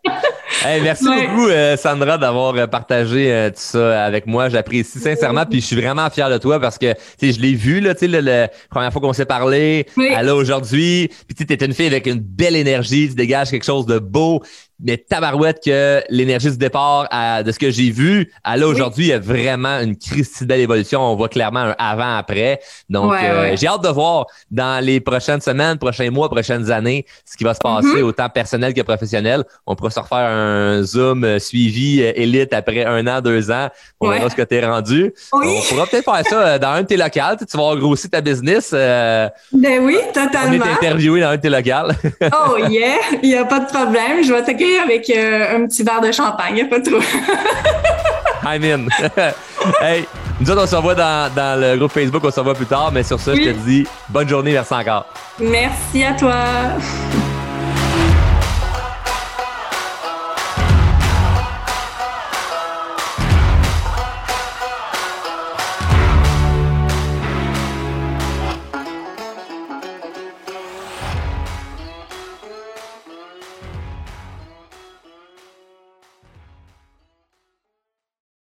merci 0.64 1.04
beaucoup, 1.04 1.48
euh, 1.48 1.76
Sandra, 1.76 2.18
d'avoir 2.18 2.54
euh, 2.54 2.68
partagé 2.68 3.32
euh, 3.32 3.48
tout 3.50 3.56
ça 3.56 4.04
avec 4.04 4.28
moi. 4.28 4.48
J'apprécie 4.48 5.00
sincèrement, 5.00 5.44
puis 5.46 5.60
je 5.60 5.66
suis 5.66 5.80
vraiment 5.80 6.08
fier 6.10 6.30
de 6.30 6.38
toi 6.38 6.60
parce 6.60 6.78
que 6.78 6.94
je 7.20 7.40
l'ai 7.40 7.54
vu, 7.54 7.80
là, 7.80 7.92
sais, 7.96 8.06
la 8.06 8.46
première 8.70 8.92
fois 8.92 9.02
qu'on 9.02 9.12
s'est 9.12 9.26
parlé, 9.26 9.86
oui. 9.96 10.14
à 10.14 10.22
là 10.22 10.36
aujourd'hui. 10.36 11.10
Puis 11.26 11.44
tu 11.44 11.52
es 11.52 11.64
une 11.64 11.74
fille 11.74 11.88
avec 11.88 12.06
une 12.06 12.20
belle 12.20 12.54
énergie, 12.54 13.08
tu 13.08 13.16
dégages 13.16 13.50
quelque 13.50 13.64
chose 13.64 13.86
de 13.86 13.98
beau 13.98 14.42
mais 14.82 14.96
tabarouette 14.98 15.60
que 15.64 16.02
l'énergie 16.10 16.50
du 16.50 16.56
départ 16.56 17.06
à, 17.10 17.42
de 17.42 17.52
ce 17.52 17.58
que 17.58 17.70
j'ai 17.70 17.90
vu 17.90 18.32
à 18.42 18.56
là 18.56 18.66
aujourd'hui, 18.66 19.06
il 19.06 19.08
y 19.08 19.12
a 19.12 19.18
vraiment 19.18 19.78
une 19.80 19.96
crise 19.96 20.42
belle 20.42 20.60
évolution. 20.60 21.00
On 21.00 21.14
voit 21.14 21.28
clairement 21.28 21.60
un 21.60 21.74
avant-après. 22.12 22.60
Donc, 22.88 23.12
euh, 23.12 23.56
j'ai 23.56 23.66
hâte 23.66 23.82
de 23.82 23.88
voir 23.88 24.26
dans 24.50 24.84
les 24.84 25.00
prochaines 25.00 25.40
semaines, 25.40 25.78
prochains 25.78 26.10
mois, 26.10 26.28
prochaines 26.28 26.70
années, 26.70 27.06
ce 27.24 27.36
qui 27.36 27.44
va 27.44 27.54
se 27.54 27.58
passer 27.58 27.86
mm-hmm. 27.86 28.02
autant 28.02 28.28
personnel 28.28 28.74
que 28.74 28.82
professionnel. 28.82 29.44
On 29.66 29.74
pourra 29.74 29.90
se 29.90 30.00
refaire 30.00 30.28
un 30.28 30.82
Zoom 30.82 31.24
euh, 31.24 31.38
suivi 31.38 32.02
euh, 32.02 32.12
élite 32.14 32.52
après 32.52 32.84
un 32.84 33.06
an, 33.06 33.20
deux 33.20 33.50
ans. 33.50 33.68
On 34.00 34.10
verra 34.10 34.30
ce 34.30 34.36
que 34.36 34.42
tu 34.42 34.54
es 34.54 34.66
rendu. 34.66 35.12
On 35.32 35.40
pourra 35.68 35.86
peut-être 35.86 36.04
faire 36.04 36.26
ça 36.26 36.58
dans 36.58 36.68
un 36.68 36.82
de 36.82 36.86
tes 36.86 36.96
locales. 36.96 37.36
Tu 37.38 37.56
vas 37.56 37.76
grossir 37.76 38.10
ta 38.10 38.20
business. 38.20 38.72
ben 38.72 39.30
oui, 39.80 39.96
totalement. 40.12 40.64
On 40.64 40.68
est 40.68 40.72
interviewé 40.72 41.20
dans 41.20 41.28
un 41.28 41.36
de 41.36 41.40
tes 41.40 41.48
locales. 41.48 41.96
oh 42.22 42.56
yeah, 42.68 42.98
il 43.22 43.30
n'y 43.30 43.36
a 43.36 43.44
pas 43.44 43.60
de 43.60 43.66
problème. 43.66 44.22
Je 44.22 44.32
vais 44.32 44.42
t'accueillir 44.42 44.82
avec 44.82 45.08
euh, 45.10 45.56
un 45.56 45.66
petit 45.66 45.82
verre 45.82 46.00
de 46.00 46.12
champagne, 46.12 46.68
pas 46.68 46.80
trop. 46.80 46.98
I'm 48.44 48.64
in. 48.64 48.88
hey, 49.80 50.06
nous 50.42 50.50
autres, 50.50 50.64
on 50.64 50.66
se 50.66 50.74
revoit 50.74 50.94
dans, 50.96 51.32
dans 51.32 51.60
le 51.60 51.76
groupe 51.76 51.92
Facebook, 51.92 52.24
on 52.24 52.30
se 52.30 52.40
revoit 52.40 52.54
plus 52.54 52.66
tard, 52.66 52.90
mais 52.92 53.04
sur 53.04 53.20
ça, 53.20 53.32
je 53.34 53.40
te 53.40 53.50
dis 53.50 53.86
bonne 54.08 54.28
journée, 54.28 54.52
merci 54.52 54.74
encore. 54.74 55.06
Merci 55.38 56.02
à 56.02 56.14
toi. 56.14 56.34